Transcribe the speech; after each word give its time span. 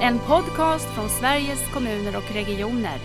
En 0.00 0.18
podcast 0.18 0.86
från 0.94 1.08
Sveriges 1.08 1.72
kommuner 1.74 2.16
och 2.16 2.34
regioner. 2.34 2.98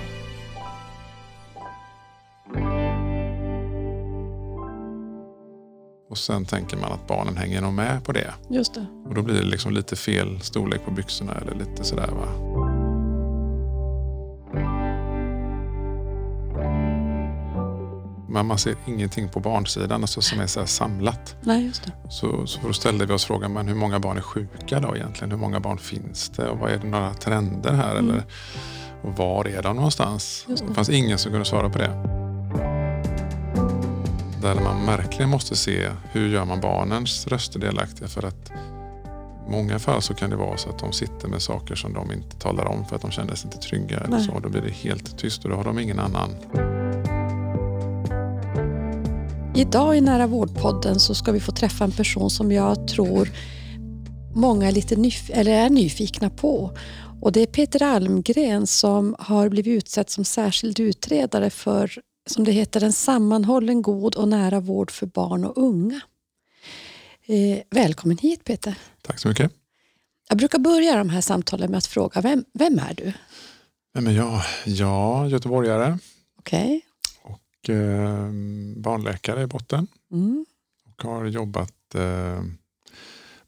Och 6.09 6.17
sen 6.17 6.45
tänker 6.45 6.77
man 6.77 6.91
att 6.91 7.07
barnen 7.07 7.37
hänger 7.37 7.61
nog 7.61 7.73
med 7.73 8.03
på 8.03 8.11
det. 8.11 8.33
Just 8.49 8.73
det. 8.73 8.85
Och 9.07 9.15
då 9.15 9.21
blir 9.21 9.35
det 9.35 9.43
liksom 9.43 9.73
lite 9.73 9.95
fel 9.95 10.41
storlek 10.41 10.85
på 10.85 10.91
byxorna 10.91 11.33
eller 11.33 11.55
lite 11.55 11.83
sådär 11.83 12.07
va. 12.11 12.50
Men 18.31 18.45
man 18.45 18.57
ser 18.57 18.75
ingenting 18.85 19.29
på 19.29 19.39
barnsidan 19.39 20.01
alltså 20.01 20.21
som 20.21 20.39
är 20.39 20.47
så 20.47 20.65
samlat. 20.65 21.35
Nej, 21.41 21.65
just 21.65 21.83
det. 21.83 21.91
Så, 22.09 22.47
så 22.47 22.59
då 22.67 22.73
ställde 22.73 23.05
vi 23.05 23.13
oss 23.13 23.25
frågan, 23.25 23.53
men 23.53 23.67
hur 23.67 23.75
många 23.75 23.99
barn 23.99 24.17
är 24.17 24.21
sjuka 24.21 24.79
då 24.79 24.95
egentligen? 24.95 25.31
Hur 25.31 25.37
många 25.37 25.59
barn 25.59 25.77
finns 25.77 26.29
det? 26.29 26.49
Och 26.49 26.59
vad 26.59 26.71
är 26.71 26.77
det 26.77 26.87
några 26.87 27.13
trender 27.13 27.73
här? 27.73 27.95
Mm. 27.95 28.09
Eller, 28.09 28.23
och 29.01 29.17
var 29.17 29.47
är 29.47 29.61
de 29.61 29.75
någonstans? 29.75 30.45
Just 30.49 30.63
det. 30.63 30.69
Det 30.69 30.75
fanns 30.75 30.89
ingen 30.89 31.17
som 31.17 31.31
kunde 31.31 31.45
svara 31.45 31.69
på 31.69 31.77
det. 31.77 31.91
Där 34.41 34.55
man 34.55 34.85
verkligen 34.85 35.29
måste 35.29 35.55
se 35.55 35.89
hur 36.11 36.29
gör 36.29 36.45
man 36.45 36.61
barnens 36.61 37.27
röster 37.27 37.59
delaktiga 37.59 38.07
för 38.07 38.25
att 38.25 38.51
i 39.47 39.51
många 39.51 39.79
fall 39.79 40.01
så 40.01 40.13
kan 40.13 40.29
det 40.29 40.35
vara 40.35 40.57
så 40.57 40.69
att 40.69 40.79
de 40.79 40.91
sitter 40.91 41.27
med 41.27 41.41
saker 41.41 41.75
som 41.75 41.93
de 41.93 42.11
inte 42.11 42.35
talar 42.35 42.65
om 42.65 42.85
för 42.85 42.95
att 42.95 43.01
de 43.01 43.11
känner 43.11 43.35
sig 43.35 43.47
inte 43.47 43.67
trygga. 43.67 43.97
Eller 43.97 44.19
så. 44.19 44.39
Då 44.39 44.49
blir 44.49 44.61
det 44.61 44.71
helt 44.71 45.17
tyst 45.17 45.43
och 45.43 45.49
då 45.49 45.55
har 45.55 45.63
de 45.63 45.79
ingen 45.79 45.99
annan. 45.99 46.29
Idag 49.55 49.97
i 49.97 50.01
Nära 50.01 50.27
vårdpodden 50.27 50.99
så 50.99 51.15
ska 51.15 51.31
vi 51.31 51.39
få 51.39 51.51
träffa 51.51 51.83
en 51.83 51.91
person 51.91 52.29
som 52.29 52.51
jag 52.51 52.87
tror 52.87 53.29
många 54.35 54.67
är, 54.67 54.71
lite 54.71 54.95
nyf- 54.95 55.31
eller 55.33 55.51
är 55.51 55.69
nyfikna 55.69 56.29
på. 56.29 56.77
Och 57.21 57.31
det 57.31 57.41
är 57.41 57.45
Peter 57.45 57.83
Almgren 57.83 58.67
som 58.67 59.15
har 59.19 59.49
blivit 59.49 59.77
utsedd 59.77 60.09
som 60.09 60.25
särskild 60.25 60.79
utredare 60.79 61.49
för, 61.49 61.91
som 62.29 62.43
det 62.43 62.51
heter, 62.51 62.83
en 62.83 62.93
sammanhållen 62.93 63.81
god 63.81 64.15
och 64.15 64.27
nära 64.27 64.59
vård 64.59 64.91
för 64.91 65.05
barn 65.05 65.45
och 65.45 65.57
unga. 65.57 66.01
Eh, 67.25 67.59
välkommen 67.69 68.17
hit 68.17 68.43
Peter. 68.43 68.75
Tack 69.01 69.19
så 69.19 69.27
mycket. 69.27 69.51
Jag 70.29 70.37
brukar 70.37 70.59
börja 70.59 70.95
de 70.95 71.09
här 71.09 71.21
samtalen 71.21 71.71
med 71.71 71.77
att 71.77 71.85
fråga, 71.85 72.21
vem, 72.21 72.45
vem 72.53 72.79
är 72.79 72.93
du? 72.93 73.13
Vem 73.93 74.07
är 74.07 74.11
jag? 74.11 74.41
Ja, 74.65 75.27
göteborgare 75.27 75.97
Okej? 76.39 76.81
Barnläkare 78.75 79.41
i 79.43 79.47
botten. 79.47 79.87
Mm. 80.11 80.45
och 80.97 81.03
har 81.03 81.25
jobbat 81.25 81.95
eh, 81.95 82.43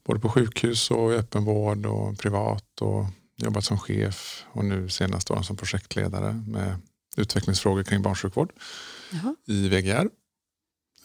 både 0.04 0.20
på 0.20 0.28
sjukhus 0.28 0.90
och 0.90 1.12
i 1.12 1.16
öppenvård 1.16 1.86
och 1.86 2.18
privat 2.18 2.80
och 2.80 3.04
jobbat 3.36 3.64
som 3.64 3.78
chef 3.78 4.44
och 4.52 4.64
nu 4.64 4.88
senast 4.88 5.28
då 5.28 5.42
som 5.42 5.56
projektledare 5.56 6.32
med 6.46 6.76
utvecklingsfrågor 7.16 7.82
kring 7.82 8.02
barnsjukvård 8.02 8.52
Jaha. 9.12 9.36
i 9.46 9.68
VGR. 9.68 10.08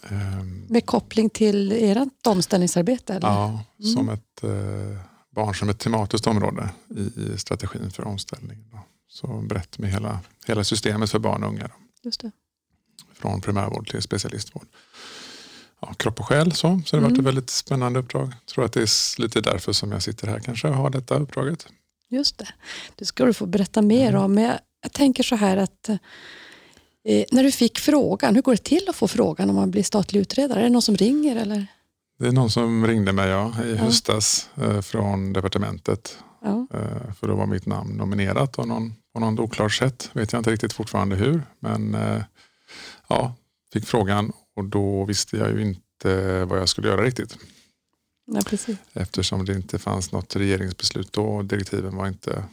Ehm, 0.10 0.66
Med 0.70 0.86
koppling 0.86 1.30
till 1.30 1.72
ert 1.72 2.28
omställningsarbete? 2.28 3.14
Eller? 3.14 3.28
ja, 3.28 3.64
Mm. 3.80 3.92
som 3.94 4.10
ett 4.10 4.44
eh, 4.44 5.02
barn 5.30 5.56
som 5.56 5.70
ett 5.70 5.80
tematiskt 5.80 6.28
område 6.28 6.70
i, 6.98 7.02
i 7.22 7.38
strategin 7.38 7.92
för 7.92 8.04
omställning. 8.08 8.70
Då. 8.72 8.80
Så 9.08 9.28
brett 9.28 9.78
med 9.80 9.92
hela, 9.92 10.20
hela 10.48 10.64
systemet 10.64 11.12
för 11.12 11.20
barn 11.20 11.44
och 11.44 11.50
unga. 11.50 11.68
Då. 11.68 11.74
Just 12.04 12.22
det. 12.22 12.32
Från 13.20 13.42
primärvård 13.42 13.89
till 13.89 14.02
specialistvård. 14.02 14.66
Ja, 15.81 15.94
kropp 15.94 16.20
och 16.20 16.25
själ 16.25 16.52
så, 16.52 16.81
så 16.86 16.95
det 16.95 17.02
har 17.02 17.09
varit 17.09 17.12
Mm. 17.12 17.20
ett 17.20 17.25
väldigt 17.28 17.50
spännande 17.50 18.00
uppdrag. 18.00 18.28
Jag 18.28 18.45
tror 18.53 18.66
att 18.66 18.73
det 18.73 18.81
är 18.81 19.22
lite 19.22 19.42
därför 19.42 19.73
som 19.73 19.92
jag 19.92 20.03
sitter 20.03 20.28
här 20.28 20.39
kanske 20.39 20.67
och 20.67 20.75
har 20.75 20.89
detta 20.89 21.16
uppdraget. 21.16 21.67
Just 22.09 22.38
det. 22.38 22.47
Det 22.95 23.06
ska 23.06 23.25
du 23.25 23.34
få 23.34 23.45
berätta 23.45 23.81
mer 23.81 24.09
Mm. 24.09 24.22
om. 24.22 24.34
Men 24.34 24.44
jag, 24.44 24.59
jag 24.84 24.92
tänker 24.92 25.23
så 25.23 25.36
här 25.36 25.58
att 25.58 25.90
eh, 25.90 27.25
när 27.31 27.44
du 27.44 27.52
fick 27.52 27.80
frågan, 27.80 28.36
hur 28.36 28.42
går 28.42 28.52
det 28.52 28.64
till 28.64 28.85
att 28.90 28.96
få 28.96 29.07
frågan 29.07 29.50
om 29.50 29.56
man 29.56 29.72
blir 29.72 29.84
statlig 29.84 30.19
utredare? 30.19 30.59
Är 30.59 30.63
det 30.63 30.69
någon 30.69 30.81
som 30.81 30.96
ringer? 30.97 31.36
Eller? 31.36 31.68
Det 32.19 32.28
är 32.28 32.31
någon 32.31 32.50
som 32.51 32.88
ringde 32.88 33.12
mig 33.13 33.30
ja, 33.30 33.53
i 33.66 33.72
Ja. 33.72 33.78
höstas 33.78 34.50
eh, 34.56 34.81
från 34.81 35.34
departementet. 35.34 36.18
Ja. 36.44 36.68
Eh, 36.74 37.13
för 37.19 37.28
då 37.28 37.36
var 37.36 37.46
mitt 37.46 37.66
namn 37.66 37.97
nominerat 37.97 38.59
av 38.59 38.68
någon, 38.68 38.94
på 39.13 39.19
någon 39.19 39.40
oklar 39.40 39.69
sätt. 39.69 40.09
Vet 40.13 40.31
jag 40.34 40.40
inte 40.40 40.51
riktigt 40.51 40.74
fortfarande 40.74 41.16
hur. 41.16 41.41
Men 41.59 41.96
eh, 41.96 42.22
ja, 43.09 43.36
fick 43.74 43.86
frågan 43.86 44.31
och 44.56 44.66
då 44.66 45.06
visste 45.06 45.38
jag 45.38 45.52
ju 45.52 45.62
inte 45.62 46.46
vad 46.46 46.59
jag 46.59 46.70
skulle 46.70 46.88
göra 46.88 47.03
riktigt. 47.03 47.38
Nej, 48.28 48.44
precis. 48.44 48.78
Eftersom 48.94 49.46
det 49.46 49.53
inte 49.53 49.80
fanns 49.80 50.12
något 50.12 50.36
regeringsbeslut 50.36 51.14
då 51.14 51.25
och 51.25 51.46
direktiven 51.46 51.96
var 51.96 52.08
inte 52.08 52.44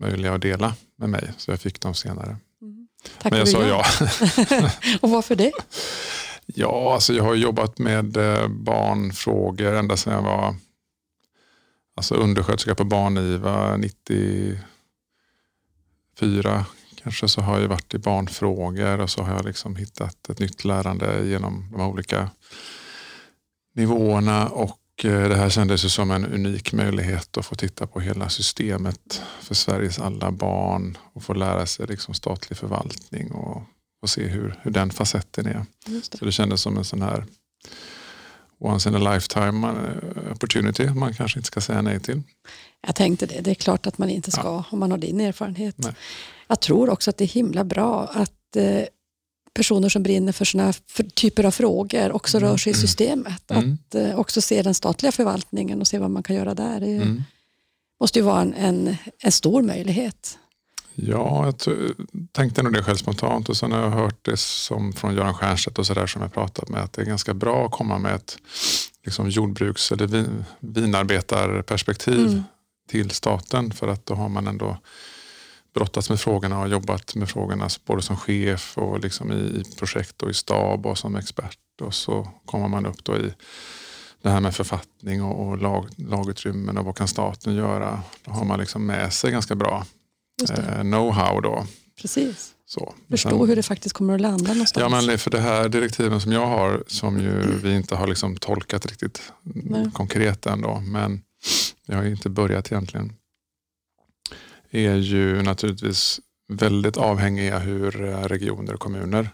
möjliga 0.00 0.34
att 0.34 0.40
dela 0.40 0.74
med 0.96 1.10
mig. 1.10 1.32
Så 1.36 1.50
jag 1.50 1.60
fick 1.60 1.80
dem 1.80 1.94
senare. 1.94 2.36
Tack 3.18 3.32
Men 3.32 3.38
jag 3.38 3.48
sa 3.48 3.66
ja. 3.66 3.84
ja. 4.50 4.70
Och 5.00 5.10
varför 5.10 5.36
det? 5.36 5.52
Ja, 6.46 6.94
alltså 6.94 7.12
jag 7.12 7.24
har 7.24 7.34
jobbat 7.34 7.78
med 7.78 8.16
eh, 8.16 8.48
barnfrågor 8.48 9.74
ända 9.74 9.96
sedan 9.96 10.12
jag 10.12 10.22
var 10.22 10.56
alltså 11.96 12.14
undersköterska 12.14 12.74
på 12.74 12.84
barniva 12.84 13.76
94 13.76 16.66
kanske 17.08 17.28
så 17.28 17.40
har 17.40 17.60
jag 17.60 17.68
varit 17.68 17.94
i 17.94 17.98
barnfrågor 17.98 19.00
och 19.00 19.10
så 19.10 19.22
har 19.22 19.34
jag 19.34 19.44
liksom 19.44 19.76
hittat 19.76 20.28
ett 20.28 20.38
nytt 20.38 20.64
lärande 20.64 21.26
genom 21.26 21.68
de 21.72 21.80
olika 21.80 22.30
nivåerna 23.74 24.48
och 24.48 25.04
eh, 25.04 25.28
det 25.28 25.36
här 25.36 25.50
kändes 25.50 25.84
ju 25.84 25.88
som 25.88 26.10
en 26.10 26.26
unik 26.26 26.72
möjlighet 26.72 27.36
att 27.36 27.46
få 27.46 27.54
titta 27.54 27.86
på 27.86 28.00
hela 28.00 28.28
systemet 28.28 29.22
för 29.40 29.54
Sveriges 29.54 29.98
alla 29.98 30.30
barn 30.30 30.98
och 31.12 31.22
få 31.22 31.34
lära 31.34 31.66
sig 31.66 31.86
liksom 31.86 32.14
statlig 32.14 32.58
förvaltning 32.58 33.32
och, 33.32 33.62
och 34.02 34.10
se 34.10 34.26
hur, 34.26 34.54
hur 34.62 34.70
den 34.70 34.90
facetten 34.90 35.46
är. 35.46 35.64
Det. 35.86 36.18
Så 36.18 36.24
det 36.24 36.32
kändes 36.32 36.60
som 36.60 36.78
en 36.78 36.84
sån 36.84 37.02
här 37.02 37.24
once 38.58 38.88
in 38.88 38.94
a 38.94 39.14
lifetime 39.14 39.68
eh, 39.68 40.32
opportunity 40.32 40.90
man 40.90 41.14
kanske 41.14 41.38
inte 41.38 41.46
ska 41.46 41.60
säga 41.60 41.82
nej 41.82 42.00
till. 42.00 42.22
Jag 42.86 42.94
tänkte 42.94 43.26
det. 43.26 43.40
Det 43.40 43.50
är 43.50 43.54
klart 43.54 43.86
att 43.86 43.98
man 43.98 44.10
inte 44.10 44.30
ska 44.30 44.64
om 44.70 44.78
man 44.78 44.90
har 44.90 44.98
din 44.98 45.20
erfarenhet. 45.20 45.78
Nej. 45.78 45.94
Jag 46.48 46.60
tror 46.60 46.90
också 46.90 47.10
att 47.10 47.16
det 47.16 47.24
är 47.24 47.28
himla 47.28 47.64
bra 47.64 48.06
att 48.14 48.56
eh, 48.56 48.82
personer 49.54 49.88
som 49.88 50.02
brinner 50.02 50.32
för 50.32 50.44
sådana 50.44 50.72
typer 51.14 51.44
av 51.44 51.50
frågor 51.50 52.12
också 52.12 52.38
rör 52.38 52.56
sig 52.56 52.72
i 52.72 52.74
systemet. 52.74 53.50
Mm. 53.50 53.72
Att 53.88 53.94
eh, 53.94 54.18
också 54.18 54.40
se 54.40 54.62
den 54.62 54.74
statliga 54.74 55.12
förvaltningen 55.12 55.80
och 55.80 55.86
se 55.86 55.98
vad 55.98 56.10
man 56.10 56.22
kan 56.22 56.36
göra 56.36 56.54
där. 56.54 56.80
Det 56.80 56.86
Mm. 56.96 57.22
måste 58.00 58.18
ju 58.18 58.24
vara 58.24 58.40
en, 58.40 58.54
en, 58.54 58.96
en 59.18 59.32
stor 59.32 59.62
möjlighet. 59.62 60.38
Ja, 60.94 61.44
jag 61.44 61.76
tänkte 62.32 62.62
nog 62.62 62.72
det 62.72 62.82
själv 62.82 62.96
spontant 62.96 63.48
och 63.48 63.56
sen 63.56 63.72
har 63.72 63.80
jag 63.80 63.90
hört 63.90 64.18
det 64.24 64.36
som 64.36 64.92
från 64.92 65.14
Göran 65.14 65.34
Stiernstedt 65.34 65.78
och 65.78 65.86
sådär 65.86 66.06
som 66.06 66.22
jag 66.22 66.32
pratat 66.32 66.68
med 66.68 66.82
att 66.82 66.92
det 66.92 67.02
är 67.02 67.06
ganska 67.06 67.34
bra 67.34 67.66
att 67.66 67.72
komma 67.72 67.98
med 67.98 68.14
ett 68.14 68.38
liksom 69.04 69.30
jordbruks 69.30 69.92
eller 69.92 70.06
vin, 70.06 70.44
vinarbetarperspektiv 70.60 72.26
Mm. 72.26 72.42
till 72.90 73.10
staten 73.10 73.72
för 73.72 73.88
att 73.88 74.06
då 74.06 74.14
har 74.14 74.28
man 74.28 74.46
ändå 74.46 74.78
brottats 75.74 76.10
med 76.10 76.20
frågorna 76.20 76.60
och 76.60 76.68
jobbat 76.68 77.14
med 77.14 77.28
frågorna 77.28 77.68
både 77.84 78.02
som 78.02 78.16
chef 78.16 78.78
och 78.78 79.00
liksom 79.00 79.32
i, 79.32 79.64
projekt 79.78 80.22
och 80.22 80.30
i 80.30 80.34
stab 80.34 80.86
och 80.86 80.98
som 80.98 81.16
expert 81.16 81.58
och 81.80 81.94
så 81.94 82.28
kommer 82.46 82.68
man 82.68 82.86
upp 82.86 83.04
då 83.04 83.16
i 83.16 83.32
det 84.22 84.30
här 84.30 84.40
med 84.40 84.54
författning 84.54 85.22
och, 85.22 85.48
och 85.48 85.58
lag, 85.58 85.88
lagutrymmen 85.96 86.78
och 86.78 86.84
vad 86.84 86.96
kan 86.96 87.08
staten 87.08 87.54
göra. 87.54 88.02
Då 88.24 88.30
har 88.30 88.44
man 88.44 88.60
liksom 88.60 88.86
med 88.86 89.12
sig 89.12 89.30
ganska 89.30 89.54
bra 89.54 89.86
eh, 90.50 90.80
know-how 90.80 91.40
då. 91.42 91.66
Precis. 92.00 92.54
Så. 92.66 92.94
Förstå 93.10 93.46
hur 93.46 93.56
det 93.56 93.62
faktiskt 93.62 93.94
kommer 93.94 94.14
att 94.14 94.20
landa 94.20 94.52
någonstans. 94.52 94.92
Ja, 94.92 95.06
men 95.06 95.18
för 95.18 95.30
det 95.30 95.40
här 95.40 95.68
direktiven 95.68 96.20
som 96.20 96.32
jag 96.32 96.46
har 96.46 96.84
som 96.86 97.20
ju 97.20 97.58
vi 97.62 97.74
inte 97.74 97.96
har 97.96 98.06
liksom 98.06 98.36
tolkat 98.36 98.86
riktigt 98.86 99.32
Nej. 99.42 99.90
konkret 99.94 100.46
än 100.46 100.60
då, 100.60 100.80
men 100.80 101.22
jag 101.86 101.96
har 101.96 102.04
ju 102.04 102.10
inte 102.10 102.30
börjat 102.30 102.72
egentligen, 102.72 103.12
är 104.70 104.94
ju 104.94 105.42
naturligtvis 105.42 106.20
väldigt 106.48 106.96
avhängiga 106.96 107.58
hur 107.58 108.04
eh, 108.04 108.22
regioner 108.22 108.74
och 108.74 108.80
kommuner 108.80 109.30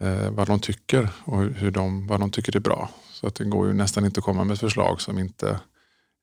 eh, 0.00 0.30
vad 0.30 0.46
de 0.46 0.60
tycker 0.60 1.08
och 1.24 1.42
hur- 1.42 1.70
de, 1.70 2.06
vad 2.06 2.20
de 2.20 2.30
tycker 2.30 2.56
är 2.56 2.60
bra. 2.60 2.90
Så 3.12 3.26
att 3.26 3.34
det 3.34 3.44
går 3.44 3.66
ju 3.66 3.72
nästan 3.72 4.04
inte 4.04 4.20
att 4.20 4.24
komma 4.24 4.44
med 4.44 4.54
ett 4.54 4.60
förslag 4.60 5.00
som 5.00 5.18
inte 5.18 5.60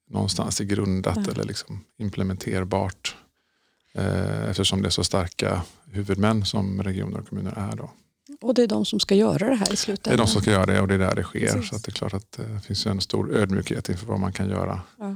någonstans 0.09 0.61
är 0.61 0.65
grundat 0.65 1.15
Nej. 1.15 1.25
eller 1.31 1.43
liksom 1.43 1.83
implementerbart. 1.99 3.15
Eh, 3.93 4.49
eftersom 4.49 4.81
det 4.81 4.87
är 4.87 4.89
så 4.89 5.03
starka 5.03 5.61
huvudmän 5.91 6.45
som 6.45 6.83
regioner 6.83 7.19
och 7.19 7.27
kommuner 7.29 7.53
är. 7.71 7.75
Då. 7.75 7.91
Och 8.41 8.53
det 8.53 8.63
är 8.63 8.67
de 8.67 8.85
som 8.85 8.99
ska 8.99 9.15
göra 9.15 9.49
det 9.49 9.55
här 9.55 9.65
i 9.65 9.69
Det 9.69 9.71
är 9.73 9.75
slutändan. 9.75 10.17
de 10.25 10.27
som 10.31 10.41
ska 10.41 10.51
göra 10.51 10.65
det 10.65 10.81
och 10.81 10.87
det 10.87 10.93
är 10.93 10.97
där 10.99 11.15
det 11.15 11.23
sker. 11.23 11.39
Precis. 11.39 11.69
Så 11.69 11.75
att 11.75 11.83
det 11.83 11.89
är 11.89 11.93
klart 11.93 12.13
att 12.13 12.31
det 12.31 12.61
finns 12.65 12.85
en 12.85 13.01
stor 13.01 13.35
ödmjukhet 13.35 13.89
inför 13.89 14.05
vad 14.05 14.19
man 14.19 14.33
kan 14.33 14.49
göra 14.49 14.81
Ja. 14.99 15.15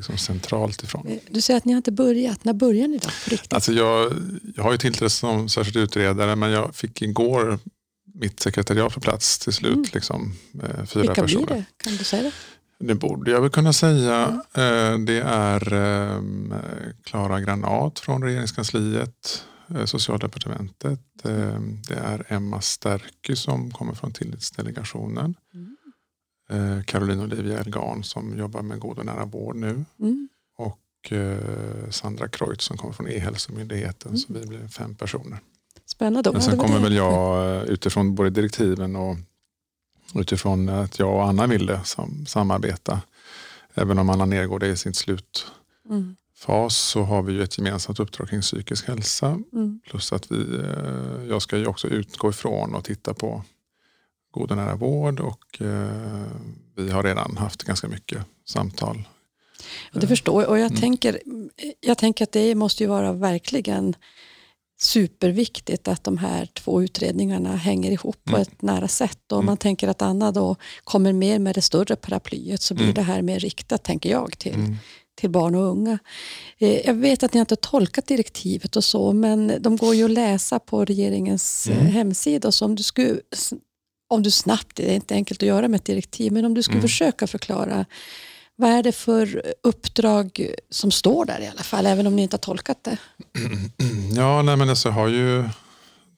Liksom 0.00 0.18
centralt 0.18 0.82
ifrån. 0.82 1.06
Eh, 1.06 1.18
Du 1.30 1.40
säger 1.40 1.58
att 1.58 1.64
ni 1.64 1.72
har 1.72 1.76
inte 1.76 1.92
börjat. 1.92 2.44
När 2.44 2.52
börjar 2.52 2.88
ni 2.88 2.98
då? 2.98 3.08
Riktigt? 3.26 3.52
Alltså 3.52 3.72
jag, 3.72 4.12
jag 4.56 4.62
har 4.62 4.72
ju 4.72 4.78
tillträtt 4.78 5.12
som 5.12 5.48
särskild 5.48 5.76
utredare 5.76 6.36
men 6.36 6.50
jag 6.50 6.74
fick 6.74 7.02
igår 7.02 7.58
mitt 8.14 8.40
sekretariat 8.40 8.94
på 8.94 9.00
plats 9.00 9.38
till 9.38 9.52
slut. 9.52 9.72
Mm. 9.74 9.86
Liksom, 9.92 10.32
eh, 10.62 10.84
fyra 10.84 11.00
Vilka 11.02 11.22
personer. 11.22 11.46
blir 11.46 11.56
det? 11.56 11.64
Kan 11.76 11.96
du 11.96 12.04
säga 12.04 12.22
det? 12.22 12.32
Det 12.86 12.94
borde 12.94 13.30
jag 13.30 13.40
väl 13.40 13.50
kunna 13.50 13.72
säga. 13.72 14.40
Mm. 14.54 15.04
Det 15.06 15.20
är 15.26 15.72
ehm, 15.72 16.54
Klara 17.04 17.40
Granat 17.40 17.98
från 17.98 18.22
regeringskansliet, 18.22 19.44
eh, 19.74 19.84
socialdepartementet. 19.84 21.00
Ehm, 21.24 21.82
det 21.88 21.94
är 21.94 22.24
Emma 22.28 22.60
Stärky 22.60 23.36
som 23.36 23.70
kommer 23.70 23.94
från 23.94 24.12
tillitsdelegationen. 24.12 25.34
Mm. 25.54 25.76
Caroline 26.86 27.20
Olivia 27.20 27.58
Elgan 27.58 28.04
som 28.04 28.38
jobbar 28.38 28.62
med 28.62 28.78
god 28.78 28.98
och 28.98 29.06
nära 29.06 29.24
vård 29.24 29.56
nu. 29.56 29.84
Mm. 30.00 30.28
Och 30.56 31.12
Sandra 31.90 32.28
Kreutz 32.28 32.64
som 32.64 32.76
kommer 32.76 32.92
från 32.92 33.08
E-hälsomyndigheten. 33.08 34.08
Mm. 34.08 34.18
Så 34.18 34.32
vi 34.32 34.46
blir 34.46 34.68
fem 34.68 34.94
personer. 34.94 35.38
Spännande. 35.86 36.32
Men 36.32 36.42
sen 36.42 36.58
kommer 36.58 36.78
väl 36.78 36.94
jag 36.94 37.66
utifrån 37.66 38.14
både 38.14 38.30
direktiven 38.30 38.96
och 38.96 39.16
utifrån 40.14 40.68
att 40.68 40.98
jag 40.98 41.14
och 41.14 41.28
Anna 41.28 41.46
ville 41.46 41.84
sam 41.84 42.26
samarbeta. 42.26 43.00
Även 43.74 43.98
om 43.98 44.10
Anna 44.10 44.24
Nergård 44.24 44.62
är 44.62 44.68
i 44.68 44.76
sin 44.76 44.94
slutfas 44.94 45.50
mm. 45.90 46.16
så 46.70 47.02
har 47.02 47.22
vi 47.22 47.32
ju 47.32 47.42
ett 47.42 47.58
gemensamt 47.58 48.00
uppdrag 48.00 48.28
kring 48.28 48.40
psykisk 48.40 48.88
hälsa. 48.88 49.26
Mm. 49.52 49.80
Plus 49.90 50.12
att 50.12 50.32
vi, 50.32 50.58
eh, 50.58 51.28
jag 51.28 51.42
ska 51.42 51.56
ju 51.56 51.66
också 51.66 51.88
utgå 51.88 52.30
ifrån 52.30 52.74
och 52.74 52.84
titta 52.84 53.14
på 53.14 53.44
god 54.30 54.50
och 54.50 54.56
nära 54.56 54.76
vård 54.76 55.20
och 55.20 55.60
eh, 55.60 56.26
vi 56.76 56.90
har 56.90 57.02
redan 57.02 57.36
haft 57.36 57.62
ganska 57.62 57.88
mycket 57.88 58.18
samtal. 58.46 59.08
Och 59.94 60.00
det 60.00 60.06
förstår 60.06 60.42
jag 60.42 60.50
och 60.50 60.58
jag, 60.58 60.66
mm. 60.66 60.80
tänker, 60.80 61.20
jag 61.80 61.98
tänker 61.98 62.24
att 62.24 62.32
det 62.32 62.54
måste 62.54 62.82
ju 62.82 62.88
vara 62.88 63.12
verkligen 63.12 63.94
superviktigt 64.82 65.88
att 65.88 66.04
de 66.04 66.18
här 66.18 66.46
två 66.46 66.82
utredningarna 66.82 67.56
hänger 67.56 67.90
ihop 67.90 68.24
på 68.24 68.36
mm. 68.36 68.42
ett 68.42 68.62
nära 68.62 68.88
sätt. 68.88 69.32
Och 69.32 69.38
om 69.38 69.38
mm. 69.38 69.46
man 69.46 69.56
tänker 69.56 69.88
att 69.88 70.02
Anna 70.02 70.32
då 70.32 70.56
kommer 70.84 71.12
mer 71.12 71.38
med 71.38 71.54
det 71.54 71.62
större 71.62 71.96
paraplyet 71.96 72.62
så 72.62 72.74
blir 72.74 72.84
mm. 72.84 72.94
det 72.94 73.02
här 73.02 73.22
mer 73.22 73.38
riktat, 73.38 73.82
tänker 73.82 74.10
jag, 74.10 74.38
till, 74.38 74.54
mm. 74.54 74.76
till 75.14 75.30
barn 75.30 75.54
och 75.54 75.62
unga. 75.62 75.98
Eh, 76.58 76.86
jag 76.86 76.94
vet 76.94 77.22
att 77.22 77.34
ni 77.34 77.40
inte 77.40 77.52
har 77.52 77.56
tolkat 77.56 78.06
direktivet 78.06 78.76
och 78.76 78.84
så, 78.84 79.12
men 79.12 79.62
de 79.62 79.76
går 79.76 79.94
ju 79.94 80.04
att 80.04 80.10
läsa 80.10 80.58
på 80.58 80.84
regeringens 80.84 81.66
eh, 81.66 81.80
mm. 81.80 81.92
hemsida. 81.92 82.52
Så 82.52 82.64
om 82.64 82.74
du, 82.74 82.82
skulle, 82.82 83.20
om 84.10 84.22
du 84.22 84.30
snabbt, 84.30 84.76
det 84.76 84.90
är 84.90 84.94
inte 84.94 85.14
enkelt 85.14 85.42
att 85.42 85.48
göra 85.48 85.68
med 85.68 85.78
ett 85.78 85.84
direktiv, 85.84 86.32
men 86.32 86.44
om 86.44 86.54
du 86.54 86.62
skulle 86.62 86.78
mm. 86.78 86.88
försöka 86.88 87.26
förklara 87.26 87.84
vad 88.56 88.70
är 88.70 88.82
det 88.82 88.92
för 88.92 89.42
uppdrag 89.62 90.50
som 90.70 90.90
står 90.90 91.24
där 91.24 91.40
i 91.40 91.46
alla 91.48 91.62
fall, 91.62 91.86
även 91.86 92.06
om 92.06 92.16
ni 92.16 92.22
inte 92.22 92.34
har 92.34 92.38
tolkat 92.38 92.84
det? 92.84 92.96
Ja, 94.16 94.42
nej 94.42 94.56
men 94.56 94.68
alltså, 94.68 94.88
jag 94.88 94.94
har 94.94 95.08
ju 95.08 95.48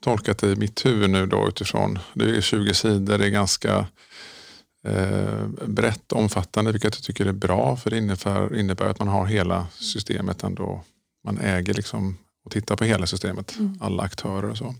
tolkat 0.01 0.39
det 0.39 0.53
i 0.53 0.57
mitt 0.57 0.87
huvud 0.87 1.11
nu 1.11 1.27
då 1.27 1.49
utifrån, 1.49 1.99
det 2.15 2.25
är 2.25 2.41
20 2.41 2.75
sidor, 2.75 3.19
det 3.19 3.27
är 3.27 3.31
ganska 3.31 3.87
eh, 4.89 5.47
brett 5.67 6.13
omfattande, 6.13 6.73
vilket 6.73 6.95
jag 6.95 7.05
tycker 7.05 7.27
är 7.27 7.33
bra, 7.33 7.77
för 7.77 7.91
det 7.91 7.99
innebär, 7.99 8.59
innebär 8.59 8.87
att 8.87 8.99
man 8.99 9.09
har 9.09 9.27
hela 9.27 9.67
systemet 9.75 10.43
ändå. 10.43 10.85
Man 11.25 11.39
äger 11.39 11.75
liksom 11.75 12.19
och 12.45 12.53
tittar 12.53 12.77
på 12.77 12.85
hela 12.85 13.07
systemet, 13.07 13.57
mm. 13.59 13.79
alla 13.81 14.03
aktörer 14.03 14.51
och 14.51 14.59
så. 14.59 14.75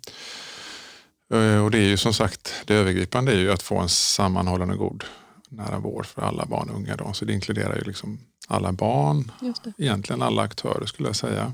Eh, 1.33 1.65
och 1.65 1.71
det 1.71 1.79
är 1.79 1.89
ju 1.89 1.97
som 1.97 2.15
sagt, 2.15 2.55
det 2.67 2.75
övergripande 2.75 3.33
är 3.33 3.39
ju 3.39 3.53
att 3.53 3.63
få 3.63 3.79
en 3.79 3.89
sammanhållen 3.89 4.71
och 4.71 4.79
god 4.79 5.05
nära 5.49 5.79
vård 5.79 6.07
för 6.07 6.23
alla 6.23 6.47
barn 6.47 6.71
och 6.71 6.77
unga. 6.77 6.97
Då. 6.97 7.13
Så 7.13 7.25
det 7.25 7.33
inkluderar 7.33 7.77
ju 7.77 7.83
liksom 7.83 8.21
alla 8.49 8.73
barn, 8.73 9.33
egentligen 9.79 10.23
alla 10.23 10.43
aktörer 10.43 10.87
skulle 10.87 11.09
jag 11.09 11.17
säga. 11.17 11.53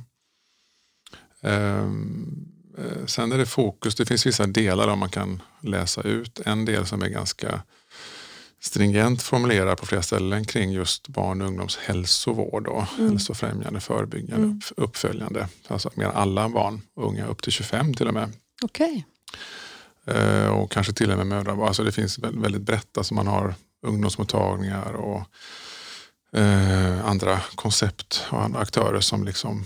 Um, 1.40 2.48
sen 3.06 3.32
är 3.32 3.38
det 3.38 3.46
fokus, 3.46 3.94
det 3.94 4.06
finns 4.06 4.26
vissa 4.26 4.46
delar 4.46 4.96
man 4.96 5.08
kan 5.08 5.42
läsa 5.60 6.02
ut. 6.02 6.40
En 6.40 6.64
del 6.64 6.86
som 6.86 7.02
är 7.02 7.08
ganska 7.08 7.62
stringent 8.60 9.22
formulerad 9.22 9.78
på 9.78 9.86
flera 9.86 10.02
ställen 10.02 10.44
kring 10.44 10.72
just 10.72 11.08
barn 11.08 11.42
och 11.42 11.48
ungdoms 11.48 11.76
hälsovård 11.76 12.66
och 12.66 12.84
mm. 12.98 13.10
hälsofrämjande, 13.10 13.80
förebyggande, 13.80 14.44
mm. 14.44 14.60
uppföljande. 14.76 15.48
Alltså 15.68 15.90
mer 15.94 16.06
alla 16.06 16.48
barn 16.48 16.80
och 16.94 17.08
unga 17.08 17.26
upp 17.26 17.42
till 17.42 17.52
25 17.52 17.94
till 17.94 18.08
och 18.08 18.14
med. 18.14 18.32
Okay. 18.62 19.02
Uh, 20.14 20.48
och 20.48 20.72
kanske 20.72 20.92
till 20.92 21.10
och 21.10 21.16
med 21.16 21.26
mödrar. 21.26 21.66
Alltså 21.66 21.84
det 21.84 21.92
finns 21.92 22.18
väldigt 22.18 22.62
brett. 22.62 22.98
Alltså 22.98 23.14
man 23.14 23.26
har 23.26 23.54
ungdomsmottagningar 23.82 24.92
och 24.92 25.22
eh, 26.32 27.06
andra 27.06 27.40
koncept 27.54 28.24
och 28.30 28.42
andra 28.42 28.60
aktörer 28.60 29.00
som 29.00 29.24
liksom 29.24 29.64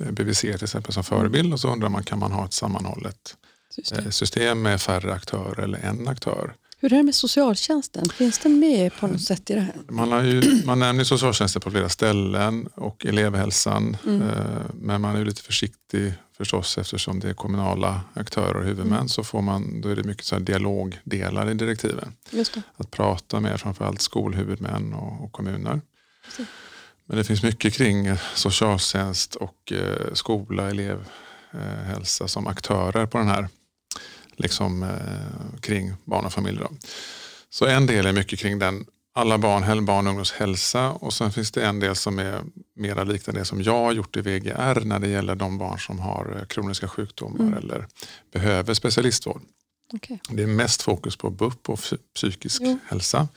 eh, 0.00 0.10
BVC 0.10 0.40
till 0.40 0.62
exempel 0.64 0.92
som 0.92 1.04
förebild 1.04 1.52
och 1.52 1.60
så 1.60 1.68
undrar 1.68 1.88
man 1.88 2.04
kan 2.04 2.18
man 2.18 2.32
ha 2.32 2.44
ett 2.44 2.52
sammanhållet 2.52 3.36
system, 3.70 4.04
eh, 4.04 4.10
system 4.10 4.62
med 4.62 4.82
färre 4.82 5.14
aktörer 5.14 5.60
eller 5.60 5.78
en 5.78 6.08
aktör. 6.08 6.54
Hur 6.78 6.92
är 6.92 6.96
det 6.96 7.02
med 7.02 7.14
socialtjänsten? 7.14 8.08
Finns 8.08 8.38
den 8.38 8.58
med 8.58 8.96
på 9.00 9.06
något 9.06 9.22
sätt 9.22 9.50
i 9.50 9.54
det 9.54 9.60
här? 9.60 9.74
Man, 9.88 10.12
har 10.12 10.22
ju, 10.22 10.62
man 10.64 10.78
nämner 10.78 11.04
socialtjänsten 11.04 11.62
på 11.62 11.70
flera 11.70 11.88
ställen 11.88 12.68
och 12.74 13.06
elevhälsan. 13.06 13.96
Mm. 14.06 14.22
Eh, 14.22 14.36
men 14.74 15.00
man 15.00 15.16
är 15.16 15.24
lite 15.24 15.42
försiktig 15.42 16.14
förstås 16.36 16.78
eftersom 16.78 17.20
det 17.20 17.28
är 17.28 17.34
kommunala 17.34 18.00
aktörer 18.14 18.56
och 18.56 18.64
huvudmän 18.64 18.98
mm. 18.98 19.08
så 19.08 19.24
får 19.24 19.42
man, 19.42 19.80
då 19.80 19.88
är 19.88 19.96
det 19.96 20.04
mycket 20.04 20.24
så 20.24 20.38
dialogdelar 20.38 21.50
i 21.50 21.54
direktiven. 21.54 22.12
Att 22.76 22.90
prata 22.90 23.40
med 23.40 23.60
framförallt 23.60 24.00
skolhuvudmän 24.00 24.94
och, 24.94 25.24
och 25.24 25.32
kommuner. 25.32 25.80
Precis. 26.24 26.46
Men 27.06 27.16
det 27.16 27.24
finns 27.24 27.42
mycket 27.42 27.74
kring 27.74 28.16
socialtjänst 28.34 29.34
och 29.34 29.72
eh, 29.72 30.12
skola, 30.12 30.70
elevhälsa 30.70 32.28
som 32.28 32.46
aktörer 32.46 33.06
på 33.06 33.18
den 33.18 33.28
här 33.28 33.48
liksom, 34.36 34.82
eh, 34.82 35.60
kring 35.60 35.94
barn 36.04 36.24
och 36.24 36.32
familj. 36.32 36.58
Då. 36.58 36.70
Så 37.50 37.66
en 37.66 37.86
del 37.86 38.06
är 38.06 38.12
mycket 38.12 38.38
kring 38.38 38.58
den 38.58 38.86
alla 39.16 39.38
barn, 39.38 39.84
barn 39.84 40.06
och 40.06 40.10
ungdomshälsa 40.10 40.90
och 40.90 41.12
sen 41.12 41.32
finns 41.32 41.50
det 41.50 41.66
en 41.66 41.80
del 41.80 41.96
som 41.96 42.18
är 42.18 42.42
mera 42.76 43.04
liknande 43.04 43.40
det 43.40 43.44
som 43.44 43.62
jag 43.62 43.84
har 43.84 43.92
gjort 43.92 44.16
i 44.16 44.20
VGR 44.20 44.84
när 44.84 44.98
det 44.98 45.08
gäller 45.08 45.34
de 45.34 45.58
barn 45.58 45.78
som 45.78 45.98
har 45.98 46.36
eh, 46.38 46.46
kroniska 46.46 46.88
sjukdomar 46.88 47.40
mm. 47.40 47.54
eller 47.54 47.86
behöver 48.32 48.74
specialistvård. 48.74 49.40
Okay. 49.92 50.18
Det 50.28 50.42
är 50.42 50.46
mest 50.46 50.82
fokus 50.82 51.16
på 51.16 51.30
BUP 51.30 51.68
och 51.68 51.80
psykisk 52.14 52.62
jo. 52.64 52.78
hälsa. 52.86 53.28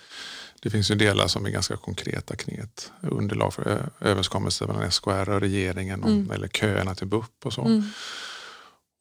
Det 0.62 0.70
finns 0.70 0.92
ju 0.92 0.96
delar 0.96 1.28
som 1.28 1.46
är 1.46 1.50
ganska 1.50 1.78
konkreta 1.78 2.36
kring 2.36 2.58
ett 2.58 2.92
underlag 3.02 3.54
för 3.54 3.90
överenskommelser 4.00 4.68
mellan 4.68 4.92
SKR 4.92 5.30
och 5.30 5.40
regeringen 5.40 6.04
om, 6.04 6.12
mm. 6.12 6.32
eller 6.32 6.48
köerna 6.48 6.96
till 6.96 7.08
BUP 7.08 7.46
och 7.46 7.54
så. 7.54 7.62
Mm. 7.62 7.84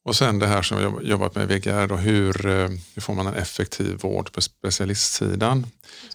Och 0.07 0.15
sen 0.15 0.39
det 0.39 0.47
här 0.47 0.61
som 0.61 0.81
jag 0.81 1.03
jobbat 1.03 1.35
med 1.35 1.51
i 1.51 1.55
VGR, 1.55 1.87
då, 1.87 1.95
hur, 1.95 2.45
eh, 2.45 2.69
hur 2.93 3.01
får 3.01 3.13
man 3.13 3.27
en 3.27 3.33
effektiv 3.33 3.97
vård 4.01 4.31
på 4.31 4.41
specialistsidan? 4.41 5.65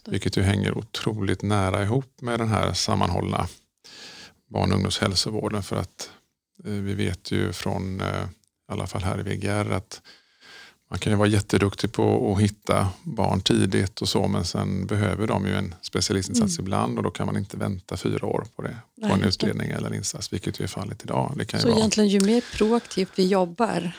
Vilket 0.06 0.36
ju 0.36 0.42
hänger 0.42 0.78
otroligt 0.78 1.42
nära 1.42 1.82
ihop 1.82 2.20
med 2.20 2.40
den 2.40 2.48
här 2.48 2.72
sammanhållna 2.72 3.48
barn 4.50 4.70
och 4.70 4.76
ungdomshälsovården 4.76 5.62
för 5.62 5.76
att 5.76 6.10
eh, 6.64 6.72
vi 6.72 6.94
vet 6.94 7.30
ju 7.30 7.52
från, 7.52 8.00
eh, 8.00 8.22
i 8.68 8.72
alla 8.72 8.86
fall 8.86 9.02
här 9.02 9.20
i 9.20 9.22
VGR, 9.22 9.72
att 9.72 10.02
man 10.92 10.98
kan 10.98 11.12
ju 11.12 11.16
vara 11.16 11.28
jätteduktig 11.28 11.92
på 11.92 12.32
att 12.32 12.42
hitta 12.42 12.88
barn 13.02 13.40
tidigt 13.40 14.02
och 14.02 14.08
så 14.08 14.28
men 14.28 14.44
sen 14.44 14.86
behöver 14.86 15.26
de 15.26 15.46
ju 15.46 15.54
en 15.54 15.74
specialistinsats 15.82 16.58
mm. 16.58 16.64
ibland 16.64 16.98
och 16.98 17.04
då 17.04 17.10
kan 17.10 17.26
man 17.26 17.36
inte 17.36 17.56
vänta 17.56 17.96
fyra 17.96 18.26
år 18.26 18.46
på 18.56 18.62
det. 18.62 18.76
Nej, 18.96 19.10
på 19.10 19.16
en 19.16 19.22
utredning 19.22 19.70
eller 19.70 19.88
en 19.88 19.94
insats, 19.94 20.32
vilket 20.32 20.60
ju 20.60 20.64
är 20.64 20.68
fallet 20.68 21.04
idag. 21.04 21.32
Det 21.36 21.44
kan 21.44 21.60
så 21.60 21.68
vara... 21.68 21.78
egentligen 21.78 22.08
ju 22.08 22.20
mer 22.20 22.44
proaktivt 22.56 23.08
vi 23.14 23.26
jobbar 23.26 23.92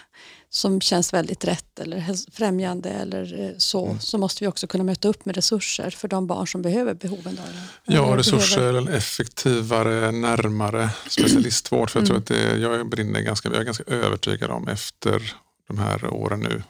som 0.49 0.81
känns 0.81 1.13
väldigt 1.13 1.45
rätt 1.45 1.79
eller 1.79 2.31
främjande 2.31 2.89
eller 2.89 3.41
eh, 3.41 3.51
så, 3.57 3.85
mm. 3.85 3.99
så 3.99 4.17
måste 4.17 4.43
vi 4.43 4.47
också 4.47 4.67
kunna 4.67 4.83
möta 4.83 5.07
upp 5.07 5.25
med 5.25 5.35
resurser 5.35 5.89
för 5.89 6.07
de 6.07 6.27
barn 6.27 6.47
som 6.47 6.61
behöver 6.61 6.93
behoven. 6.93 7.35
Där. 7.35 7.95
Ja, 7.95 8.17
resurser, 8.17 8.57
behöver... 8.57 8.91
effektivare, 8.91 10.11
närmare 10.11 10.89
specialistvård. 11.09 11.89
För 11.89 11.99
jag 11.99 12.07
tror 12.07 12.17
mm. 12.17 12.23
att 12.23 12.27
det, 12.27 12.57
jag 12.57 12.89
brinner 12.89 13.21
ganska, 13.21 13.49
jag 13.49 13.57
är 13.61 13.63
ganska 13.63 13.83
övertygad 13.87 14.51
om 14.51 14.67
efter 14.67 15.33
de 15.67 15.77
här 15.77 16.13
åren 16.13 16.39
nu 16.39 16.63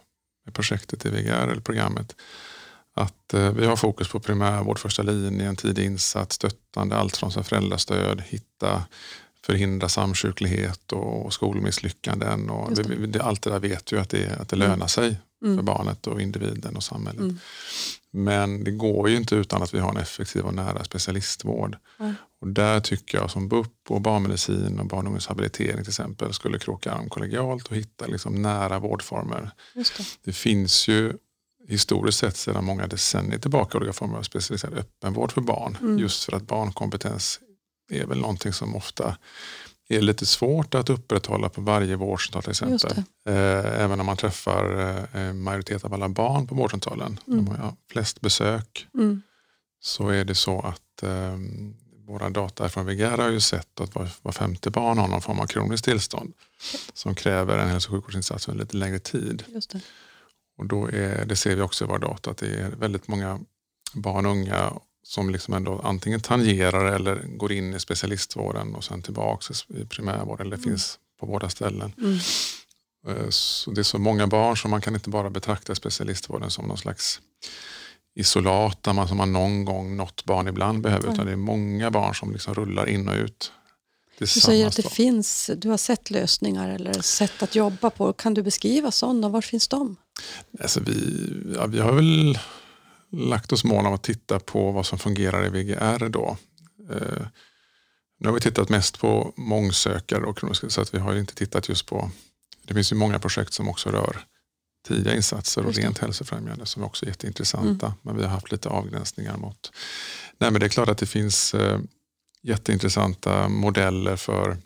med 0.44 0.54
projektet 0.54 1.06
i 1.06 1.10
VGR, 1.10 1.48
eller 1.52 1.62
programmet, 1.62 2.16
att 2.96 3.34
eh, 3.34 3.52
vi 3.52 3.66
har 3.66 3.76
fokus 3.76 4.08
på 4.08 4.20
primärvård, 4.20 4.80
första 4.80 5.04
linjen, 5.04 5.56
tidig 5.56 5.86
insats, 5.86 6.36
stöttande, 6.36 6.98
allt 6.98 7.18
från 7.18 7.32
föräldrastöd, 7.32 8.24
hitta, 8.28 8.84
förhindra 9.46 9.90
samsjuklighet 9.90 10.92
och 10.92 11.34
skolmisslyckanden. 11.34 12.50
Och 12.50 12.74
det. 12.74 12.84
Vi, 12.84 13.20
allt 13.20 13.42
det 13.42 13.50
där 13.50 13.60
vet 13.60 13.92
ju 13.92 14.00
att 14.00 14.10
det, 14.10 14.40
att 14.40 14.50
det 14.50 14.56
mm. 14.56 14.70
lönar 14.70 14.88
sig 14.88 15.18
mm. 15.44 15.56
för 15.56 15.64
barnet 15.64 16.08
och 16.08 16.22
individen 16.22 16.76
och 16.76 16.84
samhället. 16.84 17.22
Mm. 17.22 17.40
Men 18.12 18.64
det 18.64 18.72
går 18.72 19.10
ju 19.10 19.18
inte 19.18 19.36
utan 19.36 19.64
att 19.64 19.74
vi 19.74 19.80
har 19.80 19.90
en 19.90 19.98
effektiv 19.98 20.46
och 20.46 20.54
nära 20.54 20.84
specialistvård. 20.84 21.78
Mm. 22.00 22.16
Och 22.42 22.48
där 22.48 22.80
tycker 22.80 23.18
jag 23.18 23.32
som 23.32 23.48
BUP 23.48 23.72
och 23.90 24.02
barnmedicin 24.02 24.80
och 24.80 24.86
barn 24.86 25.00
och 25.00 25.06
ungdomshabilitering 25.06 25.84
till 25.84 25.90
exempel 25.90 26.34
skulle 26.34 26.60
kroka 26.60 26.92
arm 26.92 27.10
kollegialt 27.10 27.68
och 27.68 27.76
hitta 27.76 28.06
liksom 28.06 28.42
nära 28.42 28.80
vårdformer. 28.80 29.52
Det. 29.74 29.92
det. 30.24 30.34
finns 30.34 30.88
ju 30.88 31.14
historiskt 31.68 32.20
sett 32.20 32.38
sedan 32.38 32.66
många 32.66 32.88
decennier 32.88 33.40
tillbaka 33.40 33.78
olika 33.78 33.94
former 33.94 34.18
av 34.18 34.24
specialiserad 34.24 34.74
öppenvård 34.74 35.32
för 35.32 35.42
barn. 35.42 35.78
Mm. 35.82 36.00
Just 36.00 36.24
för 36.24 36.36
att 36.36 36.48
barnkompetens 36.48 37.40
är 37.92 38.06
väl 38.06 38.20
någonting 38.20 38.54
som 38.54 38.76
ofta 38.76 39.18
är 39.90 40.02
lite 40.02 40.25
svårt 40.25 40.75
att 40.75 40.90
upprätthålla 40.90 41.50
på 41.50 41.62
varje 41.62 41.96
vårdcentral 41.96 42.44
till 42.44 42.52
exempel. 42.52 43.04
Eh, 43.30 43.82
även 43.82 44.00
om 44.00 44.06
man 44.06 44.18
träffar 44.18 44.98
eh, 45.13 45.34
majoritet 45.34 45.84
av 45.84 45.94
alla 45.94 46.10
barn 46.10 46.48
på 46.48 46.56
vårdcentralen. 46.56 47.20
Mm. 47.28 47.46
De 47.46 47.56
har 47.56 47.74
flest 47.92 48.22
besök. 48.22 48.88
Mm. 48.94 49.22
så 49.80 50.10
är 50.10 50.25
det 50.25 50.36
så 50.36 50.60
att 50.60 51.04
eh, 51.04 51.38
våra 52.08 52.30
data 52.30 52.70
från 52.70 52.86
VGR 52.86 53.18
har 53.18 53.30
ju 53.30 53.40
sett 53.40 53.82
att 53.82 53.96
var, 53.96 54.10
var 54.22 54.32
femte 54.32 54.70
barn 54.70 54.98
har 54.98 55.08
någon 55.08 55.22
form 55.22 55.40
av 55.40 55.48
kroniskt 55.48 55.86
tillstånd 55.86 56.34
som 56.94 57.16
kräver 57.16 57.58
en 57.58 57.70
hälso 57.70 57.90
och 57.90 57.96
sjukvårdsinsats 57.96 58.48
under 58.48 58.63
lite 58.63 58.78
längre 58.78 59.00
tid. 59.00 59.44
Just 59.48 59.70
det. 59.70 59.82
Och 60.58 60.66
då 60.66 60.88
är, 60.88 61.25
det 61.25 61.36
ser 61.36 61.56
vi 61.56 61.62
också 61.62 61.86
i 61.86 61.88
vår 61.88 62.00
data 62.00 62.32
att 62.32 62.38
det 62.38 62.56
är 62.56 62.70
väldigt 62.70 63.08
många 63.08 63.40
barn 63.94 64.25
och 64.25 64.32
unga 64.32 64.74
som 65.04 65.30
liksom 65.30 65.54
ändå 65.54 65.82
antingen 65.84 66.22
tangerar 66.22 66.86
eller 66.86 67.24
går 67.38 67.52
in 67.52 67.74
i 67.74 67.80
specialistvården 67.80 68.76
och 68.76 68.84
sen 68.84 69.02
tillbaka 69.02 69.54
i 69.68 69.86
primärvård 69.86 70.42
eller 70.42 70.56
mm. 70.56 70.64
finns 70.64 71.00
på 71.20 71.26
båda 71.26 71.50
ställen. 71.50 71.94
Mm. 71.98 72.20
Eh, 73.08 73.30
så 73.30 73.72
det 73.72 73.82
är 73.82 73.84
så 73.84 73.98
många 73.98 74.28
barn 74.28 74.58
som 74.58 74.72
man 74.72 74.82
kan 74.82 74.96
inte 74.96 75.10
bara 75.10 75.30
betrakta 75.30 75.76
specialistvården 75.76 76.52
som 76.52 76.68
någon 76.68 76.78
slags 76.78 77.22
isolat 78.16 78.84
där 78.84 78.94
man, 78.94 79.08
som 79.08 79.18
man 79.18 79.34
någon 79.34 79.66
gång, 79.66 79.98
något 79.98 80.26
barn 80.26 80.48
ibland 80.48 80.82
behöver, 80.82 81.04
mm. 81.04 81.14
utan 81.14 81.26
det 81.26 81.32
är 81.32 81.36
många 81.36 81.92
barn 81.92 82.16
som 82.16 82.32
liksom 82.34 82.54
rullar 82.54 82.90
in 82.90 83.08
och 83.08 83.16
ut. 83.16 83.52
Du 84.18 84.28
säger 84.28 84.68
att 84.68 84.76
det 84.76 84.90
finns, 84.90 85.50
du 85.58 85.70
har 85.70 85.78
sett 85.78 86.12
lösningar 86.12 86.70
eller 86.70 87.02
sätt 87.02 87.44
att 87.44 87.56
jobba 87.56 87.90
på. 87.90 88.14
Kan 88.14 88.34
du 88.34 88.42
beskriva 88.44 88.92
sådana? 88.92 89.30
Var 89.30 89.42
finns 89.42 89.68
de? 89.68 89.96
Alltså 90.60 90.80
vi, 90.80 91.30
ja, 91.56 91.66
vi 91.66 91.80
har 91.80 91.92
väl 91.92 92.40
lagt 93.13 93.53
oss 93.53 93.63
mål 93.63 93.86
om 93.86 93.93
att 93.93 94.03
titta 94.03 94.39
på 94.39 94.72
vad 94.72 94.86
som 94.86 95.00
fungerar 95.00 95.46
i 95.46 95.50
VGR 95.50 96.10
då. 96.10 96.38
Eh, 96.89 97.27
nu 98.20 98.27
har 98.27 98.34
vi 98.34 98.41
tittat 98.41 98.70
mest 98.70 99.00
på 99.00 99.34
mångsökare 99.36 100.25
och 100.25 100.39
så 100.67 100.82
att 100.82 100.93
vi 100.93 101.00
har 101.00 101.15
inte 101.15 101.36
tittat 101.36 101.70
just 101.70 101.86
på, 101.86 102.12
det 102.63 102.74
finns 102.74 102.91
ju 102.91 102.96
många 102.96 103.20
projekt 103.20 103.53
som 103.53 103.70
också 103.70 103.89
rör 103.89 104.25
tidiga 104.88 105.15
insatser 105.15 105.65
och 105.65 105.74
rent 105.74 105.98
hälsofrämjande 105.98 106.65
som 106.65 106.84
också 106.84 107.05
är 107.05 107.10
jätteintressanta. 107.10 107.86
Mm. 107.86 107.98
Men 108.01 108.17
vi 108.17 108.24
har 108.24 108.29
haft 108.29 108.51
lite 108.51 108.70
avgränsningar 108.70 109.38
mot. 109.38 109.72
Nej, 110.38 110.51
men 110.51 110.60
det 110.60 110.65
är 110.65 110.70
klart 110.70 110.89
att 110.89 110.98
det 110.98 111.05
finns 111.05 111.53
eh, 111.53 111.79
jätteintressanta 112.41 113.50
modeller 113.50 114.15
för 114.15 114.58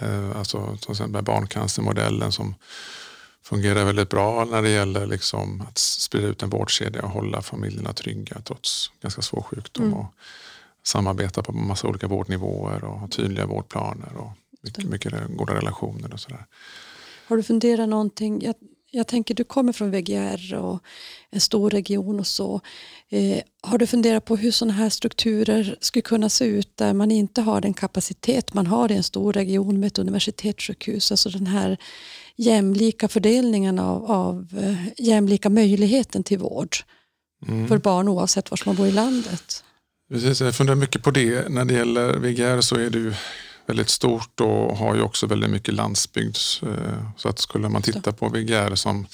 eh, 0.00 0.36
alltså, 0.36 0.76
till 0.76 0.90
exempel 0.90 1.22
barncancermodellen 1.22 2.32
som 2.32 2.54
fungerar 3.48 3.84
väldigt 3.84 4.08
bra 4.08 4.44
när 4.44 4.62
det 4.62 4.70
gäller 4.70 5.06
liksom 5.06 5.60
att 5.68 5.78
sprida 5.78 6.26
ut 6.26 6.42
en 6.42 6.50
vårdkedja 6.50 7.02
och 7.02 7.10
hålla 7.10 7.42
familjerna 7.42 7.92
trygga 7.92 8.40
trots 8.44 8.90
ganska 9.02 9.22
svår 9.22 9.42
sjukdom. 9.42 9.86
Mm. 9.86 9.98
Och 9.98 10.06
samarbeta 10.82 11.42
på 11.42 11.52
massa 11.52 11.88
olika 11.88 12.06
vårdnivåer 12.06 12.84
och 12.84 13.00
ha 13.00 13.08
tydliga 13.08 13.46
vårdplaner 13.46 14.16
och 14.16 14.30
mycket, 14.62 14.84
mycket 14.84 15.12
goda 15.28 15.54
relationer 15.54 16.12
och 16.12 16.20
sådär. 16.20 16.46
Har 17.26 17.36
du 17.36 17.42
funderat 17.42 17.88
någonting? 17.88 18.42
Jag, 18.42 18.54
jag 18.90 19.06
tänker 19.06 19.34
du 19.34 19.44
kommer 19.44 19.72
från 19.72 19.90
VGR 19.90 20.54
och 20.54 20.82
en 21.30 21.40
stor 21.40 21.70
region 21.70 22.20
och 22.20 22.26
så. 22.26 22.60
Eh, 23.08 23.38
har 23.62 23.78
du 23.78 23.86
funderat 23.86 24.24
på 24.24 24.36
hur 24.36 24.50
sådana 24.50 24.72
här 24.72 24.90
strukturer 24.90 25.76
skulle 25.80 26.02
kunna 26.02 26.28
se 26.28 26.44
ut 26.44 26.76
där 26.76 26.92
man 26.92 27.10
inte 27.10 27.40
har 27.40 27.60
den 27.60 27.74
kapacitet 27.74 28.54
man 28.54 28.66
har 28.66 28.92
i 28.92 28.96
en 28.96 29.02
stor 29.02 29.32
region 29.32 29.80
med 29.80 29.86
ett 29.86 29.98
universitetssjukhus? 29.98 31.10
Alltså 31.10 31.28
den 31.28 31.46
här 31.46 31.78
jämlika 32.36 33.08
fördelningen 33.08 33.78
av, 33.78 34.10
av 34.10 34.48
eh, 34.58 35.06
jämlika 35.06 35.50
möjligheten 35.50 36.22
till 36.22 36.38
vård 36.38 36.76
mm. 37.48 37.68
för 37.68 37.78
barn 37.78 38.08
oavsett 38.08 38.50
var 38.50 38.60
man 38.66 38.76
bor 38.76 38.86
i 38.86 38.92
landet. 38.92 39.64
Precis, 40.10 40.40
jag 40.40 40.54
funderar 40.54 40.76
mycket 40.76 41.02
på 41.02 41.10
det. 41.10 41.48
När 41.48 41.64
det 41.64 41.74
gäller 41.74 42.18
VGR 42.18 42.60
så 42.60 42.76
är 42.76 42.90
det 42.90 42.98
ju 42.98 43.14
väldigt 43.66 43.88
stort 43.88 44.40
och 44.40 44.76
har 44.76 44.94
ju 44.94 45.02
också 45.02 45.26
väldigt 45.26 45.50
mycket 45.50 45.74
landsbygd. 45.74 46.36
Eh, 46.62 47.10
så 47.16 47.28
att 47.28 47.38
skulle 47.38 47.68
man 47.68 47.82
titta 47.82 48.12
på 48.12 48.28
VGR 48.28 48.74
som, 48.74 49.06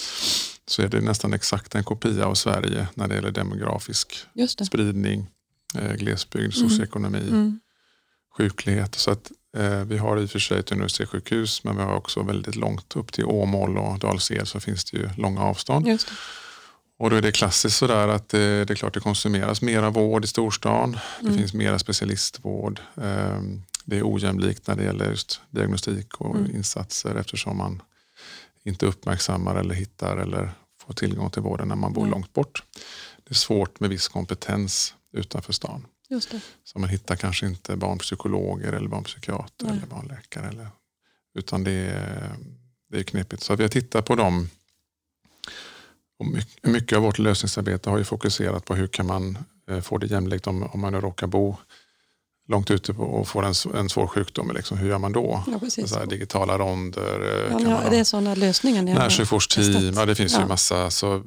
så 0.67 0.83
är 0.83 0.89
det 0.89 1.01
nästan 1.01 1.33
exakt 1.33 1.75
en 1.75 1.85
kopia 1.85 2.27
av 2.27 2.35
Sverige 2.35 2.87
när 2.95 3.09
det 3.09 3.15
gäller 3.15 3.31
demografisk 3.31 4.27
spridning, 4.67 5.27
eh, 5.79 5.93
glesbygd, 5.93 6.57
mm. 6.57 6.69
socioekonomi, 6.69 7.29
mm. 7.29 7.61
sjuklighet. 8.37 8.95
Så 8.95 9.11
att 9.11 9.33
vi 9.87 9.99
har 9.99 10.19
i 10.19 10.25
och 10.25 10.31
för 10.31 10.39
sig 10.39 10.59
ett 10.59 10.73
universitetssjukhus 10.73 11.65
men 11.65 11.77
vi 11.77 11.83
har 11.83 11.95
också 11.95 12.23
väldigt 12.23 12.57
långt 12.57 12.97
upp 12.97 13.13
till 13.13 13.25
Åmål 13.25 13.79
och 13.79 13.99
Dals-Ed 13.99 14.49
så 14.49 14.61
finns 14.61 14.85
det 14.85 14.97
ju 14.97 15.09
långa 15.17 15.43
avstånd. 15.43 15.87
Och 16.99 17.11
då 17.11 17.17
är 17.17 17.23
det 17.23 17.33
klassiskt 17.33 17.77
sådär 17.77 18.09
att 18.09 18.29
det, 18.29 18.65
det 18.65 18.73
är 18.73 18.75
klart 18.75 18.95
det 18.95 19.01
konsumeras 19.01 19.63
mera 19.63 19.91
vård 19.91 20.25
i 20.25 20.27
storstan. 20.27 20.99
Det 21.21 21.27
mm. 21.27 21.39
finns 21.39 21.55
mera 21.55 21.79
specialistvård. 21.79 22.81
Ehm, 23.03 23.63
det 23.85 23.99
är 23.99 24.03
ojämlikt 24.15 24.67
när 24.67 24.77
det 24.77 24.85
gäller 24.85 25.11
just 25.11 25.41
diagnostik 25.51 26.21
och 26.21 26.37
mm. 26.37 26.57
insatser 26.57 27.15
eftersom 27.15 27.57
man 27.57 27.83
inte 28.65 28.87
uppmärksammar 28.87 29.57
eller 29.57 29.75
hittar 29.75 30.17
eller 30.17 30.53
får 30.81 30.95
tillgång 30.95 31.31
till 31.31 31.43
vården 31.43 31.69
när 31.69 31.77
man 31.77 31.93
bor 31.93 32.03
mm. 32.03 32.11
långt 32.11 32.33
bort. 32.33 32.63
Det 33.25 33.31
är 33.31 33.35
svårt 33.35 33.81
med 33.81 33.91
viss 33.91 34.09
kompetens 34.09 34.95
utanför 35.13 35.53
stan. 35.53 35.87
Just 36.13 36.31
det. 36.31 36.41
Så 36.65 36.79
man 36.79 36.89
hittar 36.89 37.17
kanske 37.17 37.47
inte 37.47 37.77
barnpsykologer 37.77 38.73
eller 38.73 38.89
barnpsykiater 38.89 39.67
Nej. 39.67 39.77
eller 39.77 39.87
barnläkare. 39.87 40.49
Eller, 40.49 40.69
utan 41.35 41.65
det 41.65 41.73
är, 41.73 42.37
det 42.91 42.99
är 42.99 43.03
knepigt. 43.03 43.43
Så 43.43 43.57
vi 43.57 43.65
har 43.65 43.69
tittat 43.69 44.05
på 44.05 44.15
dem. 44.15 44.49
Och 46.19 46.27
mycket, 46.27 46.65
mycket 46.65 46.97
av 46.97 47.03
vårt 47.03 47.19
lösningsarbete 47.19 47.91
har 47.91 47.99
ju 47.99 48.05
fokuserat 48.05 48.65
på 48.65 48.75
hur 48.75 48.87
kan 48.87 49.07
man 49.07 49.39
eh, 49.71 49.81
få 49.81 49.99
det 49.99 50.07
jämlikt 50.07 50.47
om, 50.47 50.63
om 50.63 50.81
man 50.81 50.93
nu 50.93 51.01
råkar 51.01 51.27
bo 51.27 51.57
långt 52.49 52.71
ute 52.71 52.93
och 52.93 53.29
får 53.29 53.43
en, 53.45 53.55
en 53.75 53.89
svår 53.89 54.07
sjukdom, 54.07 54.51
liksom, 54.55 54.79
hur 54.79 54.89
gör 54.89 54.99
man 54.99 55.13
då? 55.13 55.45
Ja, 55.47 55.87
så 55.87 55.99
här, 55.99 56.07
digitala 56.07 56.59
ronder. 56.59 57.21
Eh, 57.21 57.53
ja, 57.53 57.83
ja, 57.85 57.91
det 57.91 57.99
är 57.99 58.05
sådana 58.05 58.35
lösningar 58.35 58.83
ni 58.83 58.95
Närsjukvårdsteam, 58.95 59.95
ja, 59.95 60.07
det 60.07 60.15
finns 60.15 60.33
ja. 60.33 60.41
ju 60.41 60.47
massa. 60.47 60.91
Så 60.91 61.23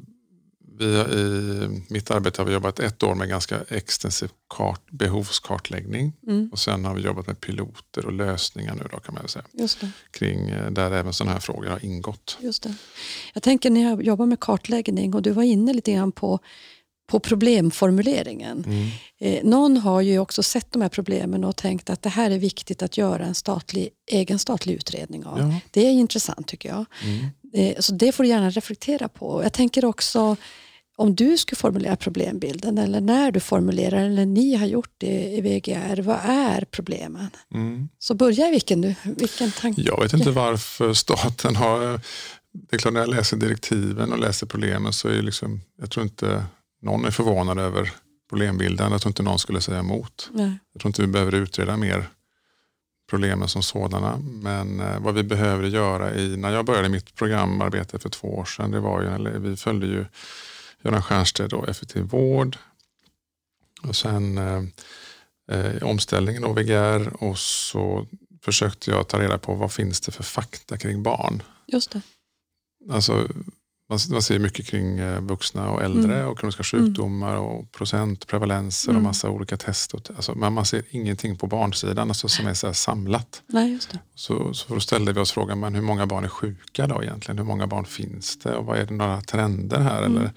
vi, 0.80 0.86
I 0.86 1.94
mitt 1.94 2.12
arbete 2.12 2.42
har 2.42 2.46
vi 2.46 2.54
jobbat 2.54 2.80
ett 2.80 3.04
år 3.04 3.16
med 3.16 3.30
ganska 3.30 3.60
extensiv 3.70 4.30
kart, 4.50 4.92
behovskartläggning 4.92 6.14
mm. 6.28 6.50
och 6.52 6.60
sen 6.60 6.86
har 6.86 6.96
vi 6.96 7.02
jobbat 7.02 7.28
med 7.28 7.40
piloter 7.40 8.06
och 8.06 8.14
lösningar 8.14 8.76
nu 8.76 8.84
då 8.92 9.00
kan 9.00 9.16
man 9.16 9.28
säga. 9.28 9.46
Kring 10.12 10.50
eh, 10.50 10.72
där 10.72 10.92
även 10.92 11.14
sådana 11.14 11.34
här 11.34 11.40
frågor 11.40 11.68
har 11.68 11.86
ingått. 11.86 12.38
Just 12.42 12.64
det. 12.64 12.76
Jag 13.34 13.44
tänker 13.44 13.70
när 13.70 13.84
jag 13.84 14.04
jobbar 14.04 14.26
med 14.26 14.40
kartläggning 14.40 15.14
och 15.14 15.22
du 15.22 15.32
var 15.32 15.44
inne 15.44 15.74
lite 15.74 15.92
grann 15.92 16.12
på 16.12 16.40
på 17.08 17.20
problemformuleringen. 17.20 18.64
Mm. 18.68 18.90
Eh, 19.20 19.44
någon 19.44 19.78
har 19.78 20.02
ju 20.02 20.20
också 20.20 20.44
sett 20.44 20.72
de 20.72 20.82
här 20.82 20.90
problemen 20.90 21.44
och 21.44 21.56
tänkt 21.56 21.90
att 21.90 22.02
det 22.02 22.10
här 22.10 22.32
är 22.32 22.38
viktigt 22.38 22.84
att 22.84 22.98
göra 22.98 23.26
en 23.26 23.36
statlig, 23.36 23.90
egen 24.12 24.40
statlig 24.40 24.74
utredning 24.74 25.26
av. 25.26 25.40
Ja. 25.40 25.60
Det 25.72 25.86
är 25.86 25.92
intressant 25.92 26.48
tycker 26.48 26.70
jag. 26.70 26.86
Mm. 27.04 27.26
Eh, 27.54 27.80
så 27.80 27.94
det 27.94 28.12
får 28.12 28.24
du 28.24 28.30
gärna 28.30 28.50
reflektera 28.50 29.08
på. 29.08 29.44
Jag 29.44 29.54
tänker 29.54 29.86
också 29.86 30.38
om 30.98 31.16
du 31.16 31.38
skulle 31.38 31.58
formulera 31.58 31.96
problembilden 31.96 32.78
eller 32.78 33.02
när 33.02 33.32
du 33.32 33.40
formulerar 33.40 34.06
eller 34.06 34.26
ni 34.26 34.56
har 34.56 34.66
gjort 34.66 34.94
det 34.98 35.24
i 35.24 35.42
VGR, 35.42 36.02
vad 36.02 36.20
är 36.24 36.66
problemen? 36.72 37.30
Mm. 37.54 37.90
Så 38.00 38.14
börja 38.14 38.52
vilken, 38.52 38.82
du, 38.82 38.96
vilken 39.04 39.52
tanke? 39.52 39.82
Jag 39.82 40.02
vet 40.02 40.14
inte 40.14 40.32
varför 40.32 40.94
staten 40.94 41.56
har... 41.56 42.02
Det 42.52 42.76
är 42.76 42.78
klart 42.78 42.94
när 42.94 43.00
jag 43.00 43.10
läser 43.10 43.38
direktiven 43.38 44.12
och 44.12 44.20
läser 44.20 44.48
problemen 44.48 44.94
så 44.94 45.08
är 45.08 45.22
liksom, 45.22 45.62
jag 45.82 45.92
tror 45.92 46.04
inte 46.04 46.46
någon 46.82 47.06
är 47.06 47.12
förvånad 47.12 47.60
över 47.60 47.92
problembilden. 48.30 48.92
Jag 48.92 49.02
tror 49.02 49.10
inte 49.10 49.24
någon 49.24 49.40
skulle 49.40 49.62
säga 49.62 49.80
emot. 49.80 50.30
Nej. 50.34 50.60
Jag 50.74 50.82
tror 50.82 50.90
inte 50.90 51.02
vi 51.02 51.08
behöver 51.08 51.36
utreda 51.36 51.78
mer 51.78 52.10
problemen 53.10 53.48
som 53.48 53.64
sådana. 53.64 54.18
Men 54.18 54.80
eh, 54.80 55.00
vad 55.00 55.14
vi 55.14 55.24
behöver 55.24 55.68
göra 55.68 56.16
i, 56.16 56.38
när 56.38 56.52
jag 56.52 56.66
började 56.66 56.90
mitt 56.90 57.16
programarbete 57.16 58.00
för 58.00 58.10
två 58.10 58.28
år 58.28 58.46
sedan, 58.46 58.72
det 58.72 58.80
var 58.80 59.02
ju, 59.02 59.08
eller 59.08 59.40
vi 59.40 59.58
följde 59.58 59.88
ju 59.88 60.06
Göran 60.86 61.02
Stiernstedt 61.02 61.54
och 61.54 61.70
Effektiv 61.70 62.04
vård 62.04 62.58
och 63.84 63.96
sen 63.96 64.38
eh, 64.38 64.64
eh 65.52 65.84
omställningen 65.84 66.44
av 66.44 66.56
VGR 66.56 67.24
och 67.24 67.38
så 67.38 68.08
försökte 68.42 68.92
jag 68.92 69.08
ta 69.08 69.20
reda 69.20 69.38
på 69.38 69.56
vad 69.56 69.72
finns 69.72 70.02
det 70.02 70.12
för 70.12 70.24
fakta 70.24 70.78
kring 70.78 71.04
barn. 71.04 71.44
Just 71.68 71.92
det. 71.92 72.02
Alltså 72.92 73.28
man, 73.90 74.00
man 74.10 74.22
ser 74.22 74.40
mycket 74.40 74.68
kring 74.68 75.00
eh, 75.00 75.22
vuxna 75.22 75.70
och 75.70 75.84
äldre 75.84 76.16
mm. 76.16 76.28
och 76.28 76.40
kroniska 76.40 76.64
sjukdomar 76.64 77.36
och 77.36 77.72
procent, 77.72 78.28
prevalenser 78.28 78.90
mm. 78.90 78.98
och 78.98 79.04
massa 79.04 79.30
olika 79.30 79.58
test. 79.58 79.94
Alltså, 80.16 80.36
men 80.36 80.54
man 80.54 80.66
ser 80.66 80.84
ingenting 80.90 81.38
på 81.38 81.48
barnsidan 81.48 82.10
alltså, 82.10 82.28
som 82.28 82.48
är 82.48 82.54
så 82.54 82.74
samlat. 82.74 83.42
Nej, 83.48 83.72
just 83.72 83.92
det. 83.92 84.00
Så, 84.16 84.54
så 84.54 84.74
då 84.74 84.80
ställde 84.80 85.14
vi 85.14 85.20
oss 85.20 85.32
frågan, 85.32 85.60
men 85.60 85.76
hur 85.76 85.82
många 85.82 86.06
barn 86.06 86.24
är 86.24 86.30
sjuka 86.30 86.88
då 86.88 87.04
egentligen? 87.04 87.38
Hur 87.38 87.46
många 87.46 87.68
barn 87.68 87.86
finns 87.86 88.40
det 88.40 88.56
och 88.56 88.66
vad 88.66 88.78
är 88.78 88.86
det 88.86 88.94
några 88.94 89.22
trender 89.22 89.80
här? 89.80 90.04
Mm. 90.04 90.18
Eller, 90.18 90.32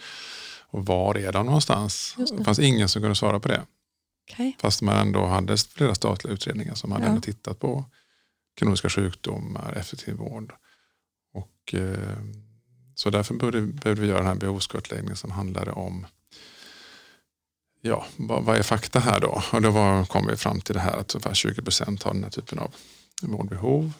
och 0.70 0.86
var 0.86 1.18
är 1.18 1.32
de 1.32 1.46
någonstans? 1.46 2.14
Det. 2.16 2.36
det. 2.36 2.44
fanns 2.44 2.58
ingen 2.58 2.88
som 2.88 3.02
kunde 3.02 3.14
svara 3.14 3.40
på 3.40 3.48
det. 3.48 3.66
Okay. 4.30 4.52
Fast 4.58 4.82
man 4.82 4.96
ändå 4.96 5.26
hade 5.26 5.56
flera 5.56 5.94
statliga 5.94 6.34
utredningar 6.34 6.74
som 6.74 6.92
hade 6.92 7.06
ja. 7.06 7.20
tittat 7.20 7.60
på 7.60 7.84
kroniska 8.56 8.88
sjukdomar, 8.88 9.72
effektiv 9.72 10.14
vård. 10.14 10.52
Och... 11.34 11.74
Eh, 11.74 12.18
så 12.98 13.10
därför 13.10 13.34
behövde 13.34 14.02
vi 14.02 14.06
göra 14.06 14.18
den 14.18 14.26
här 14.26 14.34
behovskartläggningen 14.34 15.16
som 15.16 15.30
handlade 15.30 15.72
om 15.72 16.06
ja, 17.80 18.06
vad, 18.16 18.44
vad, 18.44 18.56
är 18.56 18.62
fakta 18.62 19.00
här 19.00 19.20
då? 19.20 19.42
Och 19.52 19.62
då 19.62 19.70
var, 19.70 20.04
kom 20.04 20.26
vi 20.26 20.36
fram 20.36 20.60
till 20.60 20.74
det 20.74 20.80
här 20.80 20.96
att 20.96 21.14
ungefär 21.14 21.34
20 21.34 21.62
procent 21.62 22.02
har 22.02 22.14
den 22.14 22.24
här 22.24 22.30
typen 22.30 22.58
av 22.58 22.74
vårdbehov. 23.22 23.92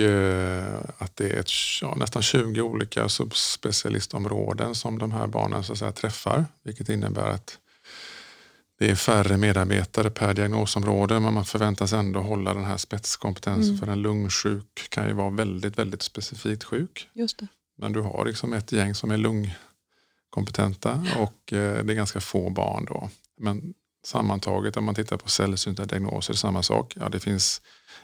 Eh, 0.00 0.78
att 0.98 1.16
det 1.16 1.30
är 1.30 1.40
ett, 1.40 1.50
ja, 1.82 1.94
nästan 1.94 2.22
20 2.22 2.60
olika 2.62 3.08
subspecialistområden 3.08 4.74
som 4.74 4.98
de 4.98 5.12
här 5.12 5.26
barnen 5.26 5.64
så 5.64 5.76
säga, 5.76 5.92
träffar. 5.92 6.44
Vilket 6.62 6.88
innebär 6.88 7.28
att 7.28 7.58
det 8.78 8.90
är 8.90 8.94
färre 8.94 9.36
medarbetare 9.36 10.10
per 10.10 10.34
diagnosområde 10.34 11.20
men 11.20 11.34
man 11.34 11.44
förväntas 11.44 11.92
ändå 11.92 12.20
hålla 12.20 12.54
den 12.54 12.64
här 12.64 12.76
spetskompetensen 12.76 13.74
Mm. 13.74 13.78
för 13.78 13.92
en 13.92 14.02
lungsjuk 14.02 14.86
kan 14.88 15.06
ju 15.08 15.12
vara 15.14 15.30
väldigt, 15.30 15.78
väldigt 15.78 16.02
specifikt 16.02 16.64
sjuk. 16.64 17.08
Just 17.12 17.38
det. 17.38 17.46
Men 17.78 17.92
du 17.92 18.00
har 18.00 18.24
liksom 18.24 18.52
ett 18.52 18.72
gäng 18.72 18.94
som 18.94 19.10
är 19.10 19.16
lungkompetenta 19.16 21.06
och 21.18 21.52
eh, 21.52 21.84
det 21.84 21.92
är 21.92 21.96
ganska 21.96 22.20
få 22.20 22.50
barn 22.50 22.84
då. 22.84 23.10
Men 23.40 23.74
sammantaget 24.06 24.76
om 24.76 24.84
man 24.84 24.94
tittar 24.94 25.16
på 25.16 25.28
sällsynta 25.28 25.84
diagnoser, 25.84 26.34
samma 26.34 26.62
sak. 26.62 26.94
Ja, 27.00 27.08
det 27.08 27.20
finns 27.20 27.62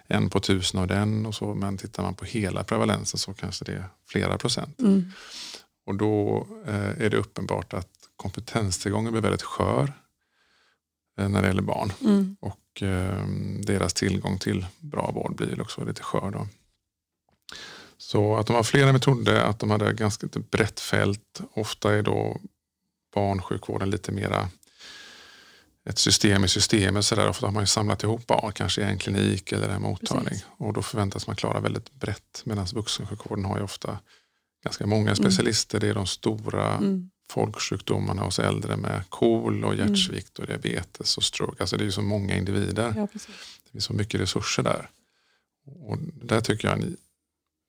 en 0.08 0.30
på 0.30 0.40
tusen 0.40 0.80
av 0.80 0.86
den 0.86 1.26
och 1.26 1.34
så, 1.34 1.54
men 1.54 1.78
tittar 1.78 2.02
man 2.02 2.14
på 2.14 2.24
hela 2.24 2.64
prevalensen 2.64 3.18
så 3.18 3.34
kanske 3.34 3.64
det 3.64 3.72
är 3.72 3.88
flera 4.08 4.38
procent. 4.38 4.80
Mm. 4.80 5.12
Och 5.86 5.94
då 5.94 6.46
eh, 6.66 7.04
är 7.04 7.10
det 7.10 7.16
uppenbart 7.16 7.74
att 7.74 7.88
kompetenstillgången 8.16 9.12
blir 9.12 9.22
väldigt 9.22 9.42
skör 9.42 9.92
eh, 11.18 11.28
när 11.28 11.42
det 11.42 11.48
gäller 11.48 11.62
barn. 11.62 11.92
Mm. 12.00 12.36
Och 12.40 12.82
eh, 12.82 13.26
deras 13.66 13.94
tillgång 13.94 14.38
till 14.38 14.66
bra 14.78 15.10
vård 15.14 15.36
blir 15.36 15.60
också 15.60 15.84
lite 15.84 16.02
skör. 16.02 16.30
Då. 16.30 16.46
Så 17.98 18.36
att 18.36 18.46
de 18.46 18.56
har 18.56 18.62
fler 18.62 18.86
än 18.86 18.94
vi 18.94 19.00
trodde, 19.00 19.44
att 19.44 19.58
de 19.58 19.70
hade 19.70 19.92
ganska 19.92 20.26
ett 20.26 20.50
brett 20.50 20.80
fält. 20.80 21.40
Ofta 21.54 21.94
är 21.94 22.02
då 22.02 22.40
barnsjukvården 23.14 23.90
lite 23.90 24.12
mera 24.12 24.48
ett 25.88 25.98
system 25.98 26.44
i 26.44 26.48
systemet. 26.48 27.04
Så 27.04 27.14
där. 27.14 27.28
Ofta 27.28 27.46
har 27.46 27.52
man 27.52 27.62
ju 27.62 27.66
samlat 27.66 28.02
ihop 28.02 28.26
barn, 28.26 28.52
kanske 28.52 28.80
i 28.80 28.84
en 28.84 28.98
klinik 28.98 29.52
eller 29.52 29.68
en 29.68 29.82
mottagning. 29.82 30.24
Precis. 30.28 30.46
Och 30.56 30.72
då 30.72 30.82
förväntas 30.82 31.26
man 31.26 31.36
klara 31.36 31.60
väldigt 31.60 31.92
brett. 31.92 32.42
Medan 32.44 32.66
vuxensjukvården 32.66 33.44
har 33.44 33.56
ju 33.56 33.62
ofta 33.64 33.98
ganska 34.64 34.86
många 34.86 35.14
specialister. 35.14 35.80
Det 35.80 35.88
är 35.88 35.94
de 35.94 36.06
stora 36.06 36.74
Mm. 36.74 37.10
folksjukdomarna 37.30 38.22
hos 38.22 38.38
äldre 38.38 38.76
med 38.76 39.02
KOL 39.08 39.64
och 39.64 39.74
hjärtsvikt 39.74 40.38
och 40.38 40.46
diabetes 40.46 41.16
och 41.16 41.24
stroke. 41.24 41.62
Alltså 41.62 41.76
det 41.76 41.82
är 41.82 41.86
ju 41.86 41.92
så 41.92 42.02
många 42.02 42.36
individer. 42.36 42.92
Ja. 42.96 43.08
Det 43.64 43.70
finns 43.72 43.84
så 43.84 43.92
mycket 43.92 44.20
resurser 44.20 44.62
där. 44.62 44.90
Och 45.66 45.98
där 46.22 46.40
tycker 46.40 46.68
jag 46.68 46.78
är 46.78 46.82
en 46.82 46.96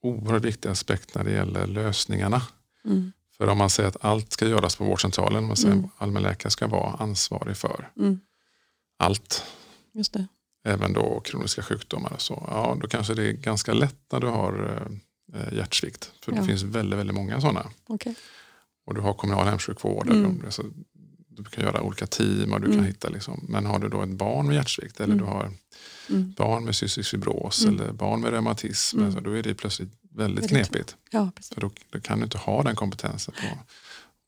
oerhört 0.04 0.46
viktig 0.46 0.70
aspekt 0.70 1.16
när 1.16 1.24
det 1.24 1.32
gäller 1.32 1.68
lösningarna. 1.68 2.42
Mm. 2.86 3.12
För 3.40 3.48
om 3.48 3.58
man 3.58 3.70
säger 3.70 3.90
att 3.90 3.98
allt 4.06 4.32
ska 4.34 4.48
göras 4.48 4.76
på 4.76 4.84
vårdcentralen, 4.84 5.48
man 5.48 5.56
säger 5.58 5.74
Mm. 5.74 5.86
att 5.86 5.92
allmänläkare 6.02 6.52
ska 6.52 6.68
vara 6.68 6.92
ansvarig 6.94 7.58
för 7.58 7.90
Mm. 7.98 8.20
allt, 9.00 9.44
Just 9.94 10.14
det. 10.14 10.28
även 10.66 10.94
då 10.94 11.20
kroniska 11.20 11.62
sjukdomar 11.64 12.14
och 12.14 12.22
så, 12.22 12.44
ja 12.48 12.78
då 12.82 12.88
kanske 12.88 13.14
det 13.14 13.28
är 13.28 13.32
ganska 13.34 13.74
lätt 13.74 13.96
när 14.12 14.20
du 14.20 14.28
har 14.28 14.82
eh, 15.36 15.54
hjärtsvikt. 15.58 16.12
För 16.24 16.32
Ja. 16.32 16.42
det 16.42 16.48
finns 16.48 16.64
väldigt, 16.64 17.00
väldigt 17.00 17.16
många 17.16 17.42
sådana. 17.42 17.66
Okej. 17.88 18.16
Och 18.86 18.96
du 18.96 19.02
har 19.02 19.14
kommunal 19.14 19.46
hemsjukvård. 19.48 20.10
Mm. 20.10 20.52
så 20.52 20.64
du 21.28 21.44
kan 21.44 21.64
göra 21.64 21.82
olika 21.82 22.08
team 22.08 22.54
och 22.54 22.60
du 22.62 22.66
Mm. 22.66 22.78
kan 22.78 22.86
hitta 22.86 23.10
liksom, 23.10 23.46
men 23.50 23.66
har 23.66 23.80
du 23.80 23.90
då 23.90 24.02
ett 24.02 24.10
barn 24.10 24.48
med 24.48 24.56
hjärtsvikt 24.56 25.00
eller 25.00 25.14
Mm. 25.14 25.26
du 25.26 25.32
har 25.32 25.52
Mm. 26.10 26.34
barn 26.38 26.64
med 26.66 26.76
cystisk 26.76 27.10
fibros 27.12 27.64
Mm. 27.66 27.76
eller 27.80 27.92
barn 27.94 28.22
med 28.22 28.32
reumatism, 28.32 28.98
Mm. 28.98 29.06
alltså, 29.08 29.22
då 29.22 29.32
är 29.38 29.44
det 29.44 29.54
plötsligt 29.56 29.99
väldigt 30.16 30.50
knepigt. 30.50 30.96
Ja, 31.12 31.32
precis. 31.36 31.54
För 31.54 31.62
då, 31.62 31.72
då 31.90 32.00
kan 32.00 32.20
du 32.20 32.24
inte 32.24 32.38
ha 32.38 32.64
den 32.64 32.76
kompetensen. 32.76 33.34
På. 33.34 33.58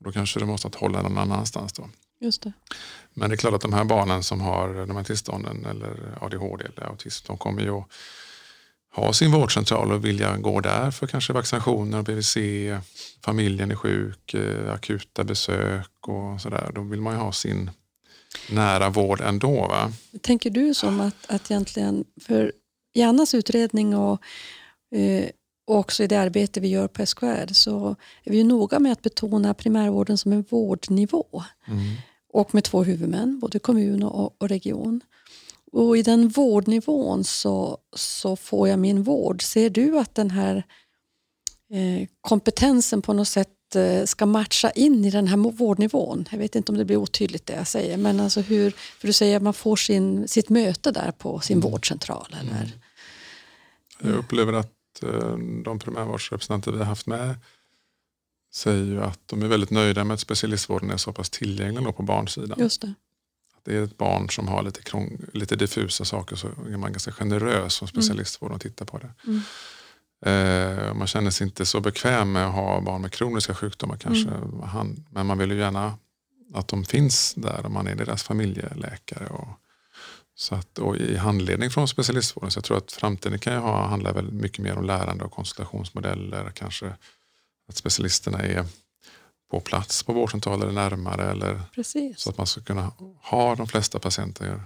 Då 0.03 0.11
kanske 0.11 0.39
du 0.39 0.45
måste 0.45 0.69
hålla 0.75 1.03
den 1.03 1.13
någon 1.13 1.31
annanstans. 1.31 1.73
Då. 1.73 1.89
Just 2.19 2.41
det. 2.41 2.53
Men 3.13 3.29
det 3.29 3.35
är 3.35 3.37
klart 3.37 3.53
att 3.53 3.61
de 3.61 3.73
här 3.73 3.83
barnen 3.83 4.23
som 4.23 4.41
har 4.41 4.85
de 4.87 4.95
här 4.95 5.03
tillstånden 5.03 5.65
eller 5.65 6.17
ADHD 6.21 6.65
eller 6.65 6.87
autism, 6.87 7.25
de 7.27 7.37
kommer 7.37 7.61
ju 7.61 7.69
att 7.69 7.87
ha 8.93 9.13
sin 9.13 9.31
vårdcentral 9.31 9.91
och 9.91 10.05
vilja 10.05 10.37
gå 10.37 10.59
där 10.59 10.91
för 10.91 11.07
kanske 11.07 11.33
vaccinationer, 11.33 12.01
BVC, 12.01 12.37
familjen 13.25 13.71
är 13.71 13.75
sjuk, 13.75 14.33
eh, 14.33 14.73
akuta 14.73 15.23
besök 15.23 16.07
och 16.07 16.41
sådär. 16.41 16.71
Då 16.75 16.81
vill 16.81 17.01
man 17.01 17.13
ju 17.13 17.19
ha 17.19 17.31
sin 17.31 17.71
nära 18.49 18.89
vård 18.89 19.21
ändå. 19.21 19.67
Va? 19.67 19.91
Tänker 20.21 20.49
du 20.49 20.73
som 20.73 20.99
att, 20.99 21.25
att 21.27 21.51
egentligen, 21.51 22.05
för 22.21 22.51
Annas 22.99 23.33
utredning 23.33 23.95
och, 23.95 24.21
eh, 24.95 25.29
och 25.67 25.75
också 25.77 26.03
i 26.03 26.07
det 26.07 26.15
arbete 26.19 26.59
vi 26.59 26.67
gör 26.67 26.87
på 26.87 27.05
SKR 27.05 27.53
så 27.53 27.95
är 28.23 28.31
vi 28.31 28.43
noga 28.43 28.79
med 28.79 28.91
att 28.91 29.01
betona 29.01 29.53
primärvården 29.53 30.17
som 30.17 30.31
en 30.33 30.45
vårdnivå 30.49 31.43
Mm. 31.67 31.79
och 32.33 32.53
med 32.53 32.63
två 32.63 32.83
huvudmän, 32.83 33.39
både 33.39 33.59
kommun 33.59 34.03
och, 34.03 34.41
och 34.41 34.49
region. 34.49 35.01
Och 35.71 35.97
i 35.97 36.01
den 36.03 36.29
vårdnivån 36.29 37.23
så, 37.23 37.77
så 37.95 38.35
får 38.35 38.67
jag 38.69 38.79
min 38.79 39.03
vård. 39.03 39.41
Ser 39.43 39.69
du 39.69 39.99
att 39.99 40.15
den 40.15 40.31
här 40.31 40.55
eh, 41.73 42.07
kompetensen 42.21 43.01
på 43.01 43.13
något 43.13 43.27
sätt 43.27 43.75
eh, 43.75 44.05
ska 44.05 44.25
matcha 44.25 44.71
in 44.71 45.05
i 45.05 45.11
den 45.11 45.27
här 45.27 45.37
vårdnivån? 45.37 46.27
Jag 46.31 46.37
vet 46.39 46.55
inte 46.55 46.71
om 46.71 46.77
det 46.77 46.85
blir 46.85 46.97
otydligt 46.97 47.45
det 47.45 47.53
jag 47.53 47.67
säger, 47.67 47.97
men 47.97 48.19
alltså 48.19 48.41
hur, 48.41 48.71
för 48.71 49.07
du 49.07 49.13
säger 49.13 49.37
att 49.37 49.43
man 49.43 49.53
får 49.53 49.75
sin, 49.75 50.27
sitt 50.27 50.49
möte 50.49 50.91
där 50.91 51.11
på 51.11 51.39
sin 51.39 51.57
Mm. 51.57 51.71
vårdcentral. 51.71 52.35
Eller? 52.41 52.71
Jag 54.01 54.13
upplever 54.19 54.53
att 54.53 54.71
eh, 55.03 55.37
de 55.63 55.79
primärvårdsrepresentanter 55.79 56.71
vi 56.71 56.77
har 56.77 56.85
haft 56.85 57.07
med 57.07 57.35
säger 58.53 58.85
ju 58.85 59.03
att 59.03 59.19
de 59.25 59.41
är 59.41 59.47
väldigt 59.47 59.69
nöjda 59.69 60.03
med 60.03 60.13
att 60.13 60.19
specialistvården 60.19 60.91
är 60.91 60.97
så 60.97 61.13
pass 61.13 61.29
tillgänglig 61.29 61.95
på 61.95 62.03
barnsidan. 62.03 62.59
Just 62.59 62.81
det. 62.81 62.93
Att 63.57 63.65
det 63.65 63.75
är 63.75 63.83
ett 63.83 63.97
barn 63.97 64.29
som 64.29 64.47
har 64.47 64.63
lite, 64.63 64.81
krång, 64.81 65.21
lite 65.33 65.55
diffusa 65.55 66.05
saker 66.05 66.35
så 66.35 66.47
är 66.47 66.77
man 66.77 66.91
ganska 66.91 67.11
generös 67.11 67.73
som 67.73 67.87
specialistvård 67.87 68.51
och 68.51 68.61
tittar 68.61 68.85
på 68.85 68.97
det. 68.97 69.13
Mm. 69.27 69.41
Eh, 70.25 70.93
man 70.93 71.07
känner 71.07 71.31
sig 71.31 71.47
inte 71.47 71.65
så 71.65 71.79
bekväm 71.79 72.31
med 72.31 72.47
att 72.47 72.53
ha 72.53 72.81
barn 72.81 73.01
med 73.01 73.11
kroniska 73.11 73.55
sjukdomar 73.55 73.97
kanske. 73.97 74.29
Mm. 74.29 75.03
Men 75.09 75.25
man 75.25 75.37
vill 75.37 75.51
ju 75.51 75.57
gärna 75.57 75.97
att 76.53 76.67
de 76.67 76.83
finns 76.83 77.33
där 77.33 77.65
och 77.65 77.71
man 77.71 77.87
är 77.87 77.95
deras 77.95 78.23
familjeläkare. 78.23 79.27
Och, 79.27 79.47
så 80.41 80.55
att, 80.55 80.79
och 80.79 80.97
i 80.97 81.17
handledning 81.17 81.69
från 81.69 81.87
specialistvården. 81.87 82.51
Så 82.51 82.57
jag 82.57 82.63
tror 82.63 82.77
att 82.77 82.91
framtiden 82.91 83.39
kan 83.39 83.53
ju 83.53 83.59
ha, 83.59 83.87
handla 83.87 84.13
väldigt 84.13 84.33
mycket 84.33 84.59
mer 84.59 84.77
om 84.77 84.85
lärande 84.85 85.23
och 85.23 85.31
konsultationsmodeller. 85.31 86.51
Kanske 86.55 86.93
att 87.67 87.75
specialisterna 87.75 88.39
är 88.39 88.65
på 89.51 89.59
plats 89.59 90.03
på 90.03 90.13
vårdcentraler 90.13 90.71
närmare. 90.71 91.31
Eller 91.31 91.61
Precis. 91.75 92.19
så 92.19 92.29
att 92.29 92.37
man 92.37 92.47
ska 92.47 92.61
kunna 92.61 92.91
ha 93.21 93.55
de 93.55 93.67
flesta 93.67 93.99
patienter 93.99 94.63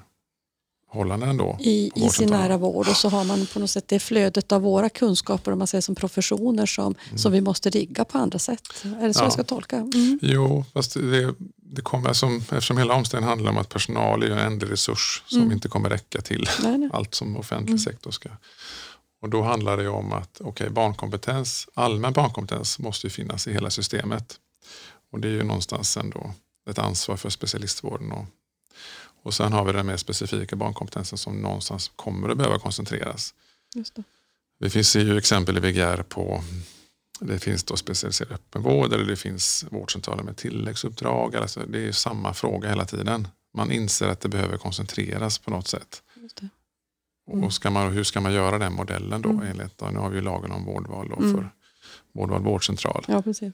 hållande 0.95 1.25
ändå. 1.25 1.57
I, 1.59 1.91
i 1.95 2.09
sin 2.09 2.29
nära 2.29 2.57
vård 2.57 2.87
och 2.87 2.95
så 2.95 3.09
har 3.09 3.23
man 3.23 3.45
på 3.53 3.59
något 3.59 3.69
sätt 3.69 3.87
det 3.87 3.99
flödet 3.99 4.51
av 4.51 4.61
våra 4.61 4.89
kunskaper 4.89 5.51
om 5.51 5.57
man 5.57 5.67
säger 5.67 5.81
som 5.81 5.95
professioner 5.95 6.65
som, 6.65 6.95
som 7.15 7.31
vi 7.31 7.41
måste 7.41 7.69
rigga 7.69 8.05
på 8.05 8.17
andra 8.17 8.39
sätt. 8.39 8.61
Är 8.83 8.87
det 8.87 8.89
så 8.89 8.95
Mm. 8.95 9.11
Ja. 9.15 9.23
jag 9.23 9.33
ska 9.33 9.43
tolka? 9.43 9.75
Mm. 9.77 10.19
Jo, 10.21 10.65
fast 10.73 10.93
det, 10.93 11.35
det 11.55 11.81
kommer 11.81 12.13
som, 12.13 12.37
eftersom 12.37 12.77
hela 12.77 12.93
omställningen 12.93 13.29
handlar 13.29 13.51
om 13.51 13.57
att 13.57 13.69
personal 13.69 14.23
är 14.23 14.29
en 14.29 14.37
ändlig 14.37 14.71
resurs 14.71 15.23
som 15.27 15.39
Mm. 15.41 15.51
inte 15.51 15.67
kommer 15.67 15.89
räcka 15.89 16.21
till 16.21 16.49
Nej, 16.63 16.77
nej. 16.77 16.89
allt 16.93 17.15
som 17.15 17.37
offentlig 17.37 17.69
Mm. 17.69 17.79
sektor 17.79 18.11
ska. 18.11 18.29
Och 19.21 19.29
då 19.29 19.41
handlar 19.41 19.77
det 19.77 19.87
om 19.89 20.13
att 20.13 20.41
okay, 20.41 20.69
barnkompetens, 20.69 21.67
allmän 21.73 22.13
barnkompetens 22.13 22.79
måste 22.79 23.07
ju 23.07 23.11
finnas 23.11 23.47
i 23.47 23.53
hela 23.53 23.69
systemet. 23.69 24.35
Och 25.11 25.19
det 25.19 25.27
är 25.27 25.31
ju 25.31 25.43
någonstans 25.43 25.97
ändå 25.97 26.31
ett 26.69 26.79
ansvar 26.79 27.17
för 27.17 27.29
specialistvården. 27.29 28.11
Och, 28.11 28.25
och 29.25 29.33
sen 29.33 29.53
har 29.53 29.65
vi 29.65 29.71
den 29.73 29.85
mer 29.85 29.97
specifika 29.97 30.55
barnkompetensen 30.55 31.17
som 31.17 31.41
någonstans 31.41 31.91
kommer 31.95 32.29
att 32.29 32.37
behöva 32.37 32.59
koncentreras. 32.59 33.33
Just 33.75 33.95
det. 33.95 34.03
Det 34.59 34.69
finns 34.69 34.95
ju 34.95 35.17
exempel 35.17 35.57
i 35.57 35.59
VGR 35.59 36.03
på 36.03 36.43
det 37.19 37.39
finns 37.39 37.63
då 37.63 37.77
specialiserad 37.77 38.31
öppenvård 38.31 38.93
eller 38.93 39.05
det 39.05 39.15
finns 39.15 39.65
vårdcentraler 39.69 40.23
med 40.23 40.37
tilläggsuppdrag. 40.37 41.35
Alltså 41.35 41.59
det 41.67 41.87
är 41.87 41.91
samma 41.91 42.33
fråga 42.33 42.69
hela 42.69 42.85
tiden. 42.85 43.27
Man 43.53 43.71
inser 43.71 44.07
att 44.07 44.21
det 44.21 44.29
behöver 44.29 44.57
koncentreras 44.57 45.39
på 45.39 45.51
något 45.51 45.67
sätt. 45.67 46.03
Mm. 47.27 47.43
Och 47.43 47.53
ska 47.53 47.71
man, 47.71 47.93
hur 47.93 48.03
ska 48.03 48.21
man 48.21 48.33
göra 48.33 48.57
den 48.57 48.73
modellen 48.73 49.21
då? 49.21 49.29
Mm. 49.29 49.47
Enligt, 49.47 49.81
nu 49.81 49.99
har 49.99 50.09
vi 50.09 50.15
ju 50.15 50.21
lagen 50.21 50.51
om 50.51 50.65
vårdval 50.65 51.09
då 51.09 51.15
Mm. 51.15 51.35
för 51.35 51.49
vårdval 52.13 52.43
vårdcentral. 52.43 53.05
Ja, 53.07 53.21
precis. 53.21 53.53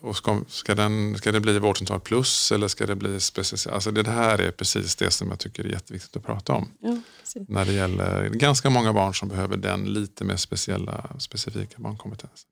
Och 0.00 0.16
ska, 0.16 0.40
ska, 0.48 0.74
den, 0.74 1.16
ska 1.18 1.32
det 1.32 1.40
bli 1.40 1.58
vårdcentral 1.58 2.00
plus 2.00 2.52
eller 2.52 2.68
ska 2.68 2.86
det 2.86 2.96
bli 2.96 3.20
specialiserat? 3.20 3.74
Alltså 3.74 3.90
det 3.90 4.10
här 4.10 4.38
är 4.38 4.50
precis 4.50 4.96
det 4.96 5.10
som 5.10 5.30
jag 5.30 5.38
tycker 5.38 5.64
är 5.64 5.68
jätteviktigt 5.68 6.16
att 6.16 6.24
prata 6.26 6.52
om. 6.52 6.68
Ja. 6.80 6.96
När 7.48 7.64
det 7.64 7.72
gäller 7.72 8.28
ganska 8.28 8.70
många 8.70 8.92
barn 8.92 9.14
som 9.14 9.28
behöver 9.28 9.56
den 9.56 9.84
lite 9.84 10.24
mer 10.24 10.36
speciella, 10.36 11.10
specifika 11.18 11.76
barnkompetensen. 11.78 12.48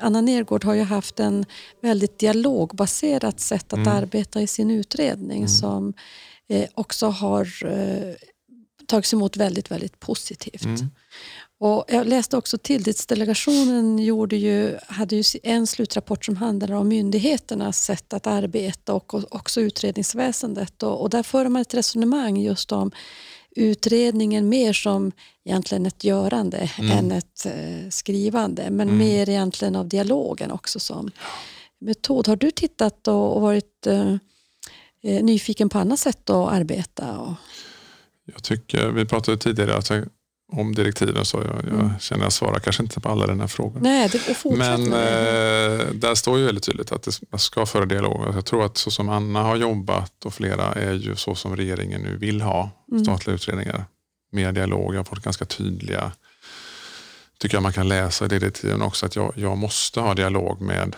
Anna 0.00 0.20
Nergård 0.20 0.64
har 0.64 0.74
ju 0.74 0.82
haft 0.82 1.20
en 1.20 1.44
väldigt 1.80 2.18
dialogbaserat 2.18 3.40
sätt 3.40 3.72
att 3.72 3.78
Mm. 3.78 3.88
arbeta 3.92 4.40
i 4.42 4.46
sin 4.46 4.70
utredning 4.70 5.36
Mm. 5.36 5.48
som 5.48 5.92
eh, 6.48 6.68
också 6.74 7.06
har 7.06 7.48
eh, 7.64 8.14
tagits 8.86 9.12
emot 9.12 9.36
väldigt, 9.36 9.70
väldigt 9.70 10.00
positivt. 10.00 10.64
Mm. 10.64 10.90
Och 11.60 11.84
jag 11.88 12.06
läste 12.06 12.36
också 12.36 12.58
Tillitsdelegationen 12.58 13.98
gjorde 13.98 14.36
ju, 14.36 14.78
hade 14.86 15.16
ju 15.16 15.22
en 15.42 15.66
slutrapport 15.66 16.24
som 16.24 16.36
handlade 16.36 16.74
om 16.76 16.88
myndigheternas 16.88 17.84
sätt 17.84 18.12
att 18.12 18.26
arbeta 18.26 18.94
och 18.94 19.34
också 19.34 19.60
utredningsväsendet. 19.60 20.82
Och, 20.82 21.02
och 21.02 21.10
där 21.10 21.22
för 21.22 21.48
man 21.48 21.62
ett 21.62 21.74
resonemang 21.74 22.36
just 22.40 22.72
om 22.72 22.90
utredningen 23.56 24.48
mer 24.48 24.72
som 24.72 25.12
egentligen 25.44 25.86
ett 25.86 26.04
görande 26.04 26.70
Mm. 26.78 26.98
än 26.98 27.12
ett 27.12 27.46
eh, 27.46 27.88
skrivande, 27.90 28.70
men 28.70 28.88
Mm. 28.88 28.98
mer 28.98 29.28
egentligen 29.28 29.76
av 29.76 29.88
dialogen 29.88 30.50
också 30.50 30.80
som 30.80 31.10
metod. 31.80 32.28
Har 32.28 32.36
du 32.36 32.50
tittat 32.50 33.08
och, 33.08 33.36
och 33.36 33.42
varit 33.42 33.86
eh, 33.86 34.14
eh, 35.02 35.24
nyfiken 35.24 35.68
på 35.68 35.78
annat 35.78 35.98
sätt 35.98 36.30
att 36.30 36.52
arbeta? 36.52 37.18
Och, 37.18 37.32
Jag 38.34 38.42
tycker, 38.42 38.88
vi 38.90 39.04
pratade 39.04 39.36
tidigare 39.38 39.74
alltså, 39.76 40.02
om 40.58 40.74
direktiven 40.74 41.24
så 41.24 41.36
jag, 41.36 41.46
jag 41.74 41.80
Mm. 41.80 41.90
känner 42.00 42.22
jag 42.24 42.32
svarar 42.32 42.58
kanske 42.58 42.82
inte 42.82 43.00
på 43.00 43.08
alla 43.08 43.26
dina 43.26 43.48
frågor. 43.48 43.80
nej, 43.80 44.08
det, 44.12 44.18
fortsätt 44.34 44.58
Men 44.80 44.92
eh, 44.92 45.86
där 45.94 46.14
står 46.14 46.38
ju 46.38 46.44
väldigt 46.44 46.64
tydligt 46.64 46.92
att 46.92 47.02
det, 47.02 47.20
man 47.30 47.38
ska 47.38 47.66
föra 47.66 47.86
dialog. 47.86 48.34
Jag 48.34 48.44
tror 48.44 48.64
att 48.64 48.76
så 48.76 48.90
som 48.90 49.08
Anna 49.08 49.42
har 49.42 49.56
jobbat 49.56 50.24
och 50.24 50.34
flera 50.34 50.72
är 50.72 50.92
ju 50.92 51.16
så 51.16 51.34
som 51.34 51.56
regeringen 51.56 52.00
nu 52.02 52.16
vill 52.16 52.40
ha 52.42 52.70
Mm. 52.92 53.04
statliga 53.04 53.34
utredningar. 53.34 53.84
Mer 54.32 54.52
dialog, 54.52 54.94
jag 54.94 54.98
har 54.98 55.04
fått 55.04 55.22
ganska 55.24 55.44
tydliga, 55.44 56.12
tycker 57.38 57.56
jag 57.56 57.62
man 57.62 57.72
kan 57.72 57.88
läsa 57.88 58.24
i 58.24 58.28
direktiven 58.28 58.82
också, 58.82 59.06
att 59.06 59.16
jag, 59.16 59.32
jag 59.36 59.58
måste 59.58 60.00
ha 60.00 60.14
dialog 60.14 60.60
med 60.60 60.96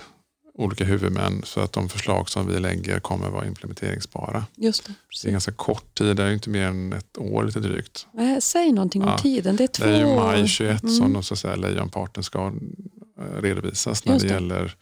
olika 0.59 0.85
huvudmän 0.85 1.42
för 1.42 1.64
att 1.64 1.73
de 1.73 1.88
förslag 1.88 2.29
som 2.29 2.47
vi 2.47 2.61
lägger 2.61 3.01
kommer 3.01 3.31
vara 3.31 3.47
implementeringsbara. 3.47 4.45
Just 4.55 4.87
det, 4.87 4.92
Det 5.23 5.29
är 5.29 5.33
ganska 5.33 5.53
kort 5.53 5.95
tid, 5.99 6.16
det 6.16 6.23
är 6.23 6.31
inte 6.33 6.51
mer 6.51 6.66
än 6.66 6.92
ett 6.92 7.19
år 7.19 7.45
lite 7.45 7.61
drygt. 7.61 8.07
Nej, 8.12 8.40
Säg 8.40 8.73
någonting 8.73 9.03
om 9.03 9.09
Ja, 9.09 9.19
tiden. 9.19 9.57
Det 9.57 9.64
är 9.64 9.69
två 9.69 9.85
Det 9.85 9.90
är 9.97 9.99
ju 10.09 10.14
maj 10.16 10.42
år. 10.42 10.47
21 10.47 10.83
Mm. 10.83 10.95
som 10.95 11.12
de, 11.12 11.23
så 11.23 11.35
att 11.35 11.40
säga, 11.40 11.57
lejonparten 11.57 12.23
ska 12.23 12.53
eh, 13.21 13.42
redovisas 13.42 14.05
när 14.05 14.12
Just 14.12 14.23
det 14.23 14.29
det. 14.29 14.35
gäller 14.35 14.75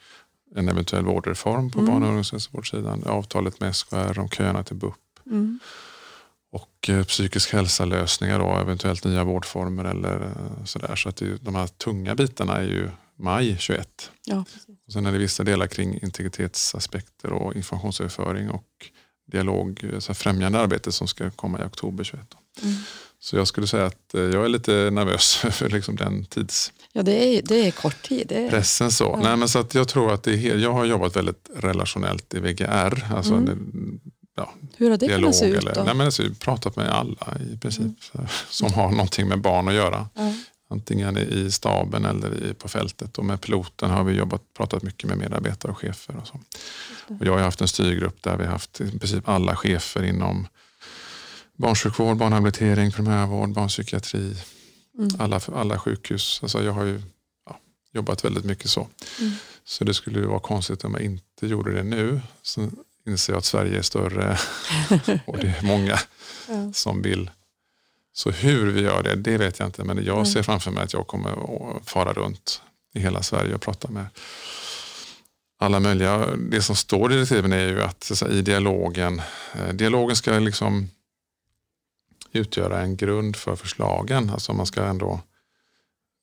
en 0.57 0.69
eventuell 0.69 1.05
vårdreform 1.05 1.71
på 1.71 1.79
Mm. 1.79 1.91
barn 1.93 2.03
och 2.03 2.09
ungdomshälsovårdssidan, 2.09 3.03
avtalet 3.07 3.61
med 3.61 3.77
SKR 3.77 4.19
om 4.19 4.29
köerna 4.29 4.63
till 4.63 4.77
BUP 4.77 4.95
Mm. 5.27 5.59
och 6.53 6.89
eh, 6.91 7.05
psykisk 7.05 7.53
hälsa-lösningar 7.53 8.41
och 8.41 8.61
eventuellt 8.61 9.05
nya 9.05 9.25
vårdformer 9.25 9.85
eller 9.85 10.21
eh, 10.23 10.65
sådär. 10.65 10.97
Så 10.97 11.09
att 11.09 11.17
det, 11.17 11.37
de 11.45 11.55
här 11.55 11.67
tunga 11.67 12.15
bitarna 12.15 12.57
är 12.57 12.63
ju 12.67 12.89
maj 13.17 13.57
21. 13.61 14.11
Ja. 14.25 14.45
Och 14.87 14.93
sen 14.93 15.07
är 15.07 15.13
det 15.13 15.19
vissa 15.19 15.45
delar 15.45 15.67
kring 15.67 16.01
integritetsaspekter 16.03 17.33
och 17.33 17.57
informationsöverföring 17.57 18.51
och 18.51 18.67
dialog, 19.33 19.85
så 19.99 20.15
främjande 20.15 20.61
arbete 20.61 20.93
som 20.93 21.09
ska 21.09 21.31
komma 21.31 21.61
i 21.61 21.65
oktober 21.65 22.05
21. 22.05 22.21
då. 22.29 22.67
Mm. 22.69 22.77
Så 23.21 23.37
jag 23.37 23.49
skulle 23.49 23.67
säga 23.67 23.87
att 23.87 24.15
eh, 24.15 24.21
jag 24.21 24.45
är 24.45 24.49
lite 24.49 24.73
nervös 24.73 25.35
för 25.51 25.69
liksom 25.69 25.97
den 25.97 26.25
tids 26.25 26.73
ja 26.93 27.03
det, 27.03 27.39
är, 27.39 27.43
det 27.43 27.67
är 27.67 27.71
kort 27.71 28.03
tid. 28.03 28.27
Det 28.29 28.47
är, 28.47 28.51
pressen 28.51 28.91
så. 28.91 29.05
Ja. 29.05 29.21
Nej, 29.23 29.37
men 29.37 29.49
så 29.49 29.59
att 29.59 29.75
jag 29.75 29.89
tror 29.89 30.13
att 30.15 30.23
det 30.23 30.33
är 30.33 30.57
jag 30.57 30.73
har 30.73 30.85
jobbat 30.85 31.17
väldigt 31.17 31.51
relationellt 31.57 32.35
i 32.35 32.41
VGR, 32.41 33.13
alltså 33.15 33.35
Mm. 33.35 33.47
det, 33.47 34.47
hur 34.77 34.91
har 34.91 34.97
det 34.97 35.07
dialog 35.07 35.23
kunnat 35.23 35.37
se 35.37 35.47
ut 35.47 35.59
eller, 35.59 35.75
då? 35.75 35.83
nej, 35.83 35.95
men 35.95 36.07
alltså, 36.07 36.23
pratat 36.41 36.77
med 36.77 36.89
alla 36.89 37.39
i 37.53 37.59
princip 37.59 37.93
som 38.51 38.73
har 38.73 38.91
någonting 38.91 39.29
med 39.29 39.41
barn 39.41 39.69
att 39.69 39.75
göra. 39.75 40.09
Ja. 40.15 40.35
Antingen 40.75 41.19
i 41.19 41.51
staben 41.51 42.05
eller 42.05 42.45
i, 42.45 42.55
på 42.55 42.69
fältet 42.69 43.19
och 43.19 43.25
med 43.25 43.41
piloten 43.41 43.91
har 43.91 44.05
vi 44.05 44.13
jobbat, 44.13 44.43
pratat 44.57 44.83
mycket 44.83 45.09
med 45.09 45.19
medarbetare 45.19 45.73
och 45.73 45.79
chefer. 45.79 46.17
Och 46.17 46.27
så. 46.27 46.41
Och 47.21 47.27
jag 47.27 47.33
har 47.33 47.41
haft 47.41 47.61
en 47.61 47.69
styrgrupp 47.69 48.23
där 48.23 48.37
vi 48.37 48.45
har 48.45 48.53
haft 48.53 48.81
i 48.81 48.99
princip 48.99 49.29
alla 49.29 49.57
chefer 49.57 50.03
inom 50.03 50.47
barnsjukvård, 51.57 52.17
barnhabilitering, 52.17 52.93
primärvård, 52.93 53.53
barnpsykiatri, 53.53 54.37
Mm. 54.99 55.11
alla, 55.19 55.41
alla 55.55 55.79
sjukhus. 55.79 56.39
Alltså 56.43 56.63
jag 56.65 56.73
har 56.73 56.85
ju 56.85 57.03
ja, 57.47 57.59
jobbat 57.93 58.25
väldigt 58.25 58.45
mycket 58.45 58.71
så. 58.71 58.89
Mm. 59.21 59.33
Så 59.65 59.85
det 59.85 59.95
skulle 59.95 60.19
ju 60.19 60.27
vara 60.27 60.41
konstigt 60.41 60.85
om 60.85 60.93
jag 60.95 61.03
inte 61.03 61.47
gjorde 61.47 61.73
det 61.75 61.83
nu. 61.83 62.21
Så 62.43 62.71
inser 63.07 63.33
jag 63.33 63.39
att 63.39 63.45
Sverige 63.45 63.79
är 63.79 63.83
större 63.83 64.39
och 65.27 65.39
det 65.39 65.49
är 65.49 65.63
många 65.63 65.99
Ja. 66.49 66.73
som 66.73 67.03
vill. 67.03 67.31
Så 68.17 68.31
hur 68.31 68.71
vi 68.73 68.81
gör 68.81 69.03
det, 69.03 69.15
det 69.17 69.39
vet 69.39 69.59
jag 69.59 69.69
inte. 69.69 69.85
Men 69.85 70.05
jag 70.05 70.15
Mm. 70.15 70.27
ser 70.27 70.43
framför 70.43 70.71
mig 70.71 70.83
att 70.85 70.93
jag 70.93 71.07
kommer 71.07 71.31
att 71.31 71.91
fara 71.91 72.13
runt 72.13 72.63
i 72.95 73.01
hela 73.01 73.23
Sverige 73.23 73.55
och 73.55 73.61
prata 73.63 73.91
med 73.91 74.07
alla 75.59 75.81
möjliga. 75.81 76.27
Det 76.37 76.63
som 76.63 76.77
står 76.77 77.13
i 77.13 77.15
direktiven 77.15 77.53
är 77.53 77.67
ju 77.69 77.83
att, 77.83 78.05
så 78.05 78.29
i 78.29 78.43
dialogen, 78.43 79.23
eh, 79.55 79.69
dialogen 79.69 80.17
ska 80.17 80.39
liksom 80.39 80.89
utgöra 82.33 82.81
en 82.81 82.97
grund 82.97 83.37
för 83.37 83.57
förslagen. 83.57 84.31
Alltså 84.31 84.53
man 84.53 84.67
ska 84.67 84.85
ändå, 84.85 85.21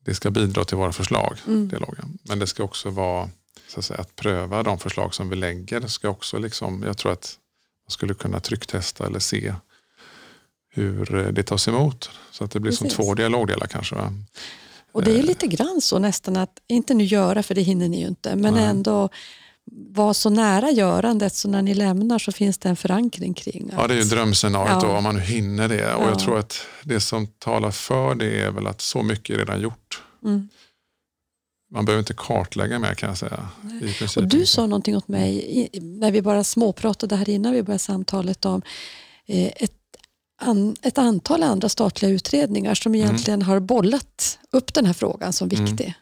det 0.05 0.15
ska 0.15 0.31
bidra 0.31 0.63
till 0.65 0.77
våra 0.77 0.91
förslag, 0.91 1.37
Mm. 1.47 1.67
dialogen. 1.67 2.17
Men 2.23 2.39
det 2.39 2.47
ska 2.47 2.63
också 2.63 2.89
vara 2.89 3.29
så 3.67 3.79
att, 3.79 3.85
säga, 3.85 3.99
att 3.99 4.15
pröva 4.15 4.63
de 4.63 4.79
förslag 4.79 5.13
som 5.15 5.29
vi 5.29 5.35
lägger. 5.35 5.87
Ska 5.87 6.09
också 6.09 6.37
liksom, 6.37 6.83
jag 6.83 6.97
tror 6.97 7.11
att 7.11 7.37
man 7.85 7.91
skulle 7.91 8.13
kunna 8.13 8.39
trycktesta 8.39 9.05
eller 9.05 9.19
se 9.19 9.53
hur 10.71 11.15
eh, 11.15 11.27
det 11.27 11.43
tas 11.43 11.67
emot. 11.67 12.09
Så 12.31 12.43
att 12.43 12.51
det 12.51 12.59
blir 12.59 12.71
Precis. 12.71 12.93
som 12.93 13.05
två 13.05 13.13
dialogdelar 13.13 13.67
kanske. 13.67 13.95
Va? 13.95 14.13
Och 14.91 15.03
det 15.03 15.11
är 15.11 15.15
ju 15.15 15.21
lite 15.23 15.47
grann 15.47 15.81
så 15.81 15.99
nästan 15.99 16.37
att, 16.37 16.59
inte 16.67 16.93
nu 16.93 17.03
göra 17.03 17.43
för 17.43 17.55
det 17.55 17.61
hinner 17.61 17.89
ni 17.89 18.01
ju 18.01 18.07
inte, 18.07 18.35
men 18.35 18.53
Nej. 18.53 18.63
ändå 18.63 19.09
vara 19.71 20.13
så 20.13 20.29
nära 20.29 20.71
görandet 20.71 21.33
så 21.35 21.49
när 21.49 21.61
ni 21.61 21.73
lämnar 21.73 22.19
så 22.19 22.31
finns 22.31 22.57
det 22.57 22.69
en 22.69 22.75
förankring 22.75 23.33
kring 23.33 23.71
Ja, 23.77 23.87
det 23.87 23.93
är 23.93 23.97
ju 23.97 24.03
drömscenariot 24.03 24.83
Ja. 24.83 24.87
då, 24.87 24.93
om 24.97 25.03
man 25.03 25.19
hinner 25.19 25.69
det. 25.69 25.93
Och 25.93 26.03
Ja. 26.03 26.09
jag 26.09 26.19
tror 26.19 26.39
att 26.39 26.65
det 26.83 26.99
som 26.99 27.27
talar 27.27 27.71
för 27.71 28.15
det 28.15 28.41
är 28.41 28.51
väl 28.51 28.67
att 28.67 28.81
så 28.81 29.03
mycket 29.03 29.33
är 29.35 29.39
redan 29.39 29.61
gjort. 29.61 30.01
Mm. 30.23 30.49
Man 31.73 31.85
behöver 31.85 31.99
inte 31.99 32.13
kartlägga 32.17 32.79
mer 32.79 32.93
kan 32.93 33.09
jag 33.09 33.17
säga. 33.17 33.49
I 33.81 33.93
princip. 33.93 34.17
Och 34.17 34.29
du 34.29 34.45
sa 34.45 34.61
någonting 34.65 34.97
åt 34.97 35.07
mig 35.07 35.69
när 35.81 36.11
vi 36.11 36.21
bara 36.21 36.43
småpratade 36.43 37.15
här 37.15 37.29
innan 37.29 37.53
vi 37.53 37.63
började 37.63 37.79
samtalet 37.79 38.45
om 38.45 38.61
eh, 39.27 39.51
ett, 39.55 39.73
an, 40.41 40.75
ett 40.81 40.97
antal 40.97 41.43
andra 41.43 41.69
statliga 41.69 42.11
utredningar 42.11 42.75
som 42.75 42.95
egentligen 42.95 43.41
har 43.41 43.59
bollat 43.59 44.39
upp 44.51 44.73
den 44.73 44.85
här 44.85 44.93
frågan 44.93 45.33
som 45.33 45.49
Mm. 45.49 45.65
viktig. 45.65 45.93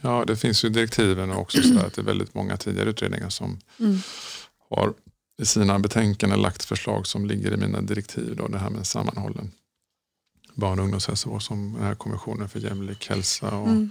Ja, 0.00 0.24
det 0.26 0.36
finns 0.36 0.64
ju 0.64 0.68
direktiven 0.68 1.32
också 1.32 1.62
så 1.62 1.78
att 1.78 1.94
det 1.94 2.00
är 2.00 2.04
väldigt 2.04 2.34
många 2.34 2.56
tidigare 2.56 2.90
utredningar 2.90 3.28
som 3.28 3.58
Mm. 3.80 3.98
har 4.70 4.94
i 5.42 5.46
sina 5.46 5.78
betänkanden 5.78 6.42
lagt 6.42 6.64
förslag 6.64 7.06
som 7.06 7.26
ligger 7.26 7.52
i 7.52 7.56
mina 7.56 7.80
direktiv. 7.80 8.36
Då, 8.36 8.48
det 8.48 8.58
här 8.58 8.70
med 8.70 8.86
sammanhållen 8.86 9.52
barn 10.54 10.78
och 10.78 10.84
ungdomshälsovård 10.84 11.42
som 11.42 11.72
den 11.72 11.82
här 11.82 11.94
kommissionen 11.94 12.48
för 12.48 12.60
jämlik 12.60 13.08
hälsa 13.08 13.50
och 13.56 13.68
Mm. 13.68 13.90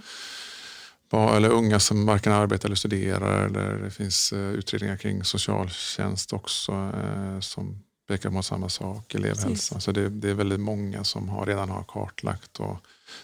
barn, 1.10 1.36
eller 1.36 1.48
unga 1.48 1.80
som 1.80 2.06
varken 2.06 2.32
arbetar 2.32 2.68
eller 2.68 2.76
studerar. 2.76 3.46
Eller 3.46 3.78
det 3.84 3.90
finns 3.90 4.32
eh, 4.32 4.38
utredningar 4.50 4.96
kring 4.96 5.24
socialtjänst 5.24 6.32
också 6.32 6.72
eh, 6.72 7.40
som 7.40 7.82
pekar 8.08 8.30
mot 8.30 8.46
samma 8.46 8.68
sak, 8.68 9.14
elevhälsa. 9.14 9.48
Precis. 9.74 9.84
Så 9.84 9.92
det, 9.92 10.08
det 10.08 10.30
är 10.30 10.34
väldigt 10.34 10.60
många 10.60 11.04
som 11.04 11.28
har, 11.28 11.46
redan 11.46 11.68
har 11.68 11.84
kartlagt 11.88 12.60
och 12.60 12.76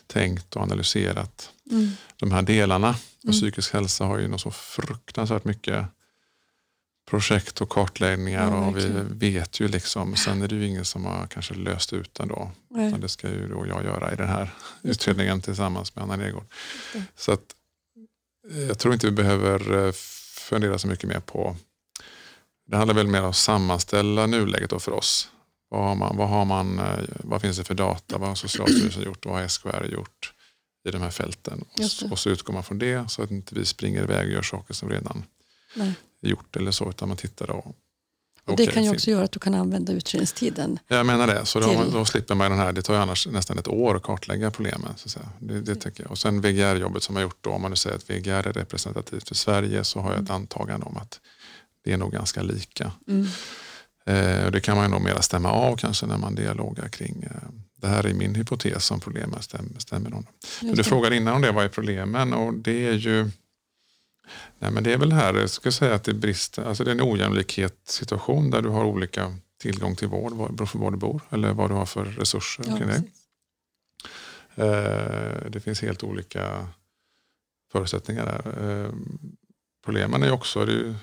tänkt 0.07 0.57
och 0.57 0.63
analyserat 0.63 1.51
Mm. 1.71 1.91
de 2.17 2.33
här 2.33 2.43
delarna. 2.43 2.89
Mm. 2.89 2.99
Och 3.29 3.33
psykisk 3.33 3.73
hälsa 3.73 4.05
har 4.05 4.19
ju 4.19 4.29
något 4.29 4.41
så 4.41 4.51
fruktansvärt 4.51 5.45
mycket 5.45 5.87
projekt 7.11 7.61
och 7.61 7.69
kartläggningar 7.69 8.51
Ja, 8.51 8.67
och 8.67 8.77
vi 8.77 8.91
vet 9.31 9.61
ju 9.61 9.69
liksom, 9.69 10.17
sen 10.17 10.43
är 10.43 10.49
det 10.49 10.55
ju 10.55 10.67
ingen 10.67 10.85
som 10.85 11.05
har 11.05 11.27
kanske 11.27 11.55
löst 11.55 11.93
ut 11.93 12.15
den 12.15 12.29
då. 12.29 12.51
Utan 12.71 13.01
det 13.01 13.09
ska 13.09 13.29
ju 13.29 13.49
då 13.49 13.67
jag 13.67 13.85
göra 13.85 14.13
i 14.13 14.17
den 14.17 14.29
här 14.29 14.55
utredningen 14.83 15.41
tillsammans 15.41 15.97
med 15.97 16.03
Anna 16.03 16.17
Nergård. 16.17 16.45
Så 17.17 17.33
att, 17.33 17.55
eh, 18.51 18.63
jag 18.63 18.79
tror 18.79 18.95
inte 18.95 19.07
vi 19.07 19.13
behöver 19.13 19.87
eh, 19.87 19.93
fundera 20.49 20.79
så 20.79 20.89
mycket 20.89 21.09
mer 21.09 21.21
på, 21.21 21.57
det 22.67 22.77
handlar 22.77 22.95
väl 22.95 23.07
mer 23.07 23.23
om 23.23 23.29
att 23.31 23.37
sammanställa 23.37 24.27
nuläget 24.27 24.83
för 24.83 24.93
oss. 24.93 25.29
Vad, 25.71 25.81
har 25.85 25.95
man, 25.95 26.17
vad, 26.17 26.29
har 26.29 26.45
man, 26.45 26.79
eh, 26.79 26.99
vad 27.09 27.41
finns 27.43 27.57
det 27.57 27.65
för 27.65 27.75
data? 27.75 28.19
Vad 28.19 28.29
har 28.29 28.35
Socialstyrelsen 28.35 29.03
gjort? 29.03 29.27
Vad 29.27 29.35
har 29.35 29.49
SKR 29.49 29.85
gjort 29.93 30.33
i 30.89 30.91
de 30.91 31.03
här 31.03 31.11
fälten? 31.11 31.65
Och, 31.73 31.81
Just 31.81 32.01
det. 32.01 32.07
s- 32.07 32.13
och 32.13 32.19
så 32.19 32.31
utgår 32.31 32.55
man 32.55 32.63
från 32.63 32.79
det 32.79 33.11
så 33.11 33.23
att 33.23 33.31
inte 33.31 33.55
vi 33.55 33.65
springer 33.65 34.03
iväg 34.03 34.27
och 34.27 34.33
gör 34.33 34.43
saker 34.43 34.75
som 34.75 34.91
redan 34.91 35.25
Nej. 35.75 35.93
är 36.23 36.29
gjort 36.29 36.57
eller 36.57 36.71
så. 36.71 36.91
Utan 36.91 37.09
man 37.09 37.17
tittar 37.17 37.47
då. 37.47 37.55
Och 37.55 37.75
det 38.57 38.63
okej, 38.63 38.67
kan 38.67 38.83
ju 38.83 38.89
fin- 38.91 38.97
också 38.97 39.11
göra 39.11 39.25
att 39.25 39.33
du 39.33 39.39
kan 39.41 39.55
använda 39.55 39.93
utredningstiden. 39.93 40.79
Jag 40.89 41.07
menar 41.07 41.27
det, 41.27 41.47
så 41.47 41.61
då, 41.61 41.69
till- 41.69 41.93
då 41.93 42.05
slipper 42.05 42.35
man 42.35 42.51
den 42.51 42.61
här, 42.61 42.73
det 42.73 42.83
tar 42.83 42.95
ju 42.95 43.01
annars 43.01 43.27
nästan 43.27 43.59
ett 43.59 43.69
år 43.69 43.97
att 43.97 44.03
kartlägga 44.03 44.51
problemen. 44.51 44.93
Så. 44.97 45.21
Det, 45.39 45.61
det 45.61 45.75
tänker 45.75 46.03
jag. 46.03 46.11
Och 46.11 46.19
sen 46.19 46.41
VGR-jobbet 46.41 47.03
som 47.03 47.17
jag 47.17 47.23
gjort 47.23 47.39
då, 47.41 47.51
om 47.51 47.63
man 47.63 47.71
nu 47.71 47.77
säger 47.77 47.97
att 47.97 48.11
VGR 48.11 48.31
är 48.49 48.53
representativt 48.53 49.29
för 49.29 49.35
Sverige 49.35 49.85
så 49.85 50.01
har 50.01 50.13
jag 50.15 50.23
ett 50.23 50.31
antagande 50.31 50.87
om 50.87 50.97
att 50.97 51.21
det 51.85 51.93
är 51.93 51.97
nog 51.97 52.13
ganska 52.13 52.43
lika. 52.43 52.93
Mm. 53.09 53.27
Eh, 54.07 54.45
och 54.47 54.53
det 54.53 54.61
kan 54.61 54.77
man 54.77 54.91
nog 54.91 55.01
mera 55.03 55.23
stämma 55.23 55.51
av 55.53 55.77
kanske 55.77 56.07
när 56.07 56.19
man 56.19 56.35
dialogar 56.35 56.89
kring 56.89 57.23
eh, 57.23 57.49
det 57.77 57.89
här 57.89 58.07
är 58.07 58.15
min 58.15 58.35
hypotes 58.35 58.91
om 58.91 59.01
problemen 59.01 59.43
stämmer. 59.79 60.11
För 60.45 60.67
Just 60.67 60.77
du 60.77 60.85
frågade 60.85 61.17
innan 61.17 61.35
om 61.35 61.43
det, 61.43 61.53
vad 61.53 61.65
är 61.65 61.69
problemen? 61.69 62.33
Och 62.35 62.55
det 62.55 62.87
är 62.87 62.93
ju 62.93 63.31
Nej, 64.59 64.71
men 64.71 64.85
det 64.85 64.93
är 64.93 64.99
väl 64.99 65.13
här, 65.13 65.35
jag 65.35 65.51
ska 65.51 65.73
säga 65.73 65.95
att 65.95 66.05
det 66.05 66.15
brister, 66.15 66.65
alltså 66.65 66.85
det 66.85 66.91
är 66.91 66.95
en 66.95 67.03
ojämlikhetssituation 67.03 68.51
där 68.51 68.63
du 68.63 68.69
har 68.69 68.85
olika 68.85 69.37
tillgång 69.61 69.97
till 69.97 70.09
vård, 70.09 70.33
beroende 70.37 70.67
på 70.67 70.79
var 70.79 70.91
du 70.91 70.97
bor 70.97 71.21
eller 71.31 71.53
vad 71.53 71.71
du 71.71 71.75
har 71.75 71.87
för 71.87 72.05
resurser 72.05 72.65
Ja, 72.69 72.87
det. 72.87 73.03
Eh, 74.65 75.51
Det 75.51 75.61
finns 75.61 75.83
helt 75.83 76.03
olika 76.03 76.67
förutsättningar 77.73 78.27
där. 78.27 78.91
Problemen 79.85 80.23
är 80.23 80.33
också, 80.33 80.65
det 80.65 80.73
är 80.73 80.77
ju 80.77 80.95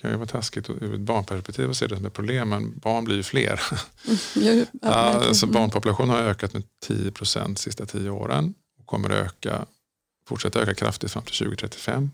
kan 0.00 0.10
ju 0.10 0.16
vara 0.16 0.26
taskigt 0.28 0.70
ur 0.70 0.94
ett 0.94 1.00
barnperspektiv 1.00 1.70
att 1.70 1.76
se 1.76 1.86
det 1.86 1.96
som 1.96 2.06
ett 2.06 2.12
problem 2.12 2.48
men 2.48 2.78
barn 2.78 3.04
blir 3.04 3.16
ju 3.16 3.22
fler. 3.22 3.60
Jo, 4.34 4.66
Ja, 4.82 4.88
alltså 4.94 5.46
barnpopulationen 5.46 6.10
har 6.10 6.18
ökat 6.22 6.52
med 6.52 6.62
10 6.82 7.10
procent 7.12 7.56
de 7.56 7.62
sista 7.62 7.86
tio 7.86 8.10
åren 8.10 8.54
och 8.80 8.86
kommer 8.86 9.10
att 9.10 9.26
öka, 9.26 9.66
fortsätta 10.28 10.60
öka 10.60 10.74
kraftigt 10.74 11.12
fram 11.12 11.22
till 11.22 11.34
2035. 11.38 12.10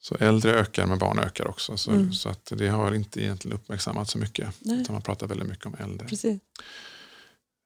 Så 0.00 0.16
äldre 0.20 0.52
ökar 0.60 0.86
men 0.86 0.98
barn 0.98 1.18
ökar 1.18 1.48
också. 1.48 1.76
Så, 1.76 1.90
Mm. 1.90 2.12
så 2.12 2.28
att 2.28 2.52
det 2.56 2.68
har 2.68 2.94
inte 2.94 3.22
egentligen 3.22 3.56
uppmärksammats 3.56 4.10
så 4.12 4.18
mycket. 4.18 4.48
Nej. 4.58 4.80
Utan 4.80 4.92
man 4.92 5.02
pratar 5.02 5.26
väldigt 5.26 5.48
mycket 5.48 5.66
om 5.66 5.74
äldre. 5.78 6.08
Precis. 6.08 6.40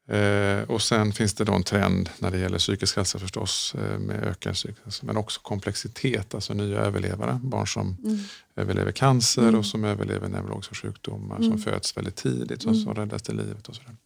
Eh, 0.09 0.62
och 0.71 0.83
sen 0.83 1.12
finns 1.12 1.35
det 1.35 1.45
då 1.45 1.55
en 1.55 1.62
trend 1.62 2.11
när 2.19 2.31
det 2.31 2.38
gäller 2.38 2.59
psykisk 2.59 2.97
hälsa 2.97 3.19
förstås 3.19 3.75
eh, 3.75 3.99
med 3.99 4.25
ökad 4.25 4.55
psykisk 4.55 4.85
hälsa, 4.85 5.07
men 5.07 5.16
också 5.16 5.40
komplexitet, 5.40 6.35
alltså 6.35 6.55
nya 6.55 6.79
överlevare. 6.79 7.40
Barn 7.42 7.66
som 7.66 7.97
Mm. 8.05 8.19
överlever 8.57 8.92
cancer 8.92 9.42
Mm. 9.42 9.55
och 9.55 9.66
som 9.66 9.85
överlever 9.85 10.29
neurologiska 10.29 10.75
sjukdomar 10.75 11.37
Mm. 11.37 11.51
som 11.51 11.59
föds 11.59 11.97
väldigt 11.97 12.16
tidigt 12.16 12.64
och 12.64 12.73
Mm. 12.73 12.85
som 12.85 12.95
räddas 12.95 13.23
till 13.23 13.37
livet. 13.37 13.69
Och 13.69 13.77
så, 13.77 13.83
där. 13.83 13.97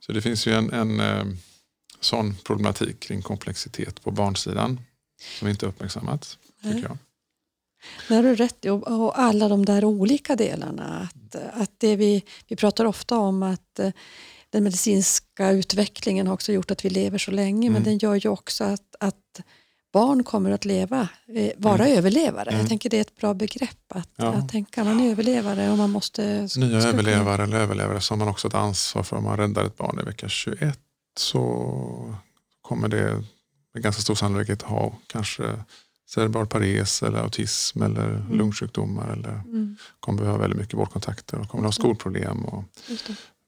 så 0.00 0.12
det 0.12 0.22
finns 0.22 0.46
ju 0.46 0.52
en, 0.52 0.72
en 0.72 1.00
eh, 1.00 1.24
sån 2.00 2.34
problematik 2.44 3.00
kring 3.00 3.22
komplexitet 3.22 4.02
på 4.02 4.10
barnsidan 4.10 4.80
som 5.38 5.48
inte 5.48 5.66
uppmärksammats. 5.66 6.38
Tycker 6.62 6.82
jag. 6.82 6.98
Det 8.08 8.14
har 8.14 8.22
du 8.22 8.34
rätt 8.34 8.64
i. 8.64 8.68
Och, 8.68 9.18
alla 9.18 9.48
de 9.48 9.64
där 9.64 9.84
olika 9.84 10.36
delarna. 10.36 11.08
Att, 11.08 11.34
att 11.54 11.70
det 11.78 11.96
vi, 11.96 12.24
vi 12.48 12.56
pratar 12.56 12.84
ofta 12.84 13.16
om 13.18 13.42
att 13.42 13.80
den 14.50 14.64
medicinska 14.64 15.50
utvecklingen 15.50 16.26
har 16.26 16.34
också 16.34 16.52
gjort 16.52 16.70
att 16.70 16.84
vi 16.84 16.90
lever 16.90 17.18
så 17.18 17.30
länge 17.30 17.70
men 17.70 17.82
Mm. 17.82 17.84
den 17.84 17.98
gör 17.98 18.14
ju 18.14 18.28
också 18.28 18.64
att, 18.64 18.94
att 19.00 19.40
barn 19.92 20.24
kommer 20.24 20.50
att 20.50 20.64
leva, 20.64 21.08
eh, 21.28 21.50
vara 21.56 21.86
Mm. 21.86 21.98
överlevare. 21.98 22.48
Mm. 22.50 22.60
Jag 22.60 22.68
tänker 22.68 22.90
det 22.90 22.96
är 22.96 23.00
ett 23.00 23.16
bra 23.16 23.34
begrepp 23.34 23.78
att, 23.88 24.08
Ja. 24.16 24.26
att 24.32 24.48
tänka 24.48 24.84
man 24.84 25.00
är 25.00 25.10
överlevare 25.10 25.70
och 25.70 25.78
man 25.78 25.90
måste... 25.90 26.48
Nya 26.56 26.78
överlevare 26.78 27.42
eller 27.42 27.56
överlevare 27.56 28.00
som 28.00 28.18
man 28.18 28.28
också 28.28 28.48
ett 28.48 28.54
ansvar 28.54 29.02
för. 29.02 29.16
Om 29.16 29.24
man 29.24 29.36
räddar 29.36 29.64
ett 29.64 29.76
barn 29.76 29.98
i 30.02 30.04
vecka 30.04 30.28
21 30.28 30.78
så 31.18 32.14
kommer 32.62 32.88
det 32.88 33.22
med 33.74 33.82
ganska 33.82 34.02
stor 34.02 34.14
sannolikhet 34.14 34.62
ha 34.62 34.98
kanske 35.06 35.62
cerebral 36.08 36.46
pares 36.46 37.02
eller 37.02 37.18
autism 37.18 37.82
eller 37.82 38.08
Mm. 38.14 38.32
lungsjukdomar 38.38 39.12
eller 39.12 39.30
Mm, 39.32 39.76
kommer 40.00 40.18
behöva 40.22 40.38
väldigt 40.38 40.58
mycket 40.58 40.74
vårdkontakter 40.74 41.38
och 41.40 41.48
kommer 41.48 41.64
ha 41.64 41.72
skolproblem 41.72 42.44
och. 42.44 42.64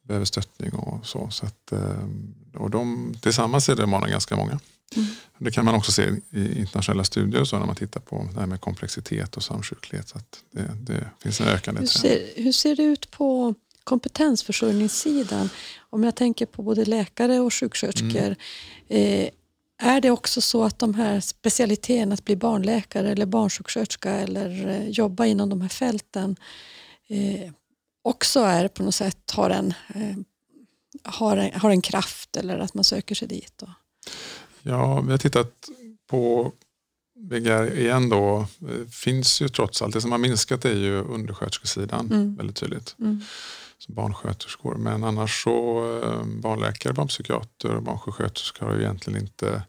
Behöver 0.09 0.27
stöttning 0.27 0.73
och 0.73 1.07
så. 1.07 1.31
så 1.31 1.47
att, 1.47 1.73
eh, 1.73 2.09
och 2.55 2.71
de, 2.71 3.15
tillsammans 3.23 3.69
är 3.69 3.77
det 3.77 3.87
barnen 3.87 4.11
ganska 4.11 4.37
många. 4.37 4.61
Mm. 4.97 5.09
Det 5.39 5.51
kan 5.51 5.65
man 5.65 5.75
också 5.75 5.93
se 5.93 6.11
i 6.31 6.59
internationella 6.59 7.05
studier 7.05 7.45
så 7.45 7.59
när 7.59 7.67
man 7.67 7.77
tittar 7.77 8.01
på 8.01 8.29
det 8.35 8.41
här 8.41 8.47
med 8.47 8.61
komplexitet 8.61 9.37
och 9.37 9.43
samsjuklighet. 9.43 10.09
Så 10.09 10.19
att 10.19 10.43
det, 10.51 10.77
det 10.81 11.05
finns 11.23 11.41
en 11.41 11.49
ökande 11.49 11.81
Hur 11.81 11.87
trend. 11.87 12.19
ser, 12.19 12.43
hur 12.43 12.53
ser 12.53 12.77
det 12.77 12.83
ut 12.83 13.11
på 13.11 13.55
kompetensförsörjningssidan? 13.85 15.51
Om 15.91 16.05
jag 16.05 16.15
tänker 16.15 16.47
på 16.47 16.63
både 16.63 16.85
läkare 16.85 17.41
och 17.41 17.55
sjuksköterskor. 17.55 18.37
Mm. 18.89 19.25
Eh, 19.25 19.31
är 19.81 20.01
det 20.01 20.11
också 20.11 20.41
så 20.41 20.65
att 20.65 20.79
de 20.79 20.95
här 20.95 21.21
specialiteterna, 21.21 22.15
att 22.15 22.25
bli 22.25 22.37
barnläkare 22.37 23.13
eller 23.13 23.27
barnsjuksköterska 23.27 24.11
eller 24.11 24.69
eh, 24.69 24.89
jobba 24.89 25.27
inom 25.27 25.49
de 25.49 25.61
här 25.61 25.69
fälten 25.69 26.37
eh, 27.09 27.53
också 28.09 28.41
är 28.41 28.69
på 28.69 28.83
något 28.83 28.95
sätt 28.95 29.31
har 29.31 29.51
en, 29.51 29.75
eh, 29.95 30.17
har, 31.05 31.37
en, 31.37 31.61
har 31.61 31.71
en 31.71 31.83
kraft 31.83 32.37
eller 32.37 32.59
att 32.59 32.75
man 32.75 32.85
söker 32.85 33.15
sig 33.15 33.29
dit? 33.29 33.53
Då? 33.57 33.75
Ja, 34.63 35.01
vi 35.01 35.11
har 35.11 35.19
tittat 35.19 35.69
på 36.11 36.53
VGR 37.17 37.79
igen 37.79 38.09
då. 38.09 38.47
Det 38.59 38.95
finns 38.95 39.41
ju 39.43 39.49
trots 39.49 39.83
allt, 39.83 39.95
det 39.95 40.01
som 40.01 40.13
har 40.13 40.19
minskat 40.19 40.65
är 40.65 40.75
ju 40.75 41.01
undersköterskesidan 41.03 42.07
Mm. 42.07 42.37
väldigt 42.37 42.57
tydligt. 42.57 42.97
Mm. 42.99 43.21
Så 43.79 43.93
barnsköterskor. 43.93 44.75
Men 44.75 45.05
annars 45.05 45.45
så 45.45 45.81
eh, 46.03 46.25
barnläkare, 46.25 46.93
barnpsykiater 46.93 47.75
och 47.75 47.83
barnsjuksköterskor 47.83 48.67
har 48.67 48.75
ju 48.75 48.81
egentligen 48.81 49.21
inte 49.21 49.63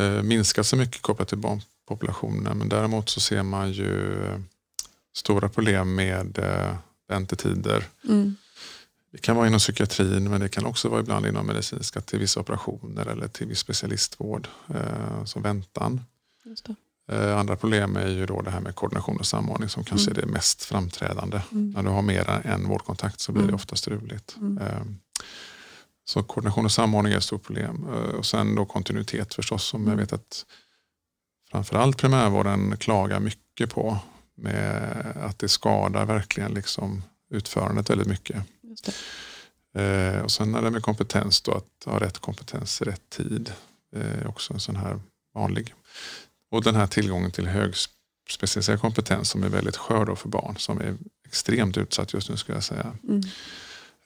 eh, 0.00 0.22
minskat 0.22 0.66
så 0.66 0.76
mycket 0.76 1.02
kopplat 1.02 1.28
till 1.28 1.38
barnpopulationen. 1.38 2.58
Men 2.58 2.68
däremot 2.68 3.08
så 3.08 3.20
ser 3.20 3.42
man 3.42 3.72
ju 3.72 4.24
eh, 4.24 4.38
stora 5.16 5.48
problem 5.48 5.94
med 5.94 6.38
eh, 6.38 6.74
väntetider. 7.08 7.84
Mm. 8.08 8.36
Det 9.12 9.18
kan 9.18 9.36
vara 9.36 9.46
inom 9.46 9.58
psykiatrin 9.58 10.30
men 10.30 10.40
det 10.40 10.48
kan 10.48 10.66
också 10.66 10.88
vara 10.88 11.00
ibland 11.00 11.26
inom 11.26 11.46
medicinska 11.46 12.00
till 12.00 12.18
vissa 12.18 12.40
operationer 12.40 13.06
eller 13.06 13.28
till 13.28 13.46
viss 13.46 13.58
specialistvård 13.58 14.48
eh, 14.74 15.24
som 15.24 15.42
väntan. 15.42 16.00
Det. 16.44 16.74
Eh, 17.14 17.38
andra 17.38 17.56
problem 17.56 17.96
är 17.96 18.08
ju 18.08 18.26
då 18.26 18.42
det 18.42 18.50
här 18.50 18.60
med 18.60 18.74
koordination 18.74 19.16
och 19.16 19.26
samordning 19.26 19.68
som 19.68 19.84
kanske 19.84 20.10
Mm. 20.10 20.18
är 20.22 20.26
det 20.26 20.32
mest 20.32 20.64
framträdande. 20.64 21.40
Mm. 21.52 21.70
När 21.70 21.82
du 21.82 21.88
har 21.88 22.02
mer 22.02 22.30
än 22.30 22.42
en 22.42 22.68
vårdkontakt 22.68 23.20
så 23.20 23.32
blir 23.32 23.42
det 23.42 23.48
Mm. 23.48 23.54
ofta 23.54 23.76
struligt. 23.76 24.36
Mm. 24.40 24.58
Eh, 24.58 24.82
Så 26.06 26.22
koordination 26.22 26.64
och 26.64 26.72
samordning 26.72 27.12
är 27.12 27.16
ett 27.16 27.24
stort 27.24 27.42
problem. 27.42 27.86
Eh, 27.88 27.92
Och 28.14 28.26
sen 28.26 28.54
då 28.54 28.64
kontinuitet 28.66 29.34
förstås 29.34 29.64
som 29.64 29.80
jag 29.82 29.92
Mm. 29.92 29.98
vet 29.98 30.12
att 30.12 30.46
framförallt 31.50 31.96
primärvården 31.98 32.76
klagar 32.76 33.20
mycket 33.20 33.70
på. 33.74 33.98
Med 34.36 35.12
att 35.20 35.38
det 35.38 35.48
skadar 35.48 36.06
verkligen 36.06 36.54
liksom 36.54 37.02
utförandet 37.30 37.90
väldigt 37.90 38.08
mycket. 38.08 38.36
Eh, 39.74 40.18
och 40.18 40.30
sen 40.30 40.54
är 40.54 40.62
det 40.62 40.70
med 40.70 40.82
kompetens 40.82 41.40
då, 41.40 41.52
att 41.52 41.84
ha 41.84 42.00
rätt 42.00 42.18
kompetens 42.18 42.82
i 42.82 42.84
rätt 42.84 43.10
tid. 43.10 43.52
Eh, 43.96 44.18
är 44.20 44.26
också 44.26 44.54
en 44.54 44.60
sån 44.60 44.76
här 44.76 45.00
vanlig. 45.34 45.74
Och 46.50 46.62
den 46.62 46.74
här 46.74 46.86
tillgången 46.86 47.30
till 47.30 47.46
högspecialiserad 47.46 48.80
kompetens 48.80 49.30
som 49.30 49.42
är 49.42 49.48
väldigt 49.48 49.76
skör 49.76 50.04
då 50.04 50.16
för 50.16 50.28
barn 50.28 50.56
som 50.58 50.80
är 50.80 50.96
extremt 51.26 51.76
utsatt 51.76 52.12
just 52.12 52.30
nu 52.30 52.36
skulle 52.36 52.56
jag 52.56 52.64
säga. 52.64 52.96
Mm. 53.08 53.22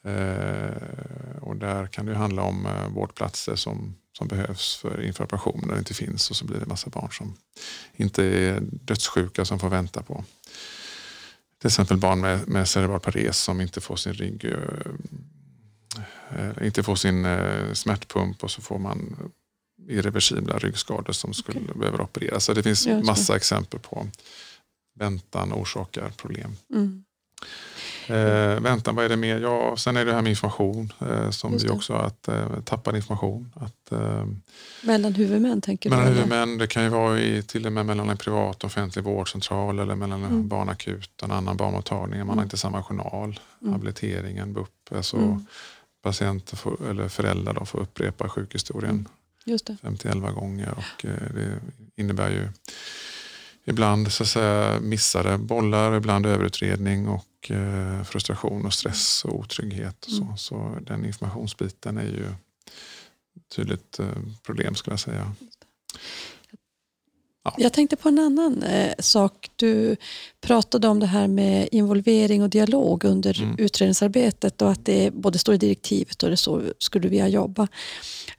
Eh, 0.02 1.42
och 1.42 1.56
där 1.56 1.86
kan 1.86 2.06
det 2.06 2.14
handla 2.14 2.42
om 2.42 2.66
eh, 2.66 2.88
vårdplatser 2.88 3.56
som, 3.56 3.94
som 4.18 4.28
behövs 4.28 4.76
för 4.76 5.02
inför 5.02 5.24
operationer 5.24 5.66
där 5.66 5.74
det 5.74 5.78
inte 5.78 5.94
finns 5.94 6.31
och 6.31 6.37
så 6.37 6.44
blir 6.44 6.59
det 6.61 6.66
massa 6.66 6.90
barn 6.90 7.11
som 7.12 7.35
inte 7.96 8.24
är 8.24 8.61
dödssjuka 8.61 9.44
som 9.44 9.59
får 9.59 9.68
vänta 9.68 10.02
på. 10.02 10.24
Till 11.59 11.66
exempel 11.66 11.96
barn 11.96 12.20
med, 12.20 12.48
med 12.48 12.68
cerebral 12.68 13.00
pares 13.00 13.38
som 13.38 13.61
inte 13.61 13.81
får 13.81 13.96
sin 13.96 14.12
rygg 14.12 14.44
eh, 14.44 14.52
eh, 16.37 16.66
inte 16.66 16.83
får 16.83 16.96
sin 16.96 17.24
eh, 17.24 17.72
smärtpump 17.72 18.44
och 18.44 18.50
så 18.50 18.62
får 18.62 18.78
man 18.78 19.31
irreversibla 19.88 20.59
ryggskador 20.59 21.12
som 21.12 21.35
skulle 21.35 21.61
behöva 21.61 22.02
opereras. 22.04 22.44
Så 22.44 22.54
det 22.54 22.62
finns 22.62 22.87
massa 22.87 23.37
exempel 23.37 23.81
på 23.81 24.07
väntan 24.94 25.52
orsakar 25.52 26.11
problem. 26.16 26.57
Mm. 26.74 27.04
Eh, 28.11 28.61
väntan, 28.61 28.94
vad 28.94 29.05
är 29.05 29.09
det 29.09 29.16
mer? 29.16 29.40
Ja, 29.40 29.77
sen 29.77 29.97
är 29.97 30.05
det 30.05 30.12
här 30.12 30.23
med 30.23 30.31
information 30.31 30.92
eh, 31.01 31.31
som 31.31 31.53
Just 31.53 31.64
vi 31.64 31.68
också 31.71 31.92
att 31.92 32.29
eh, 32.29 32.61
tappad 32.64 32.97
information. 32.97 33.53
Att, 33.57 33.92
eh, 33.92 34.27
Mellan 34.83 35.14
huvudmän 35.14 35.61
tänker 35.61 35.90
mellan 35.90 36.05
du? 36.05 36.11
eller? 36.11 36.23
huvudmän, 36.23 36.59
det 36.59 36.66
kan 36.66 36.83
ju 36.83 36.88
vara 36.88 37.21
i, 37.21 37.42
till 37.42 37.66
och 37.66 37.73
med 37.73 37.87
mellan 37.87 38.09
en 38.11 38.16
privat 38.16 38.57
och 38.57 38.64
offentlig 38.64 39.05
vårdcentral 39.05 39.79
eller 39.79 39.94
mellan 39.94 40.23
en 40.25 40.31
Mm. 40.31 40.49
barnakut 40.49 41.11
och 41.23 41.29
en 41.29 41.35
annan 41.35 41.57
barnmottagning. 41.57 42.18
Man 42.18 42.29
har 42.29 42.35
Mm. 42.35 42.44
inte 42.44 42.57
samma 42.57 42.83
journal. 42.83 43.40
Mm. 43.62 43.73
Habiliteringen, 43.73 44.53
BUP, 44.53 44.68
alltså 44.97 45.16
Mm. 45.16 45.47
patienter 46.03 46.57
får, 46.57 46.90
eller 46.90 47.09
föräldrar 47.09 47.55
då 47.55 47.64
får 47.64 47.79
upprepa 47.81 48.29
sjukhistorien 48.29 48.90
Mm. 48.90 49.07
Just 49.44 49.66
det. 49.66 49.77
5-11 49.83 50.31
gånger 50.31 50.71
och 50.77 51.05
eh, 51.05 51.11
det 51.35 51.61
innebär 52.03 52.31
ju 52.31 52.49
ibland 53.64 54.12
så 54.12 54.23
att 54.23 54.29
säga 54.29 54.81
missade 54.81 55.38
bollar, 55.38 55.94
ibland 55.97 56.27
överutredning 56.27 57.09
och 57.09 57.25
eh, 57.51 58.03
frustration 58.03 58.66
och 58.66 58.74
stress 58.74 59.24
och 59.24 59.38
otrygghet. 59.38 60.05
Och 60.05 60.11
så. 60.11 60.22
Mm. 60.22 60.37
så 60.37 60.79
den 60.83 61.05
informationsbiten 61.05 61.98
är 61.98 62.05
ju 62.05 62.35
tydligt 63.57 63.98
eh, 63.98 64.07
problem 64.42 64.74
skulle 64.74 64.92
jag 64.92 65.01
säga. 65.01 65.33
Jag 67.56 67.72
tänkte 67.72 67.96
på 67.96 68.08
en 68.08 68.18
annan 68.18 68.62
eh, 68.62 68.92
sak. 68.98 69.48
Du 69.56 69.96
pratade 70.40 70.88
om 70.88 71.00
det 71.00 71.06
här 71.06 71.28
med 71.28 71.68
involvering 71.72 72.42
och 72.42 72.50
dialog 72.50 73.04
under 73.04 73.42
Mm. 73.42 73.54
utredningsarbetet 73.58 74.62
och 74.62 74.70
att 74.70 74.84
det 74.84 75.11
både 75.14 75.38
står 75.38 75.54
i 75.54 75.58
direktivet 75.58 76.22
och 76.22 76.30
det 76.30 76.37
så 76.37 76.62
skulle 76.78 77.08
vi 77.08 77.26
jobba. 77.26 77.68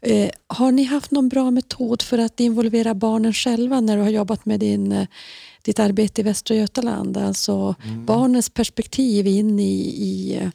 Eh, 0.02 0.30
har 0.48 0.72
ni 0.72 0.84
haft 0.84 1.12
någon 1.12 1.30
bra 1.30 1.52
metod 1.52 2.02
för 2.02 2.18
att 2.18 2.40
involvera 2.40 2.94
barnen 2.94 3.34
själva 3.34 3.82
när 3.82 3.98
du 3.98 4.04
har 4.04 4.10
jobbat 4.10 4.46
med 4.46 4.60
din, 4.60 4.92
eh, 4.92 5.08
ditt 5.62 5.80
arbete 5.80 6.22
i 6.22 6.24
Västra 6.24 6.56
Götaland? 6.56 7.18
Alltså 7.18 7.76
Mm. 7.84 8.06
barnens 8.06 8.50
perspektiv 8.50 9.28
in 9.28 9.60
i, 9.60 9.74
i 9.82 10.36
eh, 10.42 10.50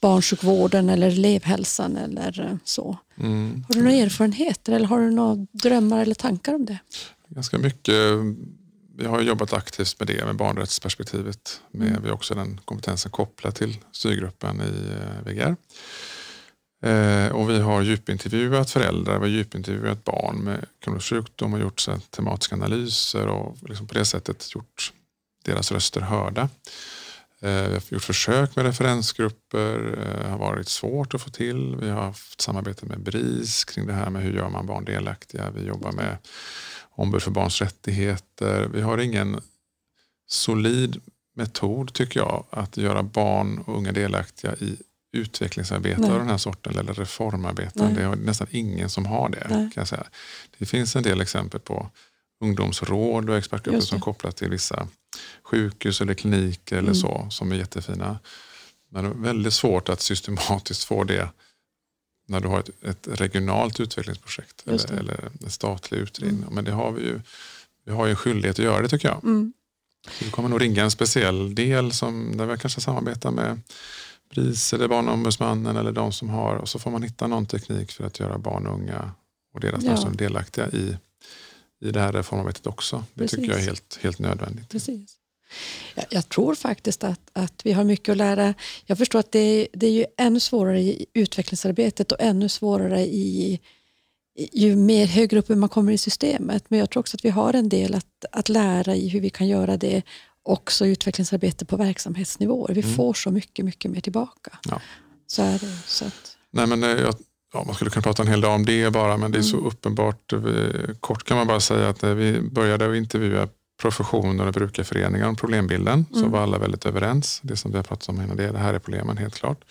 barnsjukvården 0.00 0.88
eller 0.88 1.06
elevhälsan 1.06 1.96
eller 1.96 2.40
eh, 2.46 2.56
så. 2.64 2.96
Mm. 3.18 3.64
Har 3.68 3.74
du 3.74 3.82
några 3.82 3.96
erfarenheter 3.96 4.72
eller 4.72 4.86
har 4.86 5.00
du 5.00 5.10
några 5.10 5.46
drömmar 5.52 6.02
eller 6.02 6.14
tankar 6.14 6.54
om 6.54 6.64
det? 6.64 6.78
Ganska 7.28 7.58
mycket. 7.58 7.94
Vi 8.98 9.06
har 9.06 9.20
jobbat 9.20 9.52
aktivt 9.52 9.96
med 9.98 10.06
det, 10.08 10.24
med 10.24 10.36
barnrättsperspektivet. 10.36 11.60
Med, 11.70 11.88
Mm. 11.88 12.02
Vi 12.02 12.08
har 12.08 12.14
också 12.14 12.34
den 12.34 12.60
kompetensen 12.64 13.10
kopplad 13.10 13.54
till 13.54 13.78
styrgruppen 13.92 14.60
i 14.60 14.92
eh, 14.92 15.26
VGR. 15.26 15.56
Eh, 16.82 17.28
och 17.28 17.50
vi 17.50 17.58
har 17.58 17.82
djupintervjuat 17.82 18.70
föräldrar, 18.70 19.14
vi 19.14 19.20
har 19.20 19.26
djupintervjuat 19.26 20.04
barn 20.04 20.36
med 20.36 20.66
kronisk 20.80 21.08
sjukdom 21.08 21.54
och 21.54 21.60
gjort 21.60 21.80
så 21.80 21.98
tematiska 22.10 22.54
analyser 22.54 23.26
och 23.26 23.56
liksom 23.68 23.86
på 23.86 23.94
det 23.94 24.04
sättet 24.04 24.54
gjort 24.54 24.92
deras 25.44 25.72
röster 25.72 26.00
hörda. 26.00 26.48
Eh, 27.40 27.68
vi 27.68 27.72
har 27.72 27.82
gjort 27.88 28.02
försök 28.02 28.56
med 28.56 28.64
referensgrupper, 28.64 29.78
det 29.78 30.24
eh, 30.24 30.30
har 30.30 30.38
varit 30.38 30.68
svårt 30.68 31.14
att 31.14 31.22
få 31.22 31.30
till. 31.30 31.76
Vi 31.76 31.88
har 31.88 32.02
haft 32.02 32.40
samarbete 32.40 32.86
med 32.86 33.00
BRIS 33.00 33.64
kring 33.64 33.86
det 33.86 33.92
här 33.92 34.10
med 34.10 34.22
hur 34.22 34.32
gör 34.32 34.48
man 34.48 34.66
barn 34.66 34.84
delaktiga. 34.84 35.50
Vi 35.50 35.66
jobbar 35.66 35.92
med 35.92 36.16
ombud 36.96 37.22
för 37.22 37.30
barns 37.30 37.60
rättigheter. 37.60 38.68
Vi 38.72 38.80
har 38.80 38.98
ingen 38.98 39.40
solid 40.26 41.00
metod 41.34 41.92
tycker 41.92 42.20
jag 42.20 42.44
att 42.50 42.76
göra 42.76 43.02
barn 43.02 43.58
och 43.58 43.76
unga 43.76 43.92
delaktiga 43.92 44.54
i 44.54 44.76
utvecklingsarbete 45.12 46.00
Nej. 46.00 46.10
av 46.10 46.18
den 46.18 46.28
här 46.28 46.38
sorten 46.38 46.78
eller 46.78 46.94
reformarbeten. 46.94 47.94
Det 47.94 48.02
är 48.02 48.16
nästan 48.16 48.46
ingen 48.50 48.90
som 48.90 49.06
har 49.06 49.28
det. 49.28 49.48
Kan 49.48 49.72
jag 49.74 49.88
säga. 49.88 50.06
Det 50.58 50.66
finns 50.66 50.96
en 50.96 51.02
del 51.02 51.20
exempel 51.20 51.60
på 51.60 51.90
ungdomsråd 52.40 53.30
och 53.30 53.36
expertgrupper 53.36 53.80
som 53.80 54.00
kopplas 54.00 54.34
till 54.34 54.50
vissa 54.50 54.88
sjukhus 55.42 56.00
eller 56.00 56.14
kliniker 56.14 56.76
eller 56.76 56.88
mm. 56.88 56.94
så 56.94 57.26
som 57.30 57.52
är 57.52 57.56
jättefina. 57.56 58.18
Men 58.90 59.04
det 59.04 59.10
är 59.10 59.14
väldigt 59.14 59.54
svårt 59.54 59.88
att 59.88 60.00
systematiskt 60.00 60.84
få 60.84 61.04
det 61.04 61.28
när 62.26 62.40
du 62.40 62.48
har 62.48 62.60
ett, 62.60 62.70
ett 62.82 63.20
regionalt 63.20 63.80
utvecklingsprojekt 63.80 64.62
eller, 64.66 64.92
eller 64.92 65.30
en 65.44 65.50
statlig 65.50 65.98
utredning. 65.98 66.42
Mm. 66.42 66.54
Men 66.54 66.64
det 66.64 66.72
har 66.72 66.92
vi 66.92 67.02
ju. 67.02 67.20
Vi 67.84 67.92
har 67.92 68.06
ju 68.06 68.10
en 68.10 68.16
skyldighet 68.16 68.58
att 68.58 68.64
göra 68.64 68.82
det 68.82 68.88
tycker 68.88 69.08
jag. 69.08 69.24
Mm. 69.24 69.52
Så 70.10 70.24
vi 70.24 70.30
kommer 70.30 70.48
nog 70.48 70.60
ringa 70.60 70.84
en 70.84 70.90
speciell 70.90 71.54
del 71.54 71.92
som, 71.92 72.36
där 72.36 72.46
vi 72.46 72.58
kanske 72.58 72.80
samarbetar 72.80 73.30
med 73.30 73.60
BRIS 74.30 74.72
eller 74.72 74.88
Barnombudsmannen 74.88 75.76
eller 75.76 75.92
de 75.92 76.12
som 76.12 76.28
har 76.28 76.56
och 76.56 76.68
så 76.68 76.78
får 76.78 76.90
man 76.90 77.02
hitta 77.02 77.26
någon 77.26 77.46
teknik 77.46 77.92
för 77.92 78.04
att 78.04 78.20
göra 78.20 78.38
barn 78.38 78.66
och 78.66 78.74
unga 78.74 79.10
och 79.54 79.60
deras 79.60 79.84
ja. 79.84 80.10
delaktiga 80.14 80.68
i, 80.68 80.96
i 81.80 81.90
det 81.90 82.00
här 82.00 82.12
reformarbetet 82.12 82.66
också. 82.66 83.04
Det 83.14 83.20
Precis. 83.20 83.38
tycker 83.38 83.52
jag 83.52 83.60
är 83.60 83.64
helt, 83.64 83.98
helt 84.02 84.18
nödvändigt. 84.18 84.68
Precis. 84.68 85.16
Jag, 85.94 86.04
jag 86.10 86.28
tror 86.28 86.54
faktiskt 86.54 87.04
att, 87.04 87.20
att 87.32 87.60
vi 87.64 87.72
har 87.72 87.84
mycket 87.84 88.12
att 88.12 88.16
lära. 88.16 88.54
Jag 88.86 88.98
förstår 88.98 89.18
att 89.18 89.32
det, 89.32 89.68
det 89.72 89.86
är 89.86 89.90
ju 89.90 90.06
ännu 90.18 90.40
svårare 90.40 90.80
i 90.80 91.06
utvecklingsarbetet 91.12 92.12
och 92.12 92.20
ännu 92.20 92.48
svårare 92.48 93.00
i 93.00 93.60
ju 94.52 94.76
mer 94.76 95.06
högre 95.06 95.38
upp 95.38 95.48
man 95.48 95.68
kommer 95.68 95.92
i 95.92 95.98
systemet. 95.98 96.64
Men 96.68 96.78
jag 96.78 96.90
tror 96.90 97.00
också 97.00 97.16
att 97.16 97.24
vi 97.24 97.30
har 97.30 97.54
en 97.54 97.68
del 97.68 97.94
att, 97.94 98.24
att 98.32 98.48
lära 98.48 98.94
i 98.94 99.08
hur 99.08 99.20
vi 99.20 99.30
kan 99.30 99.48
göra 99.48 99.76
det 99.76 100.02
också 100.42 100.86
i 100.86 100.90
utvecklingsarbete 100.90 101.64
på 101.64 101.76
verksamhetsnivåer. 101.76 102.74
Vi 102.74 102.82
mm. 102.82 102.94
får 102.94 103.14
så 103.14 103.30
mycket, 103.30 103.64
mycket 103.64 103.90
mer 103.90 104.00
tillbaka. 104.00 104.58
Ja. 104.68 104.80
Så 105.26 105.42
är 105.42 105.58
det. 105.58 105.78
Så 105.86 106.04
att... 106.04 106.36
Nej, 106.50 106.66
men 106.66 106.84
eh, 106.84 106.90
jag, 106.90 107.14
ja, 107.52 107.64
man 107.66 107.74
skulle 107.74 107.90
kunna 107.90 108.02
prata 108.02 108.22
en 108.22 108.28
hel 108.28 108.40
dag 108.40 108.54
om 108.54 108.64
det 108.64 108.92
bara, 108.92 109.16
men 109.16 109.32
det 109.32 109.38
är 109.38 109.42
så 109.42 109.56
mm. 109.56 109.66
uppenbart. 109.66 110.32
Kort 111.00 111.24
kan 111.24 111.36
man 111.36 111.46
bara 111.46 111.60
säga 111.60 111.88
att 111.88 112.02
när 112.02 112.14
vi 112.14 112.40
började 112.40 112.98
intervjua 112.98 113.48
professioner 113.76 114.46
och 114.46 114.52
brukarföreningar 114.52 115.28
om 115.28 115.36
problembilden 115.36 116.06
mm. 116.10 116.22
så 116.22 116.28
var 116.28 116.40
alla 116.40 116.58
väldigt 116.58 116.86
överens. 116.86 117.40
Det 117.42 117.56
som 117.56 117.70
vi 117.70 117.76
har 117.76 117.84
pratat 117.84 118.08
om 118.08 118.20
innan, 118.22 118.36
det, 118.36 118.52
det 118.52 118.58
här 118.58 118.74
är 118.74 118.78
problemen 118.78 119.16
helt 119.16 119.34
klart. 119.34 119.64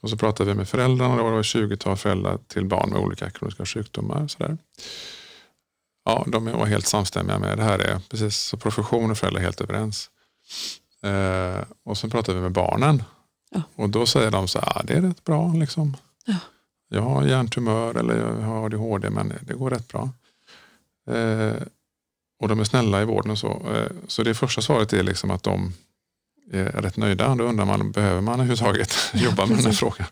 Och 0.00 0.10
så 0.10 0.16
pratade 0.16 0.50
vi 0.50 0.56
med 0.56 0.68
föräldrarna 0.68 1.22
och 1.22 1.30
det 1.30 1.36
var 1.36 1.42
20-tal 1.42 1.96
föräldrar 1.96 2.38
till 2.46 2.64
barn 2.64 2.90
med 2.90 3.00
olika 3.00 3.30
kroniska 3.30 3.66
sjukdomar. 3.66 4.28
Sådär. 4.28 4.58
Ja, 6.04 6.24
de 6.26 6.44
var 6.44 6.66
helt 6.66 6.86
samstämmiga 6.86 7.38
med 7.38 7.58
det 7.58 7.64
här 7.64 7.78
är 7.78 8.00
precis 8.08 8.36
så 8.36 8.56
profession 8.56 9.10
och 9.10 9.18
föräldrar 9.18 9.40
är 9.40 9.44
helt 9.44 9.60
överens. 9.60 10.10
Eh, 11.02 11.64
och 11.84 11.98
sen 11.98 12.10
pratade 12.10 12.38
vi 12.38 12.42
med 12.42 12.52
barnen 12.52 13.02
ja. 13.50 13.62
och 13.74 13.90
då 13.90 14.06
säger 14.06 14.30
de 14.30 14.48
så 14.48 14.58
här, 14.58 14.78
ah, 14.78 14.82
det 14.84 14.92
är 14.92 15.02
rätt 15.02 15.24
bra 15.24 15.52
liksom. 15.52 15.96
Ja. 16.26 16.36
Jag 16.88 17.02
har 17.02 17.24
hjärntumör 17.24 17.94
eller 17.94 18.16
jag 18.16 18.46
har 18.46 18.64
ADHD 18.66 19.10
men 19.10 19.32
det 19.40 19.54
går 19.54 19.70
rätt 19.70 19.88
bra. 19.88 20.10
Eh, 21.10 21.54
och 22.38 22.48
de 22.48 22.60
är 22.60 22.64
snälla 22.64 23.02
i 23.02 23.04
vården 23.04 23.30
och 23.30 23.38
så. 23.38 23.62
Eh, 23.74 23.90
så 24.06 24.22
det 24.22 24.34
första 24.34 24.62
svaret 24.62 24.92
är 24.92 25.02
liksom 25.02 25.30
att 25.30 25.42
de 25.42 25.72
är 26.52 26.64
rätt 26.64 26.96
nöjda. 26.96 27.34
Då 27.34 27.44
undrar 27.44 27.64
man, 27.64 27.92
behöver 27.92 28.20
man 28.20 28.34
överhuvudtaget 28.34 28.94
jobba 29.14 29.46
med 29.46 29.56
den 29.56 29.66
här 29.66 29.72
frågan? 29.72 30.06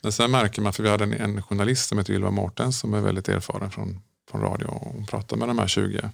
Men 0.00 0.12
sen 0.12 0.30
märker 0.30 0.62
man, 0.62 0.72
för 0.72 0.82
vi 0.82 0.88
hade 0.88 1.04
en, 1.04 1.12
en 1.12 1.42
journalist 1.42 1.88
som 1.88 1.98
heter 1.98 2.14
Ylva 2.14 2.30
Mårtens 2.30 2.78
som 2.78 2.94
är 2.94 3.00
väldigt 3.00 3.28
erfaren 3.28 3.70
från, 3.70 4.00
från 4.30 4.40
radio 4.40 4.66
och 4.66 4.92
hon 4.92 5.06
pratade 5.06 5.38
med 5.38 5.48
de 5.48 5.58
här 5.58 5.68
20. 5.68 6.10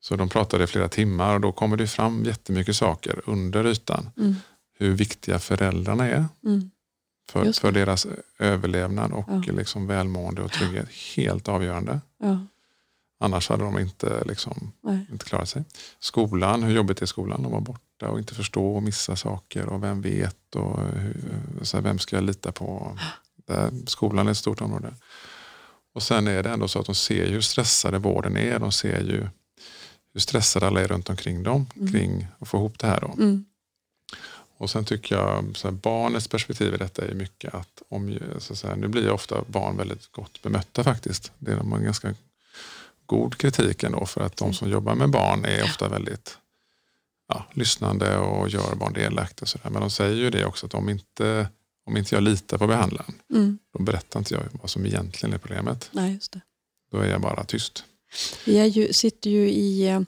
Så 0.00 0.16
de 0.16 0.28
pratade 0.28 0.64
i 0.64 0.66
flera 0.66 0.88
timmar 0.88 1.34
och 1.34 1.40
då 1.40 1.52
kommer 1.52 1.76
det 1.76 1.86
fram 1.86 2.24
jättemycket 2.24 2.76
saker 2.76 3.20
under 3.26 3.66
ytan. 3.66 4.10
Mm. 4.18 4.36
Hur 4.78 4.92
viktiga 4.92 5.38
föräldrarna 5.38 6.08
är 6.08 6.24
mm. 6.44 6.70
för, 7.30 7.52
för 7.52 7.72
deras 7.72 8.06
överlevnad 8.38 9.12
och 9.12 9.28
ja. 9.28 9.52
liksom 9.52 9.86
välmående 9.86 10.42
och 10.42 10.52
trygghet. 10.52 10.88
Helt 11.16 11.48
avgörande. 11.48 12.00
Ja. 12.18 12.46
Annars 13.22 13.48
hade 13.48 13.64
de 13.64 13.78
inte, 13.78 14.22
liksom, 14.24 14.72
inte 15.10 15.24
klarat 15.24 15.48
sig. 15.48 15.64
Skolan, 16.00 16.62
hur 16.62 16.74
jobbigt 16.74 17.02
är 17.02 17.06
skolan 17.06 17.44
att 17.44 17.50
vara 17.50 17.60
borta 17.60 18.08
och 18.08 18.18
inte 18.18 18.34
förstå 18.34 18.76
och 18.76 18.82
missa 18.82 19.16
saker 19.16 19.66
och 19.66 19.82
vem 19.82 20.02
vet 20.02 20.56
och 20.56 20.80
hur, 20.80 21.14
så 21.62 21.76
här, 21.76 21.84
vem 21.84 21.98
ska 21.98 22.16
jag 22.16 22.24
lita 22.24 22.52
på? 22.52 22.98
Där, 23.46 23.70
skolan 23.86 24.26
är 24.26 24.30
ett 24.30 24.36
stort 24.36 24.60
område. 24.60 24.94
Och 25.94 26.02
sen 26.02 26.28
är 26.28 26.42
det 26.42 26.50
ändå 26.50 26.68
så 26.68 26.78
att 26.78 26.86
de 26.86 26.94
ser 26.94 27.30
hur 27.30 27.40
stressade 27.40 27.98
vården 27.98 28.36
är. 28.36 28.58
De 28.58 28.72
ser 28.72 29.00
ju 29.00 29.26
hur 30.12 30.20
stressade 30.20 30.66
alla 30.66 30.80
är 30.80 30.88
runt 30.88 31.10
omkring 31.10 31.42
dem 31.42 31.66
mm. 31.76 31.92
kring 31.92 32.26
att 32.38 32.48
få 32.48 32.56
ihop 32.56 32.78
det 32.78 32.86
här. 32.86 33.00
Då. 33.00 33.12
Mm. 33.12 33.44
Och 34.56 34.70
sen 34.70 34.84
tycker 34.84 35.16
jag 35.16 35.56
så 35.56 35.68
här, 35.68 35.72
barnets 35.72 36.28
perspektiv 36.28 36.74
i 36.74 36.76
detta 36.76 37.04
är 37.04 37.14
mycket 37.14 37.54
att 37.54 37.82
om, 37.88 38.18
så, 38.38 38.56
så 38.56 38.68
här, 38.68 38.76
nu 38.76 38.88
blir 38.88 39.10
ofta 39.10 39.44
barn 39.46 39.76
väldigt 39.76 40.12
gott 40.12 40.42
bemötta 40.42 40.84
faktiskt. 40.84 41.32
Det 41.38 41.52
är 41.52 41.56
de 41.56 41.84
ganska 41.84 42.14
god 43.06 43.38
kritik 43.38 43.82
ändå 43.82 44.06
för 44.06 44.20
att 44.20 44.36
de 44.36 44.52
som 44.54 44.70
jobbar 44.70 44.94
med 44.94 45.10
barn 45.10 45.44
är 45.44 45.64
ofta 45.64 45.88
väldigt 45.88 46.38
ja, 47.28 47.46
lyssnande 47.52 48.18
och 48.18 48.48
gör 48.48 48.74
barn 48.74 48.92
delaktiga. 48.92 49.42
Och 49.42 49.48
så 49.48 49.58
där. 49.62 49.70
Men 49.70 49.80
de 49.80 49.90
säger 49.90 50.16
ju 50.16 50.30
det 50.30 50.44
också 50.44 50.66
att 50.66 50.74
om 50.74 50.88
inte, 50.88 51.48
om 51.86 51.96
inte 51.96 52.14
jag 52.14 52.22
litar 52.22 52.58
på 52.58 52.66
behandlaren 52.66 53.14
mm. 53.30 53.58
då 53.72 53.82
berättar 53.82 54.20
inte 54.20 54.34
jag 54.34 54.42
vad 54.52 54.70
som 54.70 54.86
egentligen 54.86 55.34
är 55.34 55.38
problemet. 55.38 55.90
Nej, 55.92 56.14
just 56.14 56.32
det. 56.32 56.40
Då 56.90 56.98
är 56.98 57.10
jag 57.10 57.20
bara 57.20 57.44
tyst. 57.44 57.84
Vi 58.46 58.58
är 58.58 58.64
ju, 58.64 58.92
sitter 58.92 59.30
ju 59.30 59.50
i 59.50 59.88
eh, 59.88 60.00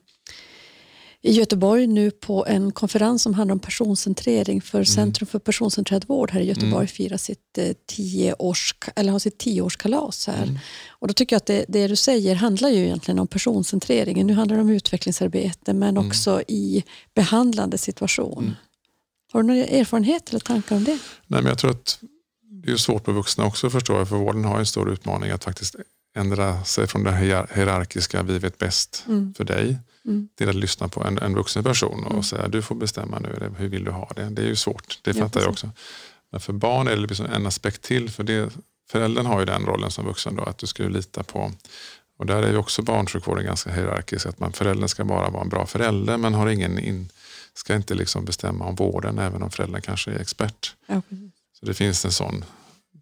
i 1.27 1.33
Göteborg 1.33 1.87
nu 1.87 2.11
på 2.11 2.47
en 2.47 2.73
konferens 2.73 3.23
som 3.23 3.35
handlar 3.35 3.53
om 3.53 3.59
personcentrering 3.59 4.63
för 4.63 4.79
mm. 4.79 4.87
Centrum 4.87 5.27
för 5.27 5.39
personcentrerad 5.39 6.05
vård 6.09 6.31
här 6.31 6.41
i 6.41 6.45
Göteborg 6.45 6.75
mm. 6.75 6.87
firar 6.87 7.17
sitt, 7.17 7.59
eh, 7.59 7.73
tioårs, 7.87 8.75
eller 8.97 9.13
har 9.13 9.19
sitt 9.19 9.39
tioårskalas 9.39 10.27
här. 10.27 10.43
Mm. 10.43 10.59
Och 10.89 11.09
då 11.09 11.15
tycker 11.15 11.37
jag 11.37 11.39
att 11.39 11.47
det, 11.47 11.65
det, 11.69 11.87
du 11.87 11.97
säger 11.97 12.35
handlar 12.35 12.69
ju 12.69 12.85
egentligen 12.85 13.19
om 13.19 13.27
personcentreringen. 13.27 14.27
Nu 14.27 14.33
handlar 14.33 14.57
det 14.57 14.63
om 14.63 14.71
utvecklingsarbete 14.71 15.75
men 15.75 15.97
mm. 15.97 16.07
också 16.07 16.43
i 16.49 16.85
behandlande 17.15 17.79
situation. 17.79 18.45
Mm. 18.45 18.55
Har 19.33 19.43
du 19.43 19.47
några 19.47 19.65
erfarenheter 19.65 20.33
eller 20.33 20.41
tankar 20.41 20.77
om 20.77 20.85
det? 20.85 20.99
Nej, 21.27 21.43
men 21.43 21.47
jag 21.47 21.59
tror 21.59 21.71
att 21.71 21.99
det 22.65 22.73
är 22.73 22.77
svårt 22.77 23.05
för 23.05 23.13
vuxna 23.13 23.47
också 23.47 23.71
förstår 23.71 23.99
jag, 23.99 24.09
för 24.09 24.17
vården 24.17 24.45
har 24.45 24.59
en 24.59 24.67
stor 24.67 24.93
utmaning 24.93 25.31
att 25.31 25.45
faktiskt 25.45 25.77
ändra 26.17 26.65
sig 26.65 26.87
från 26.87 27.05
det 27.05 27.17
hierarkiska 27.17 28.23
vi 28.23 28.39
vet 28.39 28.59
bäst 28.59 29.05
mm. 29.09 29.35
för 29.35 29.45
dig 29.45 29.79
mm. 30.07 30.29
till 30.35 30.49
att 30.49 30.55
lyssna 30.55 30.88
på 30.88 31.05
en, 31.05 31.19
en 31.19 31.35
vuxen 31.35 31.64
person 31.64 32.05
och 32.05 32.11
mm. 32.11 32.23
säga 32.23 32.49
du 32.49 32.62
får 32.62 32.75
bestämma 32.75 33.19
nu, 33.19 33.53
hur 33.59 33.69
vill 33.69 33.85
du 33.85 33.90
ha 33.90 34.11
det? 34.17 34.31
Det 34.31 34.43
är 34.43 34.47
ju 34.47 34.57
svårt, 34.57 34.99
det 35.03 35.14
fattar 35.14 35.40
ja, 35.40 35.45
jag 35.45 35.53
också. 35.53 35.71
Men 36.31 36.40
för 36.40 36.53
barn 36.53 36.88
är 36.88 36.97
det 36.97 37.03
liksom 37.03 37.27
en 37.27 37.47
aspekt 37.47 37.83
till, 37.83 38.11
för 38.11 38.25
det, 38.25 38.51
föräldern 38.90 39.27
har 39.27 39.40
ju 39.40 39.47
den 39.47 39.67
rollen 39.67 39.90
som 39.90 40.05
vuxen 40.05 40.37
då, 40.37 40.43
att 40.43 40.59
du 40.59 40.67
ska 40.67 40.83
lita 40.83 41.23
på 41.23 41.53
och 42.19 42.27
där 42.27 42.43
är 42.43 42.51
ju 42.51 42.57
också 42.57 42.83
barnsjukvården 42.83 43.45
ganska 43.45 43.73
hierarkisk, 43.73 44.27
att 44.27 44.40
man, 44.40 44.53
föräldern 44.53 44.88
ska 44.88 45.05
bara 45.05 45.31
vara 45.31 45.43
en 45.43 45.49
bra 45.49 45.67
förälder 45.67 46.17
men 46.17 46.35
har 46.35 46.49
ingen 46.49 46.79
in, 46.79 47.09
ska 47.55 47.75
inte 47.75 47.95
liksom 47.95 48.25
bestämma 48.25 48.64
om 48.64 48.75
vården 48.75 49.19
även 49.19 49.43
om 49.43 49.51
föräldern 49.51 49.83
kanske 49.83 50.11
är 50.11 50.19
expert. 50.19 50.75
Ja, 50.87 51.03
så 51.53 51.67
det 51.67 51.75
finns 51.75 52.05
en 52.05 52.12
sån 52.12 52.45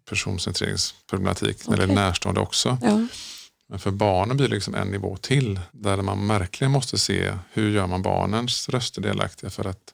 personcentreringsproblematik 0.05 1.55
okay. 1.55 1.69
när 1.69 1.77
det 1.77 1.93
är 1.93 1.95
närstående 1.95 2.41
också. 2.41 2.77
Ja. 2.81 3.07
Men 3.69 3.79
för 3.79 3.91
barnen 3.91 4.37
blir 4.37 4.47
det 4.47 4.55
liksom 4.55 4.75
en 4.75 4.87
nivå 4.87 5.17
till 5.17 5.59
där 5.71 6.01
man 6.01 6.27
verkligen 6.27 6.71
måste 6.71 6.97
se 6.97 7.33
hur 7.53 7.71
gör 7.71 7.87
man 7.87 8.01
barnens 8.01 8.69
röster 8.69 9.01
delaktiga 9.01 9.49
för 9.49 9.65
att 9.65 9.93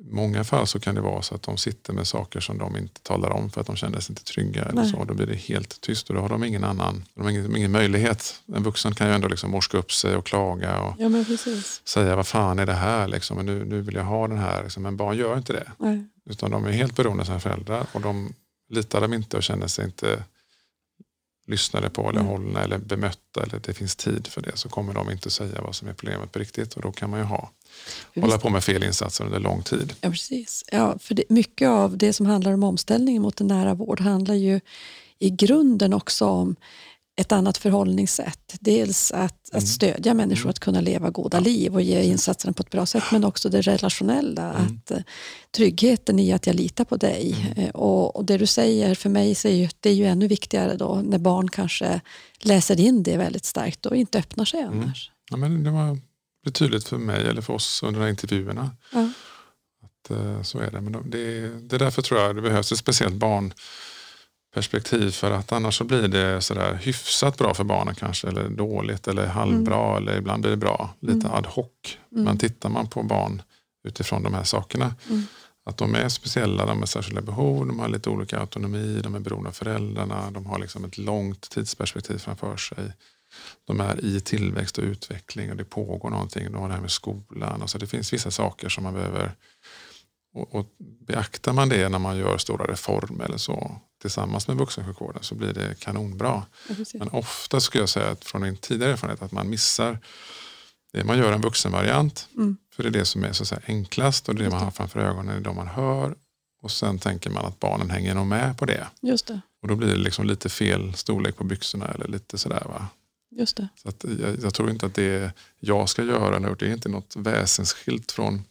i 0.00 0.14
många 0.14 0.44
fall 0.44 0.66
så 0.66 0.80
kan 0.80 0.94
det 0.94 1.00
vara 1.00 1.22
så 1.22 1.34
att 1.34 1.42
de 1.42 1.56
sitter 1.56 1.92
med 1.92 2.06
saker 2.06 2.40
som 2.40 2.58
de 2.58 2.76
inte 2.76 3.00
talar 3.02 3.30
om 3.30 3.50
för 3.50 3.60
att 3.60 3.66
de 3.66 3.76
känner 3.76 4.00
sig 4.00 4.12
inte 4.12 4.24
trygga. 4.24 4.64
Eller 4.64 4.84
så. 4.84 5.04
Då 5.04 5.14
blir 5.14 5.26
det 5.26 5.34
helt 5.34 5.80
tyst 5.80 6.08
och 6.08 6.14
då 6.14 6.20
har 6.20 6.28
de 6.28 6.44
ingen 6.44 6.64
annan 6.64 7.04
de 7.14 7.22
har 7.22 7.30
ingen, 7.30 7.56
ingen 7.56 7.70
möjlighet. 7.70 8.42
En 8.54 8.62
vuxen 8.62 8.94
kan 8.94 9.08
ju 9.08 9.14
ändå 9.14 9.28
liksom 9.28 9.50
morska 9.50 9.78
upp 9.78 9.92
sig 9.92 10.16
och 10.16 10.26
klaga 10.26 10.80
och 10.80 10.94
ja, 10.98 11.08
säga 11.84 12.16
vad 12.16 12.26
fan 12.26 12.58
är 12.58 12.66
det 12.66 12.72
här? 12.72 13.08
Liksom, 13.08 13.46
nu, 13.46 13.64
nu 13.64 13.80
vill 13.80 13.94
jag 13.94 14.04
ha 14.04 14.28
den 14.28 14.38
här. 14.38 14.62
Liksom. 14.62 14.82
Men 14.82 14.96
barn 14.96 15.16
gör 15.16 15.38
inte 15.38 15.52
det. 15.52 15.72
Nej. 15.78 16.04
Utan 16.30 16.50
de 16.50 16.64
är 16.64 16.72
helt 16.72 16.96
beroende 16.96 17.20
av 17.20 17.26
sina 17.26 17.40
föräldrar 17.40 17.86
och 17.92 18.00
de 18.00 18.32
litar 18.68 19.00
de 19.00 19.14
inte 19.14 19.36
och 19.36 19.42
känner 19.42 19.66
sig 19.66 19.84
inte 19.84 20.22
lyssnade 21.46 21.90
på 21.90 22.08
eller 22.08 22.20
mm. 22.20 22.32
hållna 22.32 22.62
eller 22.62 22.78
bemötta 22.78 23.42
eller 23.42 23.60
det 23.60 23.74
finns 23.74 23.96
tid 23.96 24.26
för 24.26 24.40
det 24.40 24.56
så 24.56 24.68
kommer 24.68 24.94
de 24.94 25.10
inte 25.10 25.30
säga 25.30 25.62
vad 25.62 25.74
som 25.74 25.88
är 25.88 25.92
problemet 25.92 26.32
på 26.32 26.38
riktigt 26.38 26.74
och 26.74 26.82
då 26.82 26.92
kan 26.92 27.10
man 27.10 27.18
ju 27.18 27.24
ha, 27.24 27.50
hålla 28.20 28.38
på 28.38 28.50
med 28.50 28.64
felinsatser 28.64 29.24
under 29.24 29.40
lång 29.40 29.62
tid. 29.62 29.92
Ja, 30.00 30.10
precis. 30.10 30.64
Ja, 30.72 30.98
för 30.98 31.14
det, 31.14 31.24
mycket 31.28 31.68
av 31.68 31.98
det 31.98 32.12
som 32.12 32.26
handlar 32.26 32.52
om 32.52 32.62
omställningen 32.62 33.22
mot 33.22 33.40
en 33.40 33.46
nära 33.46 33.74
vård 33.74 34.00
handlar 34.00 34.34
ju 34.34 34.60
i 35.18 35.30
grunden 35.30 35.92
också 35.92 36.26
om 36.26 36.56
ett 37.16 37.32
annat 37.32 37.56
förhållningssätt. 37.58 38.56
Dels 38.60 39.12
att, 39.12 39.50
Mm. 39.52 39.58
att 39.58 39.68
stödja 39.68 40.14
människor 40.14 40.50
att 40.50 40.58
kunna 40.58 40.80
leva 40.80 41.10
goda 41.10 41.40
liv 41.40 41.74
och 41.74 41.82
ge 41.82 42.02
insatserna 42.02 42.52
på 42.52 42.62
ett 42.62 42.70
bra 42.70 42.86
sätt, 42.86 43.02
men 43.12 43.24
också 43.24 43.48
det 43.48 43.60
relationella. 43.60 44.54
Mm. 44.54 44.62
Att, 44.84 44.90
eh, 44.90 44.98
tryggheten 45.56 46.18
i 46.18 46.32
att 46.32 46.46
jag 46.46 46.56
litar 46.56 46.84
på 46.84 46.96
dig. 46.96 47.36
Mm. 47.56 47.64
Eh, 47.68 47.70
Och, 47.74 48.16
och 48.16 48.24
det 48.24 48.38
du 48.38 48.46
säger 48.46 48.94
för 48.94 49.08
mig 49.10 49.34
så 49.34 49.48
är 49.48 49.52
ju, 49.52 49.68
det 49.80 49.90
är 49.90 49.94
ju 49.94 50.04
ännu 50.06 50.28
viktigare 50.28 50.76
då 50.76 51.02
när 51.04 51.18
barn 51.18 51.48
kanske 51.50 52.00
läser 52.40 52.80
in 52.80 53.02
det 53.02 53.16
väldigt 53.16 53.44
starkt 53.44 53.86
och 53.86 53.96
inte 53.96 54.18
öppnar 54.18 54.44
sig 54.44 54.60
Mm. 54.60 54.80
annars. 54.82 55.10
Ja, 55.30 55.36
men 55.36 55.64
det 55.64 55.70
var 55.70 55.98
blev 56.42 56.52
tydligt 56.52 56.84
för 56.88 56.98
mig 56.98 57.26
eller 57.26 57.42
för 57.42 57.52
oss 57.52 57.82
under 57.82 58.00
de 58.00 58.04
här 58.04 58.10
intervjuerna. 58.10 58.70
Ja. 58.92 59.08
Att, 59.84 60.10
eh, 60.10 60.42
så 60.42 60.58
är 60.58 60.70
det. 60.70 60.80
Men 60.80 60.92
de- 60.92 61.10
det, 61.10 61.48
det 61.68 61.76
är 61.76 61.78
därför 61.78 62.02
tror 62.02 62.20
jag 62.20 62.36
det 62.36 62.42
behövs 62.42 62.72
ett 62.72 62.78
speciellt 62.78 63.14
barnperspektiv 64.56 65.10
för 65.10 65.30
att 65.30 65.52
annars 65.52 65.78
så 65.78 65.84
blir 65.84 66.08
det 66.08 66.40
sådär 66.40 66.74
hyfsat 66.82 67.38
bra 67.38 67.54
för 67.54 67.64
barnen 67.64 67.94
kanske 67.94 68.28
eller 68.28 68.48
dåligt 68.48 69.08
eller 69.08 69.26
halvbra 69.26 69.96
eller 69.96 70.16
ibland 70.16 70.42
blir 70.42 70.50
det 70.50 70.56
bra. 70.56 70.94
Lite 71.00 71.28
ad 71.28 71.48
hoc. 71.48 71.98
Men 72.10 72.38
tittar 72.38 72.68
man 72.68 72.88
på 72.88 73.02
barn 73.02 73.42
utifrån 73.88 74.22
de 74.22 74.34
här 74.34 74.44
sakerna 74.44 74.94
Mm. 75.08 75.22
att 75.66 75.76
de 75.76 75.94
är 75.94 76.08
speciella, 76.08 76.66
de 76.66 76.78
har 76.78 76.86
särskilda 76.86 77.22
behov, 77.22 77.66
de 77.66 77.78
har 77.78 77.88
lite 77.88 78.10
olika 78.10 78.38
autonomi, 78.40 79.00
de 79.02 79.14
är 79.14 79.20
beroende 79.20 79.48
av 79.48 79.52
föräldrarna, 79.52 80.30
de 80.30 80.46
har 80.46 80.58
liksom 80.58 80.84
ett 80.84 80.98
långt 80.98 81.50
tidsperspektiv 81.50 82.18
framför 82.18 82.56
sig. 82.56 82.92
De 83.66 83.80
är 83.80 84.04
i 84.04 84.20
tillväxt 84.20 84.78
och 84.78 84.84
utveckling 84.84 85.50
och 85.50 85.56
det 85.56 85.64
pågår 85.64 86.10
någonting. 86.10 86.52
De 86.52 86.60
har 86.60 86.68
det 86.68 86.74
här 86.74 86.80
med 86.80 86.90
skolan. 86.90 87.62
Och 87.62 87.70
så 87.70 87.78
det 87.78 87.86
finns 87.86 88.12
vissa 88.12 88.30
saker 88.30 88.68
som 88.68 88.84
man 88.84 88.94
behöver 88.94 89.32
och, 90.36 90.54
och 90.54 90.66
beaktar 91.06 91.52
man 91.52 91.68
det 91.68 91.88
när 91.88 91.98
man 91.98 92.16
gör 92.16 92.38
stora 92.38 92.72
reformer 92.72 93.24
eller 93.24 93.38
så 93.38 93.80
tillsammans 94.00 94.48
med 94.48 94.56
vuxensjukvården 94.56 95.22
så 95.22 95.34
blir 95.34 95.52
det 95.52 95.80
kanonbra. 95.80 96.42
Ja. 96.68 96.74
Men 96.94 97.08
ofta 97.08 97.60
skulle 97.60 97.82
jag 97.82 97.88
säga 97.88 98.10
att 98.10 98.24
från 98.24 98.42
min 98.42 98.56
tidigare 98.56 98.92
erfarenhet 98.92 99.22
att 99.22 99.32
man 99.32 99.50
missar 99.50 99.98
det 100.92 101.04
man 101.04 101.18
gör 101.18 101.32
en 101.32 101.40
vuxenvariant. 101.40 102.28
Mm. 102.36 102.56
För 102.74 102.82
det 102.82 102.88
är 102.88 102.90
det 102.90 103.04
som 103.04 103.24
är 103.24 103.32
så 103.32 103.42
att 103.42 103.48
säga 103.48 103.60
enklast 103.66 104.28
och 104.28 104.34
det, 104.34 104.44
det 104.44 104.50
man 104.50 104.64
har 104.64 104.70
framför 104.70 105.00
ögonen, 105.00 105.36
är 105.36 105.40
de 105.40 105.56
man 105.56 105.66
hör. 105.66 106.14
Och 106.62 106.70
sen 106.70 106.98
tänker 106.98 107.30
man 107.30 107.44
att 107.44 107.60
barnen 107.60 107.90
hänger 107.90 108.14
nog 108.14 108.26
med 108.26 108.58
på 108.58 108.66
det. 108.66 108.86
Just 109.00 109.26
det. 109.26 109.40
Och 109.62 109.68
då 109.68 109.74
blir 109.76 109.88
det 109.88 109.96
liksom 109.96 110.26
lite 110.26 110.48
fel 110.48 110.94
storlek 110.94 111.36
på 111.36 111.44
byxorna 111.44 111.86
eller 111.86 112.08
lite 112.08 112.38
sådär. 112.38 112.62
Va? 112.64 112.88
Just 113.30 113.56
det. 113.56 113.68
Så 113.74 113.92
jag, 114.20 114.36
jag 114.42 114.54
tror 114.54 114.70
inte 114.70 114.86
att 114.86 114.94
det 114.94 115.32
jag 115.60 115.88
ska 115.88 116.02
göra 116.02 116.38
nu, 116.38 116.56
det 116.58 116.66
är 116.66 116.72
inte 116.72 116.88
något 116.88 117.16
väsensskilt 117.16 118.12
från 118.12 118.44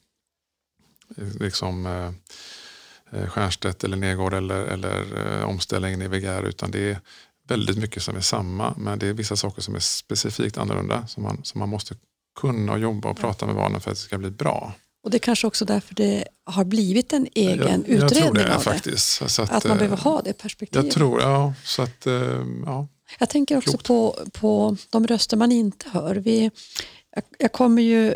liksom, 1.39 1.85
eh, 1.85 2.11
eh, 3.19 3.29
Stiernstedt 3.29 3.83
eller 3.83 3.97
Nergård 3.97 4.33
eller, 4.33 4.63
eller 4.65 5.05
eh, 5.39 5.49
omställningen 5.49 6.01
i 6.01 6.07
VGR 6.07 6.43
utan 6.43 6.71
det 6.71 6.91
är 6.91 6.99
väldigt 7.47 7.77
mycket 7.77 8.03
som 8.03 8.15
är 8.15 8.21
samma 8.21 8.73
men 8.77 8.99
det 8.99 9.07
är 9.07 9.13
vissa 9.13 9.35
saker 9.35 9.61
som 9.61 9.75
är 9.75 9.79
specifikt 9.79 10.57
annorlunda 10.57 11.07
som 11.07 11.23
man, 11.23 11.39
som 11.43 11.59
man 11.59 11.69
måste 11.69 11.95
kunna 12.39 12.71
och 12.71 12.79
jobba 12.79 13.09
och 13.09 13.17
prata 13.17 13.45
med 13.45 13.55
barnen 13.55 13.81
för 13.81 13.91
att 13.91 13.97
det 13.97 14.01
ska 14.01 14.17
bli 14.17 14.31
bra. 14.31 14.73
Och 15.03 15.11
det 15.11 15.17
är 15.17 15.19
kanske 15.19 15.47
också 15.47 15.65
därför 15.65 15.95
det 15.95 16.27
har 16.43 16.63
blivit 16.63 17.13
en 17.13 17.27
egen 17.33 17.59
jag, 17.59 17.89
utredning 17.89 17.99
jag 17.99 18.11
tror 18.11 18.33
det 18.33 18.53
av 18.53 18.57
det. 18.57 18.63
faktiskt. 18.63 19.29
Så 19.29 19.41
att, 19.41 19.51
Att 19.51 19.63
man 19.63 19.71
eh, 19.71 19.77
behöver 19.77 19.97
ha 19.97 20.21
det 20.21 20.33
perspektivet. 20.33 20.85
Jag 20.85 20.93
tror, 20.93 21.21
ja. 21.21 21.53
Så 21.63 21.81
att, 21.81 22.07
eh, 22.07 22.45
ja. 22.65 22.87
Jag 23.19 23.29
tänker 23.29 23.57
också 23.57 23.71
Klokt. 23.71 23.87
på, 23.87 24.19
på 24.33 24.77
de 24.89 25.07
röster 25.07 25.37
man 25.37 25.51
inte 25.51 25.89
hör. 25.89 26.15
Vi, 26.15 26.51
jag, 27.15 27.23
jag 27.39 27.51
kommer 27.51 27.81
ju 27.81 28.15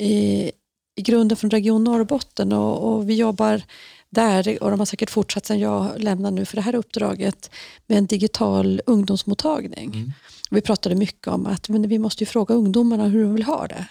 i, 0.00 0.50
i 0.98 1.02
grunden 1.02 1.36
från 1.36 1.50
Region 1.50 1.84
Norrbotten 1.84 2.52
och, 2.52 2.92
och 2.92 3.10
vi 3.10 3.14
jobbar 3.14 3.62
där 4.10 4.62
och 4.62 4.70
de 4.70 4.78
har 4.78 4.86
säkert 4.86 5.10
fortsatt 5.10 5.46
sedan 5.46 5.58
jag 5.58 5.92
lämnade 5.96 6.36
nu 6.36 6.44
för 6.44 6.56
det 6.56 6.62
här 6.62 6.74
uppdraget 6.74 7.50
med 7.86 7.98
en 7.98 8.06
digital 8.06 8.80
ungdomsmottagning. 8.86 9.94
Mm. 9.94 10.12
Vi 10.50 10.60
pratade 10.60 10.94
mycket 10.94 11.26
om 11.26 11.46
att 11.46 11.68
men 11.68 11.88
vi 11.88 11.98
måste 11.98 12.24
ju 12.24 12.26
fråga 12.26 12.54
ungdomarna 12.54 13.04
hur 13.04 13.22
de 13.22 13.34
vill 13.34 13.42
ha 13.44 13.66
det. 13.66 13.86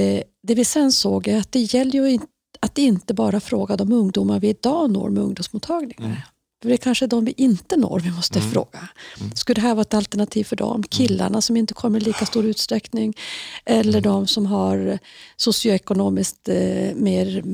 Eh, 0.00 0.22
det 0.42 0.54
vi 0.54 0.64
sen 0.64 0.92
såg 0.92 1.28
är 1.28 1.38
att 1.38 1.52
det 1.52 1.60
gäller 1.60 2.08
ju 2.08 2.18
att 2.60 2.78
inte 2.78 3.14
bara 3.14 3.40
fråga 3.40 3.76
de 3.76 3.92
ungdomar 3.92 4.40
vi 4.40 4.48
idag 4.48 4.90
når 4.90 5.10
med 5.10 5.22
ungdomsmottagningar. 5.22 6.04
Mm. 6.04 6.16
Det 6.62 6.72
är 6.72 6.76
kanske 6.76 7.06
de 7.06 7.24
vi 7.24 7.34
inte 7.36 7.76
når 7.76 8.00
vi 8.00 8.10
måste 8.10 8.38
Mm. 8.38 8.50
fråga. 8.52 8.88
Skulle 9.34 9.54
det 9.54 9.60
här 9.60 9.74
vara 9.74 9.82
ett 9.82 9.94
alternativ 9.94 10.44
för 10.44 10.56
dem? 10.56 10.82
Killarna 10.82 11.40
som 11.40 11.56
inte 11.56 11.74
kommer 11.74 11.98
i 12.00 12.02
lika 12.04 12.26
stor 12.26 12.44
utsträckning 12.44 13.14
eller 13.64 13.90
Mm. 13.98 14.02
de 14.02 14.26
som 14.26 14.46
har 14.46 14.98
socioekonomiskt 15.36 16.48
eh, 16.48 16.94
mer 16.94 17.44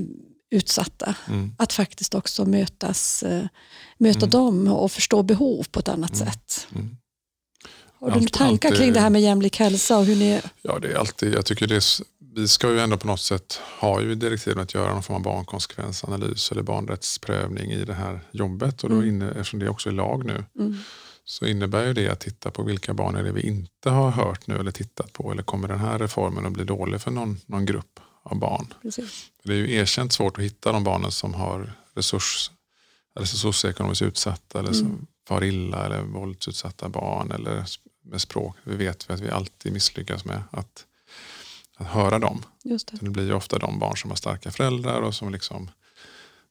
utsatta. 0.51 1.15
Mm. 1.29 1.53
Att 1.59 1.73
faktiskt 1.73 2.15
också 2.15 2.45
mötas, 2.45 3.23
eh, 3.23 3.45
möta 3.99 4.19
Mm. 4.19 4.31
dem 4.31 4.69
och 4.69 4.93
förstå 4.93 5.23
behov 5.23 5.67
på 5.71 5.81
ett 5.81 5.89
annat 5.89 6.17
sätt. 6.17 6.67
Mm. 6.75 6.97
Har 8.01 8.11
du 8.11 8.17
Allt- 8.17 8.33
tankar 8.33 8.69
alltid- 8.69 8.81
kring 8.83 8.93
det 8.93 9.01
här 9.01 9.11
med 9.11 9.23
jämlik 9.23 9.57
hälsa 9.59 9.99
och 9.99 10.05
hur 10.05 10.17
ni... 10.17 10.41
Ja, 10.63 10.79
det 10.79 10.89
är 10.89 10.95
alltid, 10.95 11.35
jag 11.35 11.47
tycker 11.47 11.67
det 11.67 11.77
är, 11.77 11.85
vi 12.39 12.49
ska 12.49 12.71
ju 12.73 12.81
ändå 12.81 12.97
på 12.97 13.07
något 13.07 13.21
sätt 13.21 13.61
ha 13.81 14.01
ju 14.01 14.13
i 14.13 14.15
direktiven 14.15 14.59
att 14.63 14.75
göra 14.75 14.93
någon 14.95 15.03
form 15.03 15.17
av 15.17 15.23
barnkonsekvensanalys 15.23 16.53
eller 16.53 16.63
barnrättsprövning 16.63 17.71
i 17.71 17.85
det 17.85 17.95
här 17.95 18.21
jobbet. 18.31 18.85
Och 18.85 18.91
då 18.91 18.97
Mm. 18.97 19.09
inne, 19.09 19.29
eftersom 19.31 19.59
det 19.59 19.69
också 19.69 19.89
är 19.89 19.93
lag 19.93 20.25
nu 20.25 20.45
Mm. 20.59 20.77
så 21.25 21.47
innebär 21.47 21.87
ju 21.87 21.93
det 21.93 22.09
att 22.09 22.21
titta 22.21 22.51
på 22.51 22.63
vilka 22.63 22.95
barn 22.95 23.17
är 23.17 23.23
det 23.23 23.33
vi 23.33 23.41
inte 23.47 23.91
har 23.91 24.11
hört 24.11 24.47
nu 24.47 24.57
eller 24.59 24.71
tittat 24.71 25.13
på 25.13 25.33
eller 25.33 25.43
kommer 25.43 25.69
den 25.69 25.79
här 25.79 25.99
reformen 25.99 26.47
att 26.47 26.53
bli 26.53 26.65
dålig 26.65 27.01
för 27.01 27.11
någon, 27.11 27.41
någon 27.47 27.67
grupp 27.67 28.01
av 28.23 28.39
barn. 28.39 28.75
Precis. 28.83 29.27
Det 29.45 29.53
är 29.53 29.57
ju 29.57 29.75
erkänt 29.75 30.13
svårt 30.13 30.39
att 30.39 30.45
hitta 30.45 30.73
de 30.73 30.85
barnen 30.85 31.13
som 31.13 31.35
har 31.35 31.73
resurs 31.95 32.51
eller 33.17 33.27
så 33.27 33.37
socioekonomiskt 33.37 34.03
utsatta 34.03 34.59
eller 34.59 34.73
som 34.73 34.87
Mm. 34.87 35.07
far 35.29 35.45
illa 35.45 35.87
eller 35.87 36.03
våldsutsatta 36.03 36.89
barn 36.89 37.31
eller 37.31 37.65
med 38.05 38.21
språk. 38.21 38.57
Vi 38.65 38.77
vet 38.77 39.07
ju 39.09 39.15
att 39.15 39.21
vi 39.21 39.31
alltid 39.31 39.73
misslyckas 39.73 40.25
med 40.25 40.43
att, 40.51 40.85
att 41.79 41.87
höra 41.87 42.19
dem. 42.19 42.43
Just 42.65 42.89
det. 42.89 42.97
Så 42.97 43.05
Det 43.05 43.11
blir 43.11 43.27
ju 43.27 43.35
ofta 43.35 43.59
de 43.59 43.79
barn 43.79 43.97
som 43.97 44.11
har 44.11 44.17
starka 44.17 44.51
föräldrar 44.51 45.01
och 45.01 45.15
som 45.15 45.33
liksom 45.33 45.71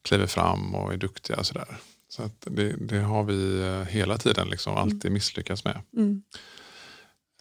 kliver 0.03 0.27
fram 0.27 0.75
och 0.75 0.93
är 0.93 0.97
duktiga. 0.97 1.37
och 1.37 1.45
Sådär. 1.45 1.77
Så 2.09 2.23
att 2.23 2.41
det, 2.41 2.75
det 2.79 2.99
har 2.99 3.23
vi 3.23 3.61
eh, 3.61 3.83
hela 3.83 4.17
tiden 4.17 4.49
liksom 4.49 4.77
alltid 4.77 5.11
misslyckats 5.11 5.63
med. 5.63 5.81
Mm. 5.97 6.21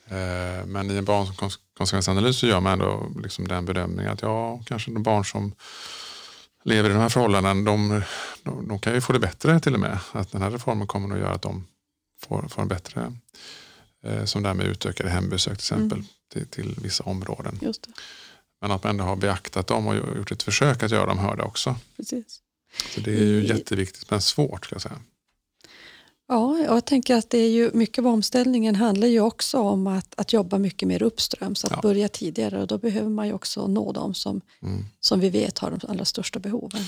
Eh, 0.07 0.66
Men 0.66 0.91
i 0.91 0.97
en 0.97 1.05
barnkonsekvensanalys 1.05 2.39
så 2.39 2.47
gör 2.47 2.61
man 2.61 2.72
ändå 2.72 3.07
liksom 3.22 3.49
den 3.49 3.64
bedömningen 3.64 4.12
att 4.12 4.22
ja, 4.22 4.62
kanske 4.66 4.91
de 4.91 5.03
barn 5.03 5.24
som 5.24 5.55
lever 6.64 6.91
i 6.91 6.93
de 6.93 6.99
här 6.99 7.09
förhållanden, 7.09 7.64
de, 7.64 8.03
de, 8.43 8.68
de 8.68 8.78
kan 8.78 8.95
ju 8.95 9.01
få 9.01 9.12
det 9.12 9.18
bättre 9.18 9.61
till 9.61 9.74
och 9.74 9.80
med. 9.80 9.99
Att 10.12 10.32
den 10.32 10.43
här 10.43 10.51
reformen 10.51 10.87
kommer 10.87 11.14
att 11.14 11.20
göra 11.20 11.34
att 11.34 11.43
de 11.43 11.66
får, 12.20 12.49
får 12.49 12.62
en 12.62 12.68
bättre, 12.68 13.12
som 14.25 14.43
det 14.43 14.49
här 14.49 14.55
med 14.55 14.67
utökade 14.67 15.11
hembesök 15.11 15.53
till 15.59 15.75
exempel, 15.75 16.03
till, 16.33 16.47
till 16.47 16.75
vissa 16.83 17.05
områden. 17.05 17.59
Men 18.61 18.71
att 18.71 18.85
man 18.85 18.91
ändå 18.91 19.05
har 19.05 19.17
beaktat 19.17 19.67
dem 19.67 19.87
och 19.87 19.95
gjort 20.17 20.33
ett 20.33 20.43
försök 20.43 20.83
att 20.83 20.91
göra 20.91 21.07
dem 21.07 21.19
hörda 21.19 21.45
också. 21.45 21.77
Precis. 21.97 22.41
Så 22.95 23.01
det 23.01 23.11
är 23.11 23.25
ju 23.25 23.43
I- 23.43 23.49
jätteviktigt 23.49 24.11
men 24.11 24.21
svårt 24.21 24.65
ska 24.67 24.75
jag 24.75 24.83
säga. 24.83 24.99
Ja, 26.29 26.59
jag 26.59 26.85
tänker 26.87 27.17
att 27.17 27.31
det 27.31 27.39
är 27.39 27.51
ju, 27.51 27.71
mycket 27.75 27.99
av 27.99 28.07
omställningen 28.07 28.75
handlar 28.75 29.09
ju 29.09 29.21
också 29.21 29.59
om 29.59 29.87
att, 29.87 30.15
att 30.17 30.33
jobba 30.33 30.59
mycket 30.59 30.89
mer 30.89 31.03
uppströms, 31.03 31.65
att 31.65 31.71
Ja. 31.71 31.81
börja 31.83 32.09
tidigare 32.09 32.61
och 32.61 32.67
då 32.67 32.79
behöver 32.79 33.09
man 33.09 33.27
ju 33.27 33.33
också 33.33 33.67
nå 33.67 33.93
dem 33.93 34.15
som, 34.15 34.41
Mm. 34.63 34.85
som 35.01 35.21
vi 35.21 35.31
vet 35.31 35.59
har 35.59 35.71
de 35.71 35.81
allra 35.91 36.05
största 36.05 36.39
behoven. 36.39 36.83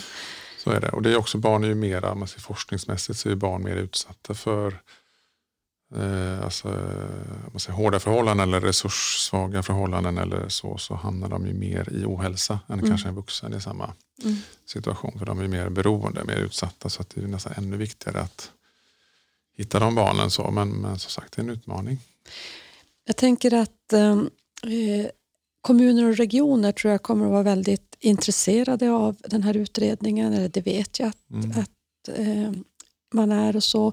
Så 0.64 0.70
är 0.70 0.80
det. 0.80 0.88
Och 0.90 1.02
det 1.02 1.10
är 1.12 1.16
också 1.16 1.38
barn 1.38 1.64
är 1.64 1.68
ju 1.68 1.74
mera, 1.74 2.14
man 2.14 2.28
ser 2.28 2.40
forskningsmässigt 2.40 3.18
så 3.18 3.28
är 3.28 3.34
barn 3.34 3.62
mer 3.64 3.76
utsatta 3.76 4.34
för 4.34 4.80
eh, 5.96 6.44
alltså, 6.44 6.68
man 7.52 7.60
säger, 7.60 7.76
hårda 7.76 8.00
förhållanden 8.00 8.48
eller 8.48 8.60
resurssvaga 8.60 9.62
förhållanden 9.62 10.18
eller 10.18 10.48
så, 10.48 10.78
så 10.78 10.94
hamnar 10.94 11.28
de 11.28 11.46
ju 11.46 11.52
mer 11.54 11.88
i 11.92 12.04
ohälsa 12.04 12.60
än 12.68 12.78
Mm. 12.78 12.90
kanske 12.90 13.08
en 13.08 13.14
vuxen 13.14 13.54
i 13.54 13.60
samma 13.60 13.92
Mm. 14.24 14.36
situation. 14.66 15.18
För 15.18 15.26
de 15.26 15.40
är 15.40 15.48
mer 15.48 15.68
beroende, 15.68 16.24
mer 16.24 16.36
utsatta 16.36 16.88
så 16.88 17.02
att 17.02 17.10
det 17.10 17.20
är 17.20 17.26
nästan 17.26 17.52
ännu 17.56 17.76
viktigare 17.76 18.20
att 18.20 18.50
hitta 19.56 19.78
de 19.78 19.94
barnen. 19.94 20.30
Så. 20.30 20.50
Men, 20.50 20.68
men 20.70 20.98
som 20.98 21.10
sagt, 21.10 21.36
det 21.36 21.40
är 21.42 21.44
en 21.44 21.50
utmaning. 21.50 21.98
Jag 23.04 23.16
tänker 23.16 23.54
att 23.54 23.92
eh, 23.92 24.12
eh, 24.72 25.06
kommuner 25.60 26.04
och 26.10 26.16
regioner 26.16 26.72
tror 26.72 26.90
jag 26.92 27.02
kommer 27.02 27.24
att 27.24 27.30
vara 27.32 27.42
väldigt 27.42 27.96
intresserade 28.00 28.90
av 28.90 29.16
den 29.20 29.42
här 29.42 29.56
utredningen, 29.56 30.32
eller 30.32 30.48
det 30.48 30.60
vet 30.60 30.98
jag 31.00 31.08
att, 31.08 31.30
Mm. 31.30 31.50
att 31.50 32.18
eh, 32.18 32.52
man 33.12 33.32
är 33.32 33.56
och 33.56 33.64
så. 33.64 33.92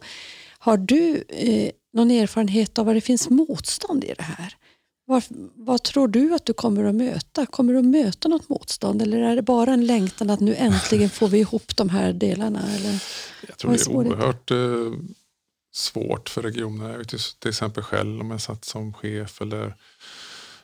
Har 0.66 0.78
du 0.78 1.24
eh, 1.30 1.72
någon 1.94 2.12
erfarenhet 2.12 2.80
av 2.80 2.86
vad 2.86 2.96
det 2.96 3.02
finns 3.02 3.30
motstånd 3.30 4.04
i 4.04 4.14
det 4.18 4.24
här? 4.24 4.58
Var, 5.06 5.24
vad 5.56 5.84
tror 5.84 6.08
du 6.08 6.34
att 6.34 6.46
du 6.46 6.54
kommer 6.54 6.84
att 6.84 6.96
möta? 6.96 7.46
Kommer 7.46 7.74
du 7.74 7.80
att 7.80 7.86
möta 7.86 8.28
något 8.28 8.50
motstånd 8.50 9.02
eller 9.02 9.20
är 9.20 9.36
det 9.36 9.42
bara 9.42 9.74
en 9.74 9.86
längtan 9.86 10.30
att 10.30 10.40
nu 10.40 10.56
äntligen 10.56 11.10
får 11.10 11.28
vi 11.28 11.40
ihop 11.40 11.76
de 11.76 11.90
här 11.90 12.14
delarna? 12.14 12.62
Eller? 12.76 13.04
Jag 13.48 13.58
tror 13.58 13.72
det 13.72 13.82
är 13.82 13.92
oerhört 13.92 14.52
eh, 14.52 15.00
svårt 15.74 16.30
för 16.30 16.42
regionerna. 16.42 16.92
Jag 16.92 16.98
vet 16.98 17.10
till 17.40 17.50
exempel 17.50 17.84
själv 17.84 18.22
om 18.22 18.32
jag 18.32 18.42
satt 18.42 18.66
som 18.66 18.94
chef 18.94 19.42
eller 19.42 19.76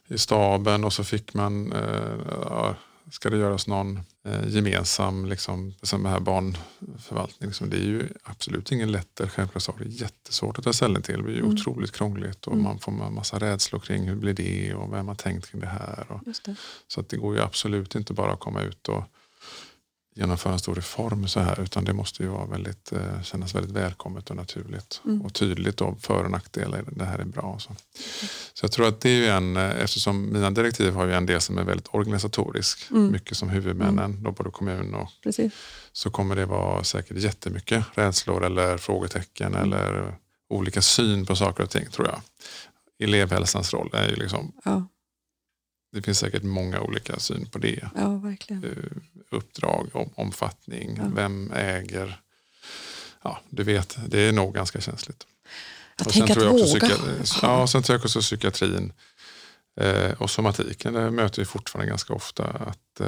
i 0.08 0.18
staben 0.18 0.84
och 0.84 0.94
så 0.94 1.04
fick 1.04 1.34
man, 1.34 1.72
eh, 1.72 2.18
ja, 2.44 2.76
ska 3.12 3.30
det 3.30 3.38
göras 3.38 3.68
någon 3.68 4.00
eh, 4.24 4.48
gemensam 4.50 5.26
liksom, 5.26 5.74
som 5.82 6.06
här 6.06 6.20
barnförvaltning. 6.20 7.48
Liksom, 7.50 7.70
det 7.70 7.78
är 7.78 7.84
ju 7.86 8.10
absolut 8.24 8.72
ingen 8.72 8.92
lätt 8.92 9.20
eller 9.20 9.30
självklar 9.30 9.60
sak. 9.60 9.76
Det 9.80 9.84
är 9.86 9.88
jättesvårt 10.02 10.58
att 10.58 10.64
ta 10.64 10.74
ställning 10.74 11.02
till. 11.04 11.24
Det 11.24 11.32
är 11.32 11.38
Mm. 11.40 11.52
otroligt 11.54 11.92
krångligt 11.92 12.48
och 12.48 12.54
Mm. 12.54 12.64
man 12.64 12.80
får 12.80 12.92
en 13.06 13.14
massa 13.14 13.40
rädslor 13.40 13.80
kring 13.80 14.08
hur 14.08 14.16
blir 14.16 14.34
det 14.34 14.74
och 14.74 14.94
vem 14.94 15.08
har 15.08 15.16
tänkt 15.16 15.52
kring 15.52 15.62
det 15.62 15.68
här. 15.68 16.06
Och, 16.10 16.20
det. 16.46 16.56
så 16.88 17.00
att 17.02 17.10
det 17.10 17.18
går 17.18 17.36
ju 17.36 17.42
absolut 17.42 17.96
inte 17.96 18.14
bara 18.14 18.34
att 18.34 18.40
komma 18.40 18.62
ut 18.62 18.90
och 18.90 19.04
genomföra 20.16 20.54
en 20.54 20.60
stor 20.60 20.76
reform 20.76 21.28
så 21.28 21.40
här 21.40 21.60
utan 21.62 21.86
det 21.86 21.94
måste 21.94 22.24
ju 22.24 22.30
vara 22.30 22.46
väldigt, 22.46 22.92
eh, 22.92 23.22
kännas 23.24 23.56
väldigt 23.56 23.72
välkommet 23.72 24.30
och 24.30 24.36
naturligt 24.36 25.02
Mm. 25.06 25.22
och 25.22 25.34
tydligt 25.34 25.78
då 25.78 25.96
för 26.02 26.24
och 26.24 26.32
nackdelar. 26.32 26.84
Det 26.92 27.06
här 27.06 27.20
är 27.20 27.26
bra. 27.26 27.58
Så. 27.60 27.76
så 28.54 28.64
jag 28.66 28.72
tror 28.72 28.88
att 28.88 29.02
det 29.02 29.10
är 29.10 29.16
ju 29.16 29.28
en, 29.28 29.58
eh, 29.58 29.82
eftersom 29.84 30.34
mina 30.34 30.52
direktiv 30.52 30.94
har 30.94 31.06
ju 31.06 31.14
en 31.14 31.26
del 31.26 31.42
som 31.42 31.58
är 31.58 31.64
väldigt 31.64 31.88
organisatorisk, 31.92 32.92
Mm. 32.92 33.12
mycket 33.12 33.38
som 33.38 33.50
huvudmännen, 33.50 34.24
då 34.24 34.32
både 34.32 34.52
kommun 34.52 34.94
och 34.94 35.10
Precis. 35.24 35.54
så 35.92 36.10
kommer 36.10 36.36
det 36.36 36.46
vara 36.46 36.84
säkert 36.84 37.18
jättemycket 37.18 37.86
rädslor 37.94 38.46
eller 38.46 38.78
frågetecken 38.78 39.56
Mm. 39.56 39.62
eller 39.74 40.16
olika 40.50 40.82
syn 40.82 41.26
på 41.26 41.36
saker 41.36 41.64
och 41.64 41.70
ting 41.70 41.86
tror 41.90 42.08
jag. 42.08 42.22
Elevhälsans 43.10 43.74
roll 43.74 43.90
är 43.94 44.10
ju 44.10 44.16
liksom, 44.16 44.52
Ja, 44.66 44.88
det 45.92 46.02
finns 46.02 46.20
säkert 46.20 46.44
många 46.44 46.82
olika 46.82 47.20
syn 47.20 47.46
på 47.46 47.58
det. 47.60 47.90
ja 47.96 48.10
verkligen. 48.18 48.64
Eh, 48.64 48.98
Uppdrag, 49.38 49.90
om, 49.94 50.10
omfattning, 50.16 50.96
Ja. 50.98 51.04
vem 51.16 51.52
äger. 51.56 52.22
Ja, 53.24 53.40
du 53.50 53.64
vet, 53.64 53.98
det 54.08 54.20
är 54.20 54.32
nog 54.32 54.54
ganska 54.54 54.82
känsligt. 54.82 55.28
Jag 55.98 56.08
Och 56.08 56.14
sen 56.14 56.28
tror 56.28 56.46
jag 56.46 56.54
också 56.56 56.74
våga. 56.74 56.90
Ja, 57.42 57.68
sen 57.68 57.84
tror 57.84 57.96
jag 57.98 58.06
också 58.06 58.22
psykiatrin 58.22 58.94
eh, 59.82 60.12
och 60.12 60.30
somatiken 60.30 60.94
där 60.94 61.10
möter 61.10 61.42
vi 61.42 61.46
fortfarande 61.46 61.90
ganska 61.90 62.14
ofta 62.14 62.44
att 62.46 63.00
eh, 63.00 63.08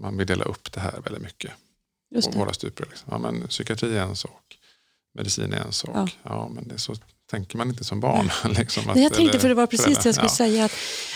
man 0.00 0.16
vill 0.16 0.26
dela 0.26 0.44
upp 0.44 0.72
det 0.72 0.80
här 0.80 1.00
väldigt 1.04 1.22
mycket. 1.22 1.50
Just 2.14 2.32
det. 2.32 2.38
våra 2.38 2.52
stuprör. 2.52 2.86
Liksom. 2.90 3.08
Ja, 3.10 3.18
men 3.18 3.48
psykiatri 3.48 3.96
är 3.96 4.02
en 4.02 4.16
sak, 4.16 4.58
medicin 5.14 5.52
är 5.52 5.60
en 5.64 5.72
sak. 5.72 5.90
Ja. 5.94 6.08
Ja. 6.22 6.48
men 6.54 6.68
det 6.68 6.74
är 6.74 6.78
så 6.78 6.94
tänker 7.30 7.56
man 7.58 7.68
inte 7.68 7.84
som 7.84 8.00
barn. 8.00 8.30
liksom, 8.58 8.84
Nej, 8.94 9.02
jag 9.02 9.14
tänkte 9.14 9.38
för 9.38 9.48
det 9.48 9.54
var 9.54 9.66
precis 9.66 9.98
det 9.98 10.06
jag 10.08 10.14
skulle 10.14 10.28
föräldrar. 10.28 10.28
säga. 10.28 10.64
Att, 10.64 10.72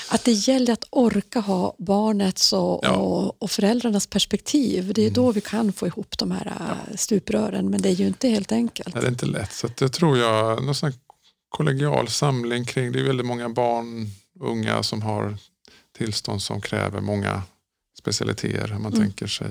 att 0.08 0.24
det 0.24 0.32
gäller 0.32 0.72
att 0.72 0.84
orka 0.90 1.40
ha 1.40 1.76
barnets 1.78 2.52
och, 2.52 2.80
Ja. 2.82 2.90
och, 2.96 3.42
och 3.42 3.50
föräldrarnas 3.50 4.06
perspektiv. 4.06 4.92
Det 4.94 5.00
är 5.02 5.06
Mm. 5.06 5.14
då 5.14 5.32
vi 5.32 5.40
kan 5.40 5.72
få 5.72 5.86
ihop 5.86 6.18
de 6.18 6.30
här 6.30 6.46
äh, 6.90 6.96
stuprören. 6.96 7.70
Men 7.70 7.82
det 7.82 7.88
är 7.88 7.92
ju 7.92 8.06
inte 8.06 8.28
helt 8.28 8.52
enkelt. 8.52 8.94
Ja, 8.94 9.00
det 9.00 9.06
är 9.06 9.10
inte 9.10 9.26
lätt. 9.26 9.52
Så 9.52 9.68
det 9.78 9.88
tror 9.88 10.18
jag, 10.18 10.64
någon 10.64 10.74
sån 10.74 10.92
kollegial 11.48 12.08
samling 12.08 12.64
kring, 12.64 12.92
det 12.92 13.00
är 13.00 13.04
väldigt 13.04 13.26
många 13.26 13.48
barn, 13.48 14.10
unga 14.40 14.82
som 14.82 15.02
har 15.02 15.36
tillstånd 15.98 16.42
som 16.42 16.60
kräver 16.60 17.00
många 17.00 17.42
specialiteter. 17.98 18.68
Man 18.68 18.92
Mm. 18.92 18.92
tänker 19.06 19.26
sig 19.26 19.50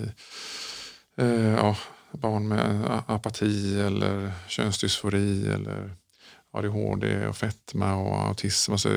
eh, 1.18 1.28
ja, 1.54 1.76
barn 2.12 2.48
med 2.48 3.02
apati 3.08 3.80
eller 3.82 4.32
könsdysfori 4.48 5.48
eller 5.48 5.96
ADHD 6.54 7.28
och 7.28 7.38
fetma 7.38 7.96
och 7.96 8.28
autism. 8.28 8.72
Alltså, 8.72 8.90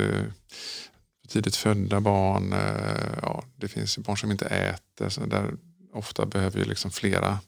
tidigt 1.29 1.57
födda 1.57 2.01
barn, 2.01 2.53
eh, 2.53 3.19
ja, 3.23 3.45
det 3.57 3.69
finns 3.69 3.99
barn 3.99 4.17
som 4.17 4.31
inte 4.31 4.47
äter, 4.47 5.09
så 5.09 5.27
där 5.27 5.55
ofta 5.93 6.27
behöver 6.27 6.59
ju 6.59 6.65
liksom 6.65 6.91
flera 6.91 7.39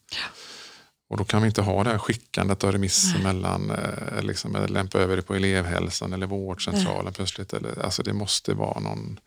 och 1.11 1.17
då 1.17 1.25
kan 1.25 1.43
vi 1.43 1.49
inte 1.49 1.63
ha 1.63 1.85
det 1.85 1.91
här 1.91 1.99
skickandet 1.99 2.65
av 2.65 2.73
remisser 2.73 3.15
Nej. 3.15 3.23
mellan, 3.23 3.71
eh, 3.71 4.23
liksom, 4.23 4.57
eller 4.57 4.69
lämpa 4.69 4.99
över 4.99 5.17
det 5.17 5.23
på 5.23 5.35
elevhälsan 5.35 6.13
eller 6.13 6.27
vårdcentralen 6.27 7.13
plötsligt. 7.13 7.53
Eller, 7.53 7.85
alltså 7.85 8.03
det 8.03 8.13
måste 8.13 8.55
vara 8.55 8.81
någon, 8.81 9.21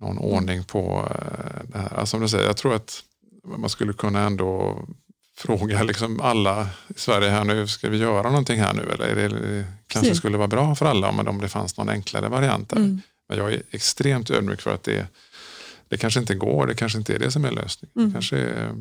någon 0.00 0.18
ordning 0.18 0.64
på 0.64 1.08
eh, 1.10 1.68
det 1.68 1.78
här. 1.78 1.94
Alltså, 1.94 2.06
som 2.06 2.20
du 2.20 2.28
säger, 2.28 2.46
jag 2.46 2.56
tror 2.56 2.74
att 2.74 3.02
man 3.44 3.70
skulle 3.70 3.92
kunna 3.92 4.20
ändå 4.20 4.82
fråga 5.36 5.82
liksom 5.82 6.20
alla 6.20 6.68
i 6.88 6.98
Sverige 6.98 7.30
här 7.30 7.44
nu, 7.44 7.66
ska 7.66 7.88
vi 7.90 7.96
göra 7.98 8.28
någonting 8.30 8.60
här 8.60 8.72
nu? 8.74 8.82
Eller 8.92 9.06
är 9.06 9.14
det, 9.14 9.28
det 9.28 9.64
kanske 9.86 10.08
Precis. 10.08 10.18
skulle 10.18 10.36
vara 10.38 10.48
bra 10.48 10.74
för 10.74 10.86
alla 10.86 11.08
om, 11.08 11.28
om 11.28 11.40
det 11.40 11.48
fanns 11.48 11.76
någon 11.76 11.88
enklare 11.88 12.28
variant 12.28 12.68
där. 12.70 12.76
Mm. 12.76 13.00
Men 13.28 13.38
jag 13.38 13.52
är 13.52 13.62
extremt 13.70 14.30
ödmjuk 14.30 14.60
för 14.62 14.74
att 14.74 14.82
det, 14.82 15.06
det 15.88 15.96
kanske 15.96 16.20
inte 16.20 16.34
går, 16.34 16.66
det 16.66 16.74
kanske 16.74 16.98
inte 16.98 17.14
är 17.14 17.18
det 17.18 17.30
som 17.30 17.44
är 17.44 17.50
lösningen. 17.50 17.92
Mm. 17.96 18.08
Det 18.08 18.12
kanske 18.14 18.36
är 18.38 18.74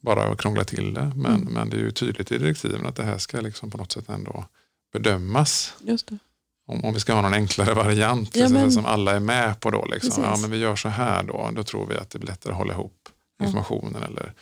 bara 0.00 0.22
att 0.32 0.38
krångla 0.40 0.64
till 0.64 0.94
det. 0.94 1.12
Men, 1.16 1.26
Mm. 1.34 1.52
men 1.52 1.70
det 1.70 1.76
är 1.76 1.80
ju 1.80 1.90
tydligt 1.90 2.32
i 2.32 2.38
direktiven 2.38 2.86
att 2.86 2.96
det 2.96 3.04
här 3.04 3.18
ska 3.18 3.40
liksom 3.40 3.70
på 3.70 3.78
något 3.78 3.92
sätt 3.92 4.08
ändå 4.08 4.44
bedömas. 4.92 5.74
Om, 6.66 6.84
om 6.84 6.94
vi 6.94 7.00
ska 7.00 7.14
ha 7.14 7.22
någon 7.22 7.34
enklare 7.34 7.74
variant 7.74 8.36
Ja, 8.36 8.48
men- 8.48 8.72
som 8.72 8.86
alla 8.86 9.12
är 9.16 9.20
med 9.20 9.60
på 9.60 9.70
då. 9.70 9.84
Liksom. 9.84 10.10
Precis. 10.10 10.24
Ja, 10.24 10.36
men 10.36 10.50
vi 10.50 10.58
gör 10.58 10.76
så 10.76 10.88
här 10.88 11.22
då. 11.22 11.50
Då 11.54 11.62
tror 11.64 11.86
vi 11.86 11.96
att 11.96 12.10
det 12.10 12.18
blir 12.18 12.28
lättare 12.30 12.52
att 12.52 12.58
hålla 12.58 12.72
ihop 12.72 13.08
Ja. 13.38 13.46
informationen. 13.46 14.02
Eller 14.02 14.32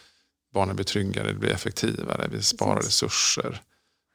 barnen 0.56 0.76
blir 0.76 0.84
tryggare, 0.84 1.32
det 1.32 1.38
blir 1.38 1.50
effektivare, 1.50 2.28
vi 2.30 2.42
sparar 2.42 2.76
Precis. 2.76 3.02
resurser. 3.02 3.60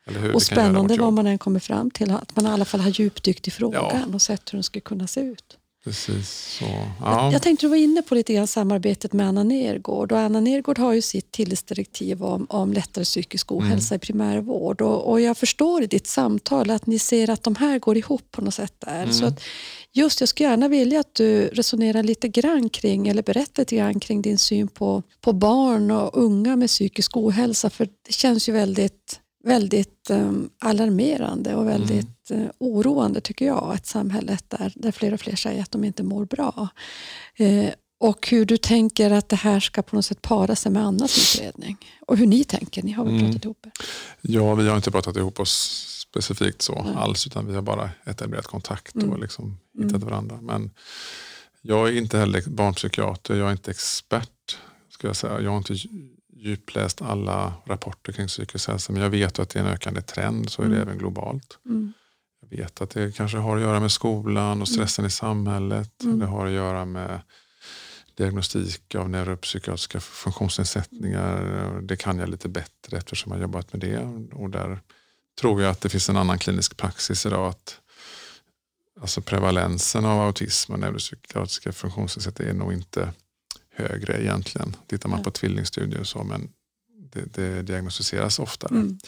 Eller 0.05 0.19
hur 0.19 0.35
Och 0.35 0.43
spännande 0.43 0.97
vad 0.97 1.13
man 1.13 1.27
än 1.27 1.37
kommer 1.37 1.59
fram 1.59 1.91
till. 1.91 2.11
Att 2.11 2.35
man 2.35 2.45
i 2.45 2.49
alla 2.49 2.65
fall 2.65 2.79
har 2.79 2.89
djupdykt 2.89 3.47
i 3.47 3.51
frågan 3.51 4.13
och 4.13 4.21
sett 4.21 4.53
hur 4.53 4.57
den 4.57 4.63
skulle 4.63 4.81
kunna 4.81 5.07
se 5.07 5.21
ut. 5.21 5.57
Precis 5.83 6.29
så. 6.59 6.65
Jag, 6.65 6.87
Ja. 7.01 7.31
jag 7.31 7.41
tänkte 7.41 7.65
du 7.65 7.69
var 7.69 7.77
inne 7.77 8.01
på 8.01 8.15
lite 8.15 8.33
grann 8.33 8.47
samarbetet 8.47 9.13
med 9.13 9.27
Anna 9.27 9.43
Nergård. 9.43 10.11
Och 10.11 10.19
Anna 10.19 10.39
Nergård 10.39 10.77
har 10.79 10.93
ju 10.93 11.01
sitt 11.01 11.31
tilläggsdirektiv 11.31 12.23
om, 12.23 12.45
om 12.49 12.73
lättare 12.73 13.05
psykisk 13.05 13.51
Mm. 13.51 13.63
ohälsa 13.63 13.95
i 13.95 13.99
primärvård. 13.99 14.81
Och, 14.81 15.09
och 15.11 15.21
jag 15.21 15.37
förstår 15.37 15.83
i 15.83 15.87
ditt 15.87 16.07
samtal 16.07 16.69
att 16.69 16.85
ni 16.85 16.99
ser 16.99 17.29
att 17.29 17.43
de 17.43 17.55
här 17.55 17.79
går 17.79 17.97
ihop 17.97 18.31
på 18.31 18.41
något 18.41 18.53
sätt 18.53 18.73
där. 18.79 19.03
Mm. 19.03 19.13
Så 19.13 19.25
att 19.25 19.41
just 19.93 20.19
jag 20.19 20.29
skulle 20.29 20.49
gärna 20.49 20.67
vilja 20.67 20.99
att 20.99 21.15
du 21.15 21.47
resonerar 21.47 22.03
lite 22.03 22.27
grann 22.27 22.69
kring, 22.69 23.07
eller 23.07 23.23
berättar 23.23 23.61
lite 23.61 23.75
grann 23.75 23.99
kring 23.99 24.21
din 24.21 24.37
syn 24.37 24.67
på, 24.67 25.03
på 25.21 25.33
barn 25.33 25.91
och 25.91 26.17
unga 26.23 26.55
med 26.55 26.69
psykisk 26.69 27.17
ohälsa. 27.17 27.69
För 27.69 27.85
det 28.07 28.13
känns 28.13 28.49
ju 28.49 28.53
väldigt 28.53 29.19
väldigt 29.43 30.09
um, 30.09 30.49
alarmerande 30.59 31.55
och 31.55 31.67
väldigt 31.67 32.31
eh, 32.31 32.45
oroande 32.57 33.21
tycker 33.21 33.45
jag. 33.45 33.75
Ett 33.75 33.85
samhälle 33.85 34.37
där, 34.47 34.73
där 34.75 34.91
fler 34.91 35.13
och 35.13 35.19
fler 35.19 35.35
säger 35.35 35.61
att 35.61 35.71
de 35.71 35.83
inte 35.83 36.03
mår 36.03 36.25
bra. 36.25 36.67
Eh, 37.35 37.69
och 37.99 38.27
hur 38.27 38.45
du 38.45 38.57
tänker 38.57 39.11
att 39.11 39.29
det 39.29 39.35
här 39.35 39.59
ska 39.59 39.81
på 39.81 39.95
något 39.95 40.05
sätt 40.05 40.21
para 40.21 40.55
sig 40.55 40.71
med 40.71 40.85
Annas 40.85 41.35
utredning. 41.35 41.77
Och 42.07 42.17
hur 42.17 42.27
ni 42.27 42.43
tänker, 42.43 42.83
ni 42.83 42.91
har 42.91 43.05
väl 43.05 43.13
Mm. 43.13 43.25
pratat 43.25 43.45
ihop 43.45 43.65
er? 43.65 43.71
Ja, 44.21 44.55
vi 44.55 44.67
har 44.69 44.75
inte 44.75 44.91
pratat 44.91 45.17
ihop 45.17 45.39
oss 45.39 45.85
specifikt 46.09 46.61
så 46.61 46.83
Nej. 46.83 46.93
alls 46.95 47.27
utan 47.27 47.47
vi 47.47 47.55
har 47.55 47.61
bara 47.61 47.89
etablerat 48.05 48.47
kontakt 48.47 48.95
och 48.95 49.03
Mm. 49.03 49.21
liksom 49.21 49.57
Mm. 49.75 49.87
hittat 49.87 50.03
varandra. 50.03 50.39
Men 50.41 50.71
jag 51.61 51.87
är 51.89 51.97
inte 51.97 52.17
heller 52.17 52.43
barnpsykiater, 52.49 53.35
jag 53.35 53.47
är 53.47 53.51
inte 53.51 53.71
expert. 53.71 54.57
Ska 54.89 55.07
jag, 55.07 55.15
säga. 55.15 55.41
jag 55.41 55.51
har 55.51 55.57
inte 55.57 55.73
djupläst 56.41 57.01
alla 57.01 57.53
rapporter 57.65 58.11
kring 58.11 58.27
psykisk 58.27 58.67
hälsa 58.67 58.93
men 58.93 59.01
jag 59.01 59.09
vet 59.09 59.39
att 59.39 59.49
det 59.49 59.59
är 59.59 59.63
en 59.63 59.69
ökande 59.69 60.01
trend, 60.01 60.51
så 60.51 60.61
är 60.61 60.65
det 60.65 60.75
Mm. 60.75 60.87
även 60.87 60.97
globalt. 60.97 61.59
Mm. 61.65 61.93
Jag 62.41 62.57
vet 62.57 62.81
att 62.81 62.89
det 62.89 63.15
kanske 63.15 63.37
har 63.37 63.55
att 63.55 63.61
göra 63.61 63.79
med 63.79 63.91
skolan 63.91 64.61
och 64.61 64.67
stressen 64.67 65.05
i 65.05 65.09
samhället. 65.09 66.03
Mm. 66.03 66.19
Det 66.19 66.25
har 66.25 66.45
att 66.45 66.51
göra 66.51 66.85
med 66.85 67.21
diagnostik 68.15 68.95
av 68.95 69.09
neuropsykiatriska 69.09 69.99
funktionsnedsättningar. 69.99 71.79
Det 71.81 71.95
kan 71.95 72.19
jag 72.19 72.29
lite 72.29 72.49
bättre 72.49 72.97
eftersom 72.97 73.31
jag 73.31 73.37
har 73.37 73.41
jobbat 73.41 73.73
med 73.73 73.81
det. 73.81 73.99
Och 74.33 74.49
där 74.49 74.79
tror 75.41 75.61
jag 75.61 75.71
att 75.71 75.81
det 75.81 75.89
finns 75.89 76.09
en 76.09 76.17
annan 76.17 76.39
klinisk 76.39 76.77
praxis 76.77 77.25
idag. 77.25 77.47
att 77.49 77.77
alltså 79.01 79.21
Prevalensen 79.21 80.05
av 80.05 80.21
autism 80.21 80.73
och 80.73 80.79
neuropsykiatriska 80.79 81.71
funktionsnedsättningar 81.71 82.51
är 82.51 82.57
nog 82.57 82.73
inte 82.73 83.13
högre 83.75 84.21
egentligen. 84.23 84.75
Tittar 84.87 85.09
man 85.09 85.23
på 85.23 85.31
tvillingstudier 85.31 86.03
så, 86.03 86.23
men 86.23 86.49
det, 87.13 87.33
det 87.33 87.61
diagnostiseras 87.61 88.39
oftare. 88.39 88.75
Mm. 88.75 88.99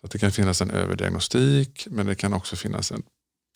Så 0.00 0.06
att 0.06 0.12
det 0.12 0.18
kan 0.18 0.32
finnas 0.32 0.60
en 0.62 0.70
överdiagnostik 0.70 1.86
men 1.90 2.06
det 2.06 2.14
kan 2.14 2.32
också 2.32 2.56
finnas 2.56 2.92
en 2.92 3.02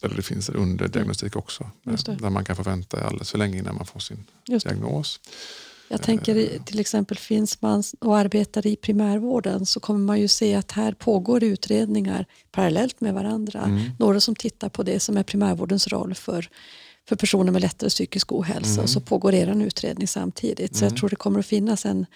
eller 0.02 0.16
det 0.16 0.22
finns 0.22 0.48
en 0.48 0.54
underdiagnostik 0.54 1.36
också. 1.36 1.70
Just 1.86 2.06
det. 2.06 2.14
Där 2.14 2.30
man 2.30 2.44
kan 2.44 2.56
få 2.56 2.62
vänta 2.62 3.04
alldeles 3.04 3.30
för 3.30 3.38
länge 3.38 3.58
innan 3.58 3.74
man 3.74 3.86
får 3.86 4.00
sin 4.00 4.24
diagnos. 4.46 5.20
Jag 5.88 6.02
tänker 6.02 6.36
i- 6.36 6.60
till 6.66 6.80
exempel 6.80 7.18
finns 7.18 7.62
man 7.62 7.82
och 8.00 8.18
arbetar 8.18 8.66
i 8.66 8.76
primärvården 8.76 9.66
så 9.66 9.80
kommer 9.80 10.00
man 10.00 10.20
ju 10.20 10.28
se 10.28 10.54
att 10.54 10.72
här 10.72 10.92
pågår 10.92 11.44
utredningar 11.44 12.26
parallellt 12.50 13.00
med 13.00 13.14
varandra. 13.14 13.62
Mm. 13.64 13.90
Några 13.98 14.20
som 14.20 14.34
tittar 14.36 14.68
på 14.68 14.82
det 14.82 15.00
som 15.00 15.16
är 15.16 15.22
primärvårdens 15.22 15.88
roll 15.88 16.14
för, 16.14 16.48
för 17.10 17.16
personer 17.16 17.52
med 17.52 17.62
lättare 17.62 17.90
psykisk 17.90 18.32
ohälsa 18.32 18.72
Mm. 18.72 18.82
och 18.82 18.90
så 18.90 19.00
pågår 19.00 19.34
er 19.34 19.62
utredning 19.62 20.08
samtidigt. 20.08 20.76
Så 20.76 20.84
Mm. 20.84 20.92
jag 20.92 21.00
tror 21.00 21.10
det 21.10 21.16
kommer 21.16 21.40
att 21.40 21.46
finnas 21.46 21.86
en, 21.86 22.06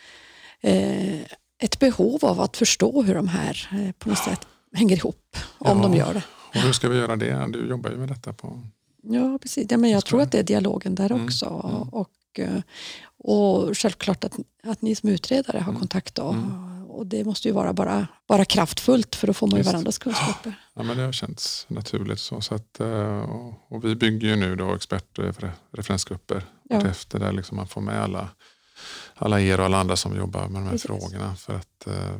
eh, 0.61 1.21
ett 1.59 1.79
behov 1.79 2.25
av 2.25 2.41
att 2.41 2.57
förstå 2.57 3.03
hur 3.03 3.15
de 3.15 3.29
här 3.29 3.69
eh, 3.73 3.93
på 3.93 4.09
något 4.09 4.19
sätt 4.19 4.41
hänger 4.73 4.97
ihop 4.97 5.37
om 5.59 5.79
Ja. 5.79 5.83
de 5.89 5.95
gör 5.95 6.15
det. 6.15 6.23
Och 6.55 6.61
hur 6.61 6.73
ska 6.73 6.89
vi 6.89 6.99
göra 6.99 7.17
det? 7.17 7.47
Du 7.53 7.69
jobbar 7.69 7.91
ju 7.91 7.97
med 7.97 8.09
detta 8.09 8.33
på... 8.33 8.61
Ja, 9.03 9.39
precis. 9.43 9.67
Ja, 9.71 9.77
men 9.77 9.91
jag 9.91 10.05
tror 10.05 10.21
att 10.23 10.33
det 10.33 10.39
är 10.39 10.43
dialogen 10.43 10.95
där 10.95 11.11
Mm, 11.13 11.25
också. 11.25 11.47
mm. 11.75 11.89
Och, 11.89 12.11
eh, 12.39 12.61
och 13.19 13.77
självklart 13.79 14.25
att, 14.25 14.37
att 14.63 14.83
ni 14.83 14.95
som 14.95 15.09
utredare 15.09 15.59
har 15.59 15.69
Mm, 15.71 15.79
kontakt. 15.81 16.15
Då. 16.15 16.37
Och 16.95 17.07
det 17.07 17.25
måste 17.25 17.49
ju 17.49 17.55
vara 17.55 17.73
bara, 17.73 18.07
bara 18.29 18.45
kraftfullt 18.45 19.15
för 19.15 19.27
då 19.27 19.35
får 19.35 19.47
man 19.47 19.57
ju 19.57 19.63
varandras 19.63 19.99
kunskaper. 19.99 20.55
Ja, 20.75 20.83
men 20.83 20.97
det 20.97 21.03
har 21.03 21.13
känts 21.13 21.67
naturligt. 21.69 22.21
så. 22.21 22.41
så 22.41 22.55
att, 22.55 22.81
eh, 22.81 23.21
och, 23.21 23.55
och 23.73 23.85
vi 23.85 23.95
bygger 23.97 24.29
ju 24.29 24.37
nu 24.37 24.57
då 24.57 24.75
expert 24.75 25.19
och 25.19 25.25
refer- 25.25 25.53
referensgrupper 25.73 26.45
Ja. 26.69 26.87
efter 26.87 27.19
där 27.19 27.33
liksom 27.33 27.57
man 27.57 27.69
får 27.69 27.81
med 27.81 28.03
alla 28.03 28.29
alla 29.15 29.41
er 29.41 29.61
och 29.61 29.67
alla 29.67 29.79
andra 29.79 29.97
som 29.97 30.17
jobbar 30.17 30.41
med 30.49 30.61
de 30.61 30.65
här 30.65 30.71
Precis. 30.71 30.87
frågorna. 30.87 31.37
För 31.37 31.55
att 31.55 31.87
eh, 31.87 32.19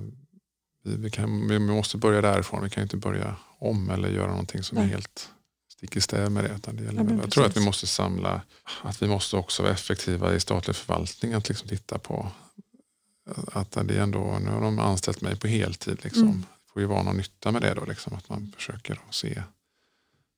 vi, 0.85 0.97
vi, 0.97 1.11
kan, 1.11 1.49
vi 1.49 1.59
måste 1.59 1.97
börja 1.97 2.21
därifrån. 2.21 2.63
Vi 2.65 2.71
kan 2.71 2.83
inte 2.83 2.97
börja 2.97 3.37
om 3.59 3.91
eller 3.91 4.09
göra 4.09 4.31
någonting 4.31 4.63
som 4.63 4.79
Nej. 4.79 4.85
är 4.87 4.91
helt 4.91 5.29
stick 5.73 5.97
i 5.97 6.01
stäv 6.01 6.31
med 6.33 6.45
det. 6.45 6.51
Utan 6.57 6.77
det 6.77 6.83
gäller 6.83 7.05
Ja, 7.05 7.11
jag 7.21 7.31
tror 7.31 7.47
att 7.47 7.57
vi 7.57 7.65
måste 7.65 7.87
samla, 7.87 8.41
att 8.83 9.03
vi 9.03 9.07
måste 9.09 9.37
också 9.37 9.63
vara 9.63 9.73
effektiva 9.73 10.35
i 10.35 10.41
statlig 10.41 10.77
förvaltning. 10.77 11.33
Att 11.35 11.49
liksom 11.49 11.69
titta 11.69 11.99
på 11.99 12.27
att 13.53 13.71
det 13.73 13.95
är 13.97 14.01
ändå, 14.03 14.39
nu 14.45 14.51
har 14.51 14.61
de 14.61 14.79
anställt 14.79 15.21
mig 15.21 15.37
på 15.37 15.47
heltid. 15.47 15.99
Liksom. 16.03 16.23
Mm. 16.23 16.41
Det 16.41 16.73
får 16.73 16.83
ju 16.83 16.89
vara 16.89 17.03
någon 17.03 17.17
nytta 17.17 17.51
med 17.53 17.63
det 17.63 17.75
då. 17.75 17.85
Liksom, 17.85 18.15
att 18.15 18.29
man 18.29 18.53
försöker 18.57 18.99
se 19.11 19.43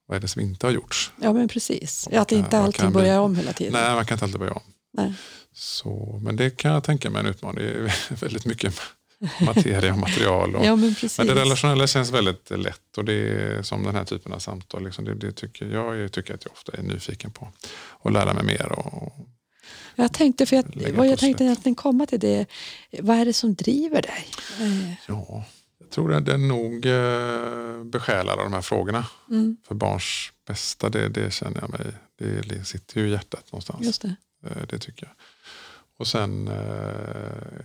vad 0.06 0.16
är 0.16 0.20
det 0.20 0.28
som 0.28 0.42
inte 0.42 0.66
har 0.66 0.72
gjorts. 0.72 1.12
Ja 1.20 1.32
men 1.32 1.48
precis. 1.48 2.06
Och 2.06 2.14
att 2.14 2.32
inte 2.32 2.72
bli- 2.78 2.88
börjar 2.88 3.20
om 3.20 3.36
hela 3.36 3.52
tiden. 3.52 3.72
Nej, 3.72 3.94
man 3.94 4.06
kan 4.06 4.14
inte 4.14 4.24
alltid 4.24 4.40
börja 4.40 4.52
om. 4.52 4.62
Nej. 4.92 5.14
Så, 5.52 6.20
men 6.22 6.36
det 6.36 6.50
kan 6.50 6.72
jag 6.72 6.84
tänka 6.84 7.10
mig 7.10 7.20
en 7.20 7.26
utmaning. 7.26 7.64
Det 7.64 7.70
är 7.70 8.14
väldigt 8.20 8.44
mycket 8.46 8.80
materia 9.40 9.92
och 9.92 9.98
material. 9.98 10.56
Och, 10.56 10.64
Ja 10.66 10.76
men 10.76 10.94
precis. 10.94 11.18
men 11.18 11.26
det 11.26 11.34
relationella 11.34 11.86
känns 11.86 12.10
väldigt 12.10 12.50
lätt 12.50 12.96
och 12.96 13.04
det 13.04 13.12
är 13.14 13.62
som 13.62 13.82
den 13.82 13.94
här 13.94 14.04
typen 14.04 14.32
av 14.32 14.38
samtal. 14.38 14.84
Liksom, 14.84 15.04
det, 15.04 15.14
det 15.14 15.32
tycker 15.32 15.66
jag 15.66 15.96
jag 15.96 16.12
tycker 16.12 16.34
att 16.34 16.44
jag 16.44 16.52
ofta 16.52 16.72
är 16.76 16.82
nyfiken 16.82 17.30
på. 17.30 17.48
Och 17.88 18.10
lära 18.12 18.34
mig 18.34 18.44
mer. 18.44 18.72
Och, 18.72 19.12
Jag 19.96 20.12
tänkte, 20.12 20.46
för 20.46 20.56
jag, 20.56 20.92
vad 20.92 21.06
jag 21.08 21.18
tänkte 21.18 21.44
egentligen 21.44 21.74
komma 21.74 22.06
till 22.06 22.20
det, 22.20 22.46
vad 23.00 23.16
är 23.16 23.24
det 23.24 23.32
som 23.32 23.54
driver 23.54 24.02
dig? 24.02 24.26
Ja, 25.08 25.44
jag 25.78 25.90
tror 25.90 26.14
att 26.14 26.24
det 26.26 26.32
är 26.32 26.38
nog 26.38 26.86
eh, 26.86 27.84
besjälad 27.84 28.38
av 28.38 28.44
de 28.44 28.52
här 28.52 28.62
frågorna. 28.62 29.06
Mm, 29.30 29.56
För 29.68 29.74
barns 29.74 30.32
bästa, 30.46 30.88
det, 30.88 31.08
det 31.08 31.32
känner 31.32 31.60
jag 31.60 31.70
mig. 31.70 31.92
Det 32.48 32.64
sitter 32.64 33.00
ju 33.00 33.08
i 33.08 33.10
hjärtat 33.10 33.52
någonstans. 33.52 33.86
just 33.86 34.02
det. 34.02 34.16
Eh, 34.46 34.66
Det 34.68 34.78
tycker 34.78 35.06
jag. 35.06 35.14
Och 35.98 36.06
sen, 36.06 36.48
eh, 36.48 36.54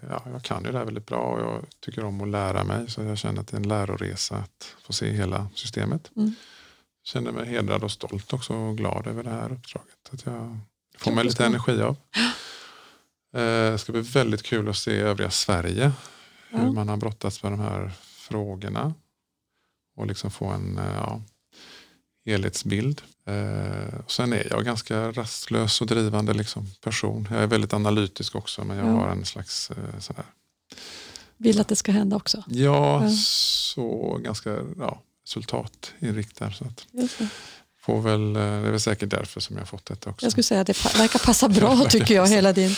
ja, 0.10 0.24
jag 0.32 0.44
kan 0.44 0.64
ju 0.66 0.72
det 0.72 0.78
här 0.78 0.86
väldigt 0.86 1.06
bra 1.06 1.18
och 1.20 1.40
jag 1.40 1.66
tycker 1.80 2.04
om 2.04 2.22
att 2.22 2.28
lära 2.28 2.64
mig. 2.64 2.92
Så 2.92 3.02
jag 3.04 3.18
känner 3.18 3.42
att 3.42 3.48
det 3.48 3.56
är 3.56 3.60
en 3.60 3.68
läroresa 3.68 4.36
att 4.36 4.76
få 4.84 4.94
se 4.94 5.10
hela 5.12 5.48
systemet. 5.56 6.12
Mm. 6.16 6.36
Känner 7.04 7.32
mig 7.32 7.46
hedrad 7.46 7.84
och 7.84 7.92
stolt 7.92 8.34
också 8.34 8.54
och 8.54 8.78
glad 8.78 9.08
över 9.08 9.24
det 9.24 9.30
här 9.30 9.52
uppdraget. 9.52 10.10
Att 10.12 10.26
jag 10.26 10.58
får 11.04 11.16
det 11.16 11.24
lite 11.24 11.46
energi 11.46 11.82
av. 11.82 11.96
Eh, 13.34 13.72
Det 13.72 13.78
ska 13.78 13.92
bli 13.92 14.02
väldigt 14.02 14.44
kul 14.44 14.70
att 14.70 14.78
se 14.78 14.92
övriga 15.00 15.32
Sverige. 15.32 15.92
Hur 16.50 16.60
Ja. 16.60 16.72
man 16.72 16.90
har 16.90 16.98
brottats 16.98 17.44
med 17.44 17.52
de 17.52 17.60
här 17.60 17.92
frågorna. 18.04 18.94
Och 19.98 20.08
liksom 20.08 20.32
få 20.32 20.46
en 20.46 20.78
eh, 20.78 20.94
ja, 20.96 21.22
helhetsbild. 22.26 23.02
Eh, 23.26 24.00
sen 24.08 24.34
är 24.34 24.48
jag 24.50 24.66
ganska 24.66 25.12
rastlös 25.12 25.82
och 25.82 25.88
drivande 25.88 26.34
liksom, 26.34 26.68
person. 26.84 27.28
Jag 27.32 27.44
är 27.44 27.48
väldigt 27.48 27.74
analytisk 27.74 28.36
också 28.36 28.64
men 28.64 28.78
jag 28.78 28.88
Ja. 28.88 28.92
har 28.92 29.10
en 29.10 29.26
slags 29.26 29.72
eh, 29.72 30.00
sån 30.00 30.16
här, 30.16 30.26
Vill 31.38 31.62
att 31.62 31.68
det 31.68 31.76
ska 31.76 31.92
hända 31.92 32.16
också. 32.16 32.44
ja, 32.48 33.04
Ja. 33.04 33.10
så 33.18 34.18
ganska 34.24 34.58
ja, 34.80 35.02
resultatinriktad. 35.26 36.52
Så 36.52 36.66
att. 36.66 36.88
Får 37.82 38.02
väl, 38.02 38.36
eh, 38.36 38.42
det 38.42 38.68
är 38.68 38.72
väl 38.72 38.80
säkert 38.80 39.10
därför 39.10 39.40
som 39.40 39.56
jag 39.56 39.62
har 39.62 39.68
fått 39.68 39.86
detta 39.86 40.10
också. 40.10 40.26
Jag 40.26 40.32
skulle 40.32 40.44
säga 40.44 40.62
att 40.62 40.68
det 40.68 40.98
verkar 40.98 41.20
passa 41.20 41.50
bra 41.50 41.86
tycker 41.90 42.16
jag, 42.16 42.28
hela 42.28 42.54
din, 42.54 42.76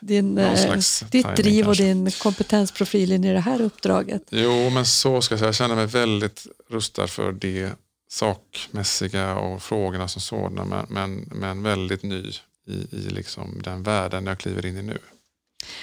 din, 0.00 0.38
eh, 0.38 0.78
ditt 1.10 1.36
driv 1.36 1.60
och 1.60 1.66
kanske. 1.66 1.84
din 1.84 2.10
kompetensprofil 2.10 3.12
in 3.12 3.24
i 3.24 3.32
det 3.32 3.40
här 3.40 3.60
uppdraget. 3.60 4.22
Jo, 4.30 4.70
men 4.70 4.86
så 4.86 5.22
ska 5.22 5.32
jag 5.32 5.38
säga. 5.38 5.48
Jag 5.48 5.54
känner 5.54 5.74
mig 5.74 5.86
väldigt 5.86 6.46
rustad 6.70 7.06
för 7.06 7.32
det 7.32 7.70
sakmässiga 8.10 9.36
och 9.36 9.62
frågorna 9.62 10.08
som 10.08 10.22
sådana. 10.22 10.64
Men, 10.64 10.86
men, 10.88 11.28
men 11.40 11.62
väldigt 11.62 12.02
ny 12.02 12.32
i, 12.66 12.96
i 12.96 13.08
liksom 13.10 13.60
den 13.64 13.82
världen 13.82 14.26
jag 14.26 14.38
kliver 14.38 14.66
in 14.66 14.76
i 14.76 14.82
nu. 14.82 14.98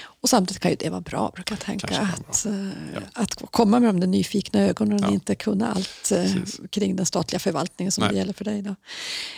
Och 0.05 0.29
samtidigt 0.29 0.61
kan 0.61 0.71
ju 0.71 0.77
det 0.79 0.89
vara 0.89 1.01
bra, 1.01 1.31
brukar 1.35 1.55
jag 1.55 1.59
tänka. 1.59 2.01
Att, 2.01 2.45
eh, 2.45 2.65
Ja. 2.93 2.99
att 3.13 3.41
komma 3.51 3.79
med 3.79 3.89
de 3.89 3.99
där 3.99 4.07
nyfikna 4.07 4.59
ögonen 4.61 5.03
och 5.03 5.09
Ja. 5.09 5.13
inte 5.13 5.35
kunna 5.35 5.71
allt 5.71 6.11
eh, 6.11 6.33
Precis. 6.33 6.59
kring 6.69 6.95
den 6.95 7.05
statliga 7.05 7.39
förvaltningen 7.39 7.91
som 7.91 8.01
Nej. 8.01 8.11
det 8.13 8.17
gäller 8.17 8.33
för 8.33 8.45
dig. 8.45 8.61
Då. 8.61 8.75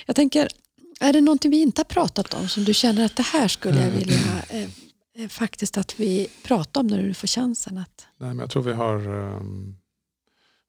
Jag 0.06 0.16
tänker, 0.16 0.48
är 1.00 1.14
det 1.14 1.22
någonting 1.22 1.52
vi 1.52 1.62
inte 1.62 1.80
har 1.80 1.86
pratat 1.86 2.34
om 2.34 2.50
som 2.50 2.64
du 2.64 2.74
känner 2.74 3.06
att 3.06 3.16
det 3.16 3.24
här 3.26 3.48
skulle 3.48 3.76
jag 3.78 3.88
Mm. 3.88 4.00
vilja 4.00 4.18
eh, 4.50 4.68
eh, 5.24 5.28
faktiskt 5.30 5.78
att 5.78 6.00
vi 6.00 6.28
pratar 6.44 6.82
om 6.82 6.88
när 6.88 7.04
du 7.04 7.14
får 7.14 7.28
chansen? 7.28 7.78
Att, 7.78 8.08
Nej, 8.20 8.30
men 8.30 8.40
jag 8.40 8.50
tror 8.50 8.64
vi 8.64 8.74
har, 8.74 9.08
um, 9.08 9.76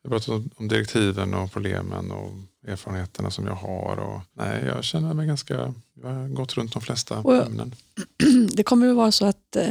vi 0.08 0.14
har 0.14 0.18
pratat 0.18 0.28
om, 0.28 0.50
om 0.56 0.68
direktiven 0.68 1.34
och 1.34 1.52
problemen 1.52 2.10
och 2.10 2.30
erfarenheterna 2.66 3.30
som 3.30 3.46
jag 3.46 3.54
har. 3.54 3.96
Och, 3.96 4.20
nej, 4.32 4.64
jag 4.66 4.84
känner 4.84 5.14
mig 5.14 5.26
ganska, 5.26 5.54
jag 6.02 6.08
har 6.10 6.28
gått 6.28 6.54
runt 6.56 6.72
de 6.72 6.82
flesta 6.82 7.18
Och 7.18 7.34
jag- 7.36 7.46
ämnen. 7.46 7.74
det 8.52 8.62
kommer 8.62 8.88
att 8.90 8.96
vara 8.96 9.12
så 9.12 9.26
att, 9.26 9.56
eh, 9.56 9.70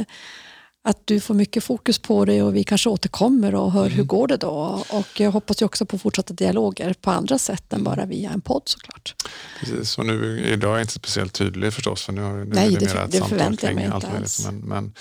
att 0.84 1.00
du 1.04 1.20
får 1.20 1.34
mycket 1.34 1.64
fokus 1.64 1.98
på 1.98 2.24
det 2.24 2.42
och 2.42 2.56
vi 2.56 2.64
kanske 2.64 2.88
återkommer 2.88 3.54
och 3.54 3.72
hör 3.72 3.84
hur 3.88 3.94
Mm. 3.94 4.06
går 4.06 4.28
det 4.28 4.36
då. 4.36 4.84
Och 4.90 5.20
jag 5.20 5.30
hoppas 5.30 5.62
ju 5.62 5.66
också 5.66 5.86
på 5.86 5.98
fortsatta 5.98 6.34
dialoger 6.34 6.94
på 7.00 7.10
andra 7.10 7.38
sätt 7.38 7.72
än 7.72 7.80
Mm. 7.80 7.84
bara 7.94 8.06
via 8.06 8.30
en 8.30 8.40
podd 8.40 8.62
såklart. 8.64 9.14
Precis, 9.60 9.98
och 9.98 10.06
nu, 10.06 10.40
idag 10.46 10.70
är 10.70 10.74
jag 10.74 10.82
inte 10.82 10.92
speciellt 10.92 11.32
tydlig 11.32 11.72
förstås. 11.72 12.02
För 12.02 12.12
nu 12.12 12.22
har, 12.22 12.32
nu 12.32 12.44
Nej, 12.44 12.74
är 12.74 12.80
det- 12.80 12.86
mer 12.94 12.96
ett 13.04 13.10
det 13.12 13.18
samtal 13.18 13.38
jag 13.38 13.58
kring 13.58 13.84
allt 13.84 14.12
möjligt. 14.12 14.38
Men, 14.44 14.56
men 14.58 14.92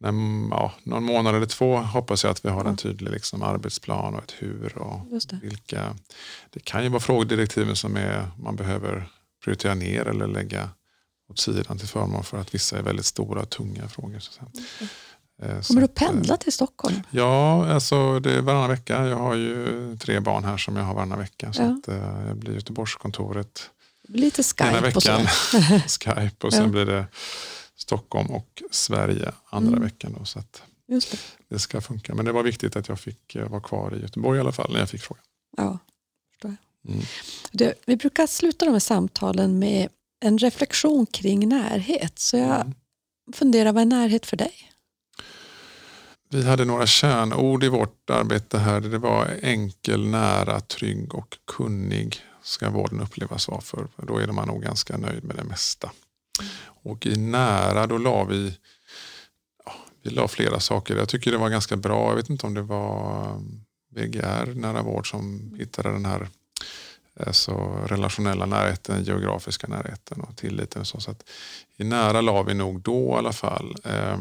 när, 0.00 0.12
ja, 0.50 0.72
någon 0.82 1.04
månad 1.04 1.34
eller 1.34 1.46
två 1.46 1.76
hoppas 1.76 2.24
jag 2.24 2.30
att 2.30 2.44
vi 2.44 2.48
har 2.48 2.64
en 2.64 2.76
tydlig 2.76 3.10
liksom, 3.12 3.42
arbetsplan 3.42 4.14
och 4.14 4.22
ett 4.22 4.34
hur. 4.38 4.78
Och 4.78 5.00
det. 5.28 5.38
vilka, 5.42 5.96
det 6.50 6.64
kan 6.64 6.82
ju 6.82 6.88
vara 6.88 7.00
frågedirektiven 7.00 7.76
som 7.76 7.96
är, 7.96 8.30
man 8.38 8.56
behöver 8.56 9.08
prioritera 9.44 9.74
ner 9.74 10.06
eller 10.06 10.26
lägga 10.26 10.68
åt 11.30 11.38
sidan 11.38 11.78
till 11.78 11.88
förmån 11.88 12.24
för 12.24 12.38
att 12.40 12.54
vissa 12.54 12.78
är 12.78 12.82
väldigt 12.82 13.06
stora 13.06 13.40
och 13.40 13.50
tunga 13.50 13.88
frågor. 13.88 14.18
Så. 14.18 14.40
Eh, 15.42 15.60
så 15.60 15.66
Kommer 15.66 15.80
du 15.80 15.84
att 15.84 16.02
eh, 16.02 16.06
pendla 16.08 16.36
till 16.36 16.52
Stockholm? 16.52 16.94
Ja, 17.10 17.66
alltså 17.72 18.20
det 18.20 18.32
är 18.34 18.40
varannan 18.42 18.70
vecka. 18.70 19.06
Jag 19.06 19.16
har 19.16 19.34
ju 19.34 19.96
tre 20.00 20.20
barn 20.20 20.44
här 20.44 20.56
som 20.56 20.76
jag 20.76 20.84
har 20.84 20.94
varannan 20.94 21.18
vecka. 21.18 21.52
Så 21.52 21.62
Ja. 21.62 21.68
att, 21.78 21.88
eh, 21.88 22.26
jag 22.28 22.36
blir 22.36 22.54
Göteborgskontoret 22.54 23.70
Lite 24.08 24.42
ena 24.58 24.72
Skype 24.82 24.96
och 24.96 25.02
så. 25.02 25.12
veckan. 25.12 25.26
Skype 25.88 26.46
och 26.46 26.52
sen 26.52 26.62
Ja. 26.62 26.68
blir 26.68 26.86
det 26.86 27.06
Stockholm 27.90 28.30
och 28.30 28.62
Sverige 28.70 29.32
andra 29.50 29.68
Mm. 29.76 29.82
veckan. 29.82 30.16
Då, 30.18 30.24
så 30.24 30.38
att 30.38 30.62
det. 30.86 31.00
det 31.48 31.58
ska 31.58 31.80
funka. 31.80 32.14
Men 32.14 32.24
det 32.24 32.32
var 32.32 32.42
viktigt 32.42 32.76
att 32.76 32.88
jag 32.88 33.00
fick 33.00 33.34
eh, 33.34 33.48
vara 33.48 33.60
kvar 33.60 33.94
i 33.96 34.00
Göteborg 34.00 34.36
i 34.38 34.40
alla 34.40 34.52
fall 34.52 34.72
när 34.72 34.78
jag 34.80 34.88
fick 34.90 35.00
frågan. 35.02 35.24
Ja, 35.56 35.78
förstår 36.32 36.56
jag. 36.82 36.92
Mm. 36.94 37.04
Det, 37.52 37.74
vi 37.86 37.96
brukar 37.96 38.26
sluta 38.26 38.64
de 38.64 38.70
här 38.72 38.78
samtalen 38.78 39.58
med 39.58 39.88
en 40.20 40.38
reflektion 40.38 41.06
kring 41.06 41.48
närhet. 41.48 42.18
Så 42.18 42.36
jag 42.36 42.60
Mm. 42.60 42.74
funderar, 43.32 43.72
vad 43.72 43.82
är 43.82 43.86
närhet 43.86 44.26
för 44.26 44.36
dig? 44.36 44.52
Vi 46.28 46.42
hade 46.48 46.64
några 46.64 46.86
kärnord 46.86 47.64
i 47.64 47.68
vårt 47.68 48.10
arbete 48.10 48.58
här. 48.58 48.80
Det 48.80 48.98
var 48.98 49.30
enkel, 49.42 50.06
nära, 50.06 50.60
trygg 50.60 51.14
och 51.14 51.38
kunnig 51.46 52.16
ska 52.42 52.70
vården 52.70 53.00
upplevas 53.00 53.48
vara 53.48 53.60
för. 53.60 53.88
Då 53.96 54.18
är 54.18 54.26
man 54.26 54.48
nog 54.48 54.62
ganska 54.62 54.96
nöjd 54.96 55.24
med 55.24 55.36
det 55.36 55.44
mesta. 55.44 55.90
Och 56.82 57.06
i 57.06 57.16
nära 57.16 57.86
då 57.86 57.98
la 57.98 58.24
vi, 58.24 58.56
ja, 59.64 59.72
vi 60.02 60.10
la 60.10 60.28
flera 60.28 60.60
saker. 60.60 60.96
Jag 60.96 61.08
tycker 61.08 61.32
det 61.32 61.38
var 61.38 61.48
ganska 61.48 61.76
bra. 61.76 62.08
Jag 62.08 62.16
vet 62.16 62.30
inte 62.30 62.46
om 62.46 62.54
det 62.54 62.62
var 62.62 63.26
um, 63.34 63.64
VGR, 63.90 64.54
nära 64.54 64.82
vård, 64.82 65.10
som 65.10 65.54
hittade 65.58 65.92
den 65.92 66.04
här 66.04 66.28
alltså, 67.26 67.52
relationella 67.86 68.46
närheten, 68.46 69.04
geografiska 69.04 69.66
närheten 69.66 70.20
och 70.20 70.36
tilliten. 70.36 70.80
Och 70.80 70.86
så. 70.86 71.00
Så 71.00 71.10
att 71.10 71.28
I 71.76 71.84
nära 71.84 72.20
la 72.20 72.42
vi 72.42 72.54
nog 72.54 72.80
då 72.80 73.14
i 73.14 73.18
alla 73.18 73.32
fall 73.32 73.76
eh, 73.84 74.18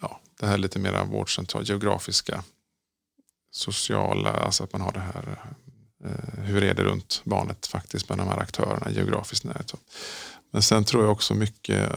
ja, 0.00 0.20
det 0.40 0.46
här 0.46 0.58
lite 0.58 0.78
mer 0.78 1.04
vårdcentral, 1.04 1.64
geografiska, 1.64 2.44
sociala, 3.50 4.32
alltså 4.32 4.64
att 4.64 4.72
man 4.72 4.80
har 4.80 4.92
det 4.92 5.00
här, 5.00 5.38
eh, 6.04 6.44
hur 6.44 6.64
är 6.64 6.74
det 6.74 6.84
runt 6.84 7.20
barnet 7.24 7.66
faktiskt 7.66 8.08
med 8.08 8.18
de 8.18 8.28
här 8.28 8.38
aktörerna, 8.38 8.90
geografisk 8.90 9.44
närhet. 9.44 9.74
Men 10.50 10.62
sen 10.62 10.84
tror 10.84 11.02
jag 11.02 11.12
också 11.12 11.34
mycket, 11.34 11.92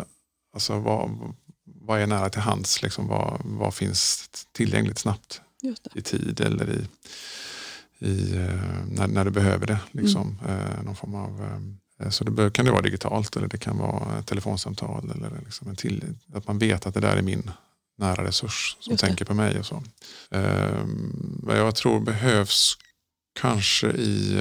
alltså 0.54 0.80
vad, 0.80 1.34
vad 1.66 2.02
är 2.02 2.08
nära 2.08 2.30
till 2.30 2.42
hands, 2.42 2.82
liksom, 2.82 3.08
vad, 3.08 3.42
vad 3.44 3.74
finns 3.74 4.30
tillgängligt 4.52 4.98
snabbt 4.98 5.42
i 5.96 6.02
tid 6.02 6.42
eller 6.42 6.70
i, 6.70 6.88
i, 8.00 8.36
eh, 8.36 8.86
när, 8.88 9.08
när 9.08 9.26
du 9.26 9.32
behöver 9.32 9.68
det. 9.68 9.80
Liksom, 9.92 10.40
eh, 10.48 10.84
någon 10.84 10.96
form 10.96 11.16
av, 11.16 11.62
eh, 12.00 12.10
så 12.10 12.24
det 12.24 12.52
kan 12.52 12.66
det 12.66 12.72
vara 12.72 12.82
digitalt 12.82 13.36
eller 13.36 13.48
det 13.48 13.58
kan 13.58 13.78
vara 13.78 14.20
ett 14.20 14.28
telefonsamtal 14.28 15.12
eller 15.16 15.32
liksom 15.46 15.68
en 15.68 15.76
till, 15.76 16.04
att 16.34 16.48
man 16.48 16.60
vet 16.60 16.86
att 16.86 16.94
det 16.94 17.00
där 17.00 17.18
är 17.18 17.22
min 17.22 17.52
nära 17.98 18.24
resurs 18.24 18.78
som 18.80 18.98
tänker 18.98 19.26
på 19.26 19.34
mig. 19.34 19.60
och 19.60 19.66
så. 19.66 19.84
Vad 21.44 21.58
jag 21.58 21.76
tror 21.76 22.00
behövs 22.00 22.78
kanske 23.40 23.88
i 23.88 24.38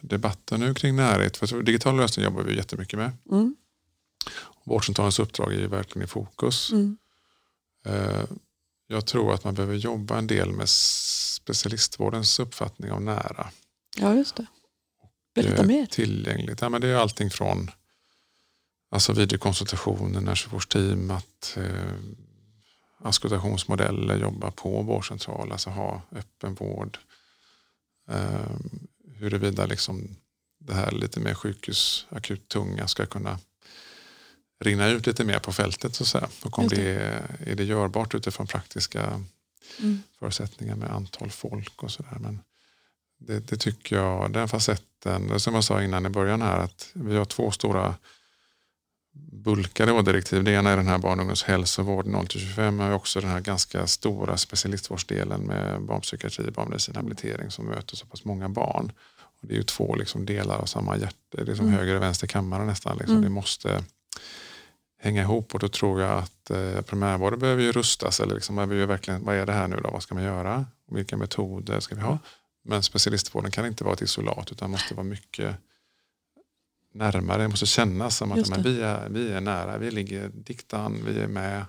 debatten 0.00 0.60
nu 0.60 0.74
kring 0.74 0.96
närhet, 0.96 1.36
för 1.36 1.62
digitala 1.62 2.02
lösningar 2.02 2.30
jobbar 2.30 2.42
vi 2.42 2.56
jättemycket 2.56 2.98
med. 2.98 3.12
Mm. 3.30 3.56
Vårdcentralens 4.64 5.18
uppdrag 5.18 5.52
är 5.52 5.58
ju 5.58 5.66
verkligen 5.66 6.04
i 6.04 6.08
fokus. 6.08 6.72
Mm. 6.72 6.98
Eh, 7.86 8.24
Jag 8.90 9.06
tror 9.06 9.34
att 9.34 9.44
man 9.44 9.54
behöver 9.54 9.74
jobba 9.74 10.18
en 10.18 10.26
del 10.26 10.52
med 10.52 10.68
specialistvårdens 10.68 12.40
uppfattning 12.40 12.90
av 12.92 13.02
nära. 13.02 13.50
Ja, 13.96 14.14
just 14.14 14.36
det. 14.36 14.46
Berätta 15.34 15.62
eh, 15.62 15.66
mer. 15.66 15.86
Tillgängligt. 15.86 16.60
Ja, 16.60 16.68
men 16.68 16.80
det 16.80 16.88
är 16.88 16.94
allting 16.96 17.30
från 17.30 17.70
alltså 18.90 19.12
videokonsultationer, 19.12 20.20
närsjukvårdsteam, 20.20 21.10
att 21.10 21.56
eh, 21.56 21.92
auskultationsmodeller, 23.00 24.18
jobba 24.18 24.50
på 24.50 24.82
vårdcentral, 24.82 25.52
alltså 25.52 25.70
ha 25.70 26.02
öppen 26.12 26.54
vård. 26.54 26.98
Eh, 28.10 28.56
huruvida 29.20 29.66
liksom 29.66 30.16
det 30.58 30.74
här 30.74 30.90
lite 30.90 31.20
mer 31.20 31.34
sjukhusakut 31.34 32.48
tunga 32.48 32.88
ska 32.88 33.06
kunna 33.06 33.38
rinna 34.60 34.88
ut 34.88 35.06
lite 35.06 35.24
mer 35.24 35.38
på 35.38 35.52
fältet 35.52 35.94
så 35.94 36.04
att 36.04 36.08
säga. 36.08 36.28
Och 36.44 36.58
om 36.58 36.68
det. 36.68 36.76
det 36.76 36.90
är, 36.90 37.36
är 37.46 37.54
det 37.54 37.64
görbart 37.64 38.14
utifrån 38.14 38.46
praktiska 38.46 39.24
mm. 39.78 40.02
förutsättningar 40.18 40.76
med 40.76 40.90
antal 40.90 41.30
folk 41.30 41.82
och 41.82 41.90
sådär. 41.90 42.16
Men 42.20 42.40
det, 43.18 43.40
det, 43.40 43.56
tycker 43.56 43.96
jag, 43.96 44.32
den 44.32 44.48
facetten, 44.48 45.40
som 45.40 45.54
jag 45.54 45.64
sa 45.64 45.82
innan 45.82 46.06
i 46.06 46.08
början 46.08 46.42
här, 46.42 46.58
att 46.58 46.90
vi 46.92 47.16
har 47.16 47.24
två 47.24 47.50
stora 47.50 47.94
bulkade 49.12 49.92
vårddirektiv. 49.92 50.44
Det 50.44 50.52
ena 50.52 50.70
är 50.70 50.76
den 50.76 50.86
här 50.86 50.98
barn 50.98 51.18
och 51.18 51.22
ungdomshälsovård 51.22 52.06
0-25 52.06 52.70
men 52.70 52.92
också 52.92 53.20
den 53.20 53.30
här 53.30 53.40
ganska 53.40 53.86
stora 53.86 54.36
specialistvårdsdelen 54.36 55.40
med 55.40 55.82
barnpsykiatri, 55.82 56.50
barnmedicin, 56.50 56.96
habilitering 56.96 57.50
som 57.50 57.66
möter 57.66 57.96
så 57.96 58.06
pass 58.06 58.24
många 58.24 58.48
barn. 58.48 58.92
Och 59.42 59.48
det 59.48 59.54
är 59.54 59.56
ju 59.56 59.62
två 59.62 59.94
liksom 59.94 60.26
delar 60.26 60.58
av 60.58 60.64
samma 60.64 60.96
hjärta, 60.96 61.44
det 61.44 61.52
är 61.52 61.54
som 61.54 61.66
mm. 61.66 61.78
höger 61.78 61.94
och 61.96 62.02
vänster 62.02 62.26
kammare 62.26 62.64
nästan. 62.64 62.96
Liksom. 62.96 63.16
Mm. 63.16 63.24
Det 63.24 63.30
måste 63.30 63.84
hänga 65.00 65.22
ihop 65.22 65.54
och 65.54 65.60
då 65.60 65.68
tror 65.68 66.00
jag 66.00 66.18
att 66.18 66.50
eh, 66.50 66.80
primärvården 66.80 67.38
behöver 67.38 67.62
ju 67.62 67.72
rustas. 67.72 68.20
Eller 68.20 68.34
liksom, 68.34 68.56
behöver 68.56 68.86
verkligen, 68.86 69.24
vad 69.24 69.36
är 69.36 69.46
det 69.46 69.52
här 69.52 69.68
nu 69.68 69.76
då? 69.76 69.90
Vad 69.90 70.02
ska 70.02 70.14
man 70.14 70.24
göra? 70.24 70.66
Vilka 70.90 71.16
metoder 71.16 71.80
ska 71.80 71.94
vi 71.94 72.00
ha? 72.00 72.18
Men 72.64 72.82
specialistvården 72.82 73.50
kan 73.50 73.66
inte 73.66 73.84
vara 73.84 73.94
ett 73.94 74.02
isolat 74.02 74.52
utan 74.52 74.70
måste 74.70 74.94
vara 74.94 75.04
mycket 75.04 75.56
närmare. 76.98 77.42
Det 77.42 77.48
måste 77.48 77.66
kännas 77.66 78.16
som 78.16 78.32
att 78.32 78.48
men 78.48 78.62
vi, 78.62 78.80
är, 78.80 79.08
vi 79.08 79.32
är 79.32 79.40
nära, 79.40 79.78
vi 79.78 79.90
ligger 79.90 80.28
diktan, 80.28 81.04
vi 81.06 81.20
är 81.20 81.26
med. 81.26 81.64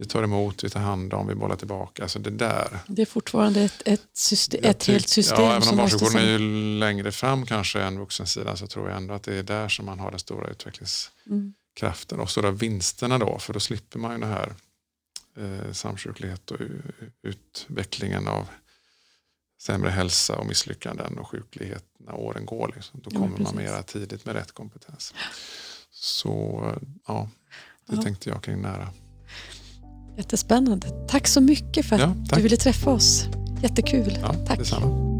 Vi 0.00 0.04
tar 0.04 0.22
emot, 0.22 0.64
vi 0.64 0.70
tar 0.70 0.80
hand 0.80 1.14
om, 1.14 1.26
vi 1.26 1.34
bollar 1.34 1.56
tillbaka. 1.56 2.02
Alltså 2.02 2.18
det 2.18 2.30
där. 2.30 2.78
Det 2.86 3.02
är 3.02 3.06
fortfarande 3.06 3.60
ett, 3.60 3.82
ett, 3.84 4.06
system, 4.12 4.60
ett 4.64 4.86
helt 4.86 5.08
system. 5.08 5.40
Ja, 5.40 5.56
även 5.56 5.68
om 5.68 5.76
barnsjukvården 5.76 6.16
är 6.16 6.28
ju 6.28 6.38
längre 6.78 7.12
fram 7.12 7.46
kanske 7.46 7.80
än 7.80 7.98
vuxensidan 7.98 8.56
så 8.56 8.66
tror 8.66 8.88
jag 8.88 8.96
ändå 8.96 9.14
att 9.14 9.22
det 9.22 9.34
är 9.34 9.42
där 9.42 9.68
som 9.68 9.86
man 9.86 9.98
har 9.98 10.10
den 10.10 10.20
stora 10.20 10.48
utvecklingskraften 10.48 12.16
mm. 12.16 12.22
och 12.22 12.30
stora 12.30 12.50
vinsterna 12.50 13.18
då. 13.18 13.38
För 13.38 13.52
då 13.52 13.60
slipper 13.60 13.98
man 13.98 14.12
ju 14.12 14.18
den 14.18 14.30
här 14.30 14.54
eh, 15.36 15.72
samsjuklighet 15.72 16.50
och 16.50 16.58
utvecklingen 17.22 18.28
av 18.28 18.48
sämre 19.58 19.90
hälsa 19.90 20.36
och 20.36 20.46
misslyckanden 20.46 21.18
och 21.18 21.28
sjuklighet 21.28 21.84
när 21.98 22.14
åren 22.14 22.46
går. 22.46 22.72
Liksom. 22.74 23.00
Då 23.04 23.10
kommer 23.10 23.38
ja, 23.38 23.42
man 23.42 23.56
mera 23.56 23.82
tidigt 23.82 24.24
med 24.24 24.34
rätt 24.34 24.52
kompetens. 24.52 25.14
Så 25.90 26.62
ja, 27.06 27.28
det 27.86 27.96
ja. 27.96 28.02
tänkte 28.02 28.28
jag 28.28 28.42
kring 28.42 28.62
nära. 28.62 28.88
Jättespännande. 30.16 31.06
Tack 31.08 31.26
så 31.26 31.40
mycket 31.40 31.86
för 31.86 31.96
att 31.96 32.00
ja, 32.00 32.36
du 32.36 32.42
ville 32.42 32.56
träffa 32.56 32.90
oss. 32.90 33.26
Jättekul. 33.62 34.18
Tack. 34.46 34.58
Detsamma. 34.58 35.17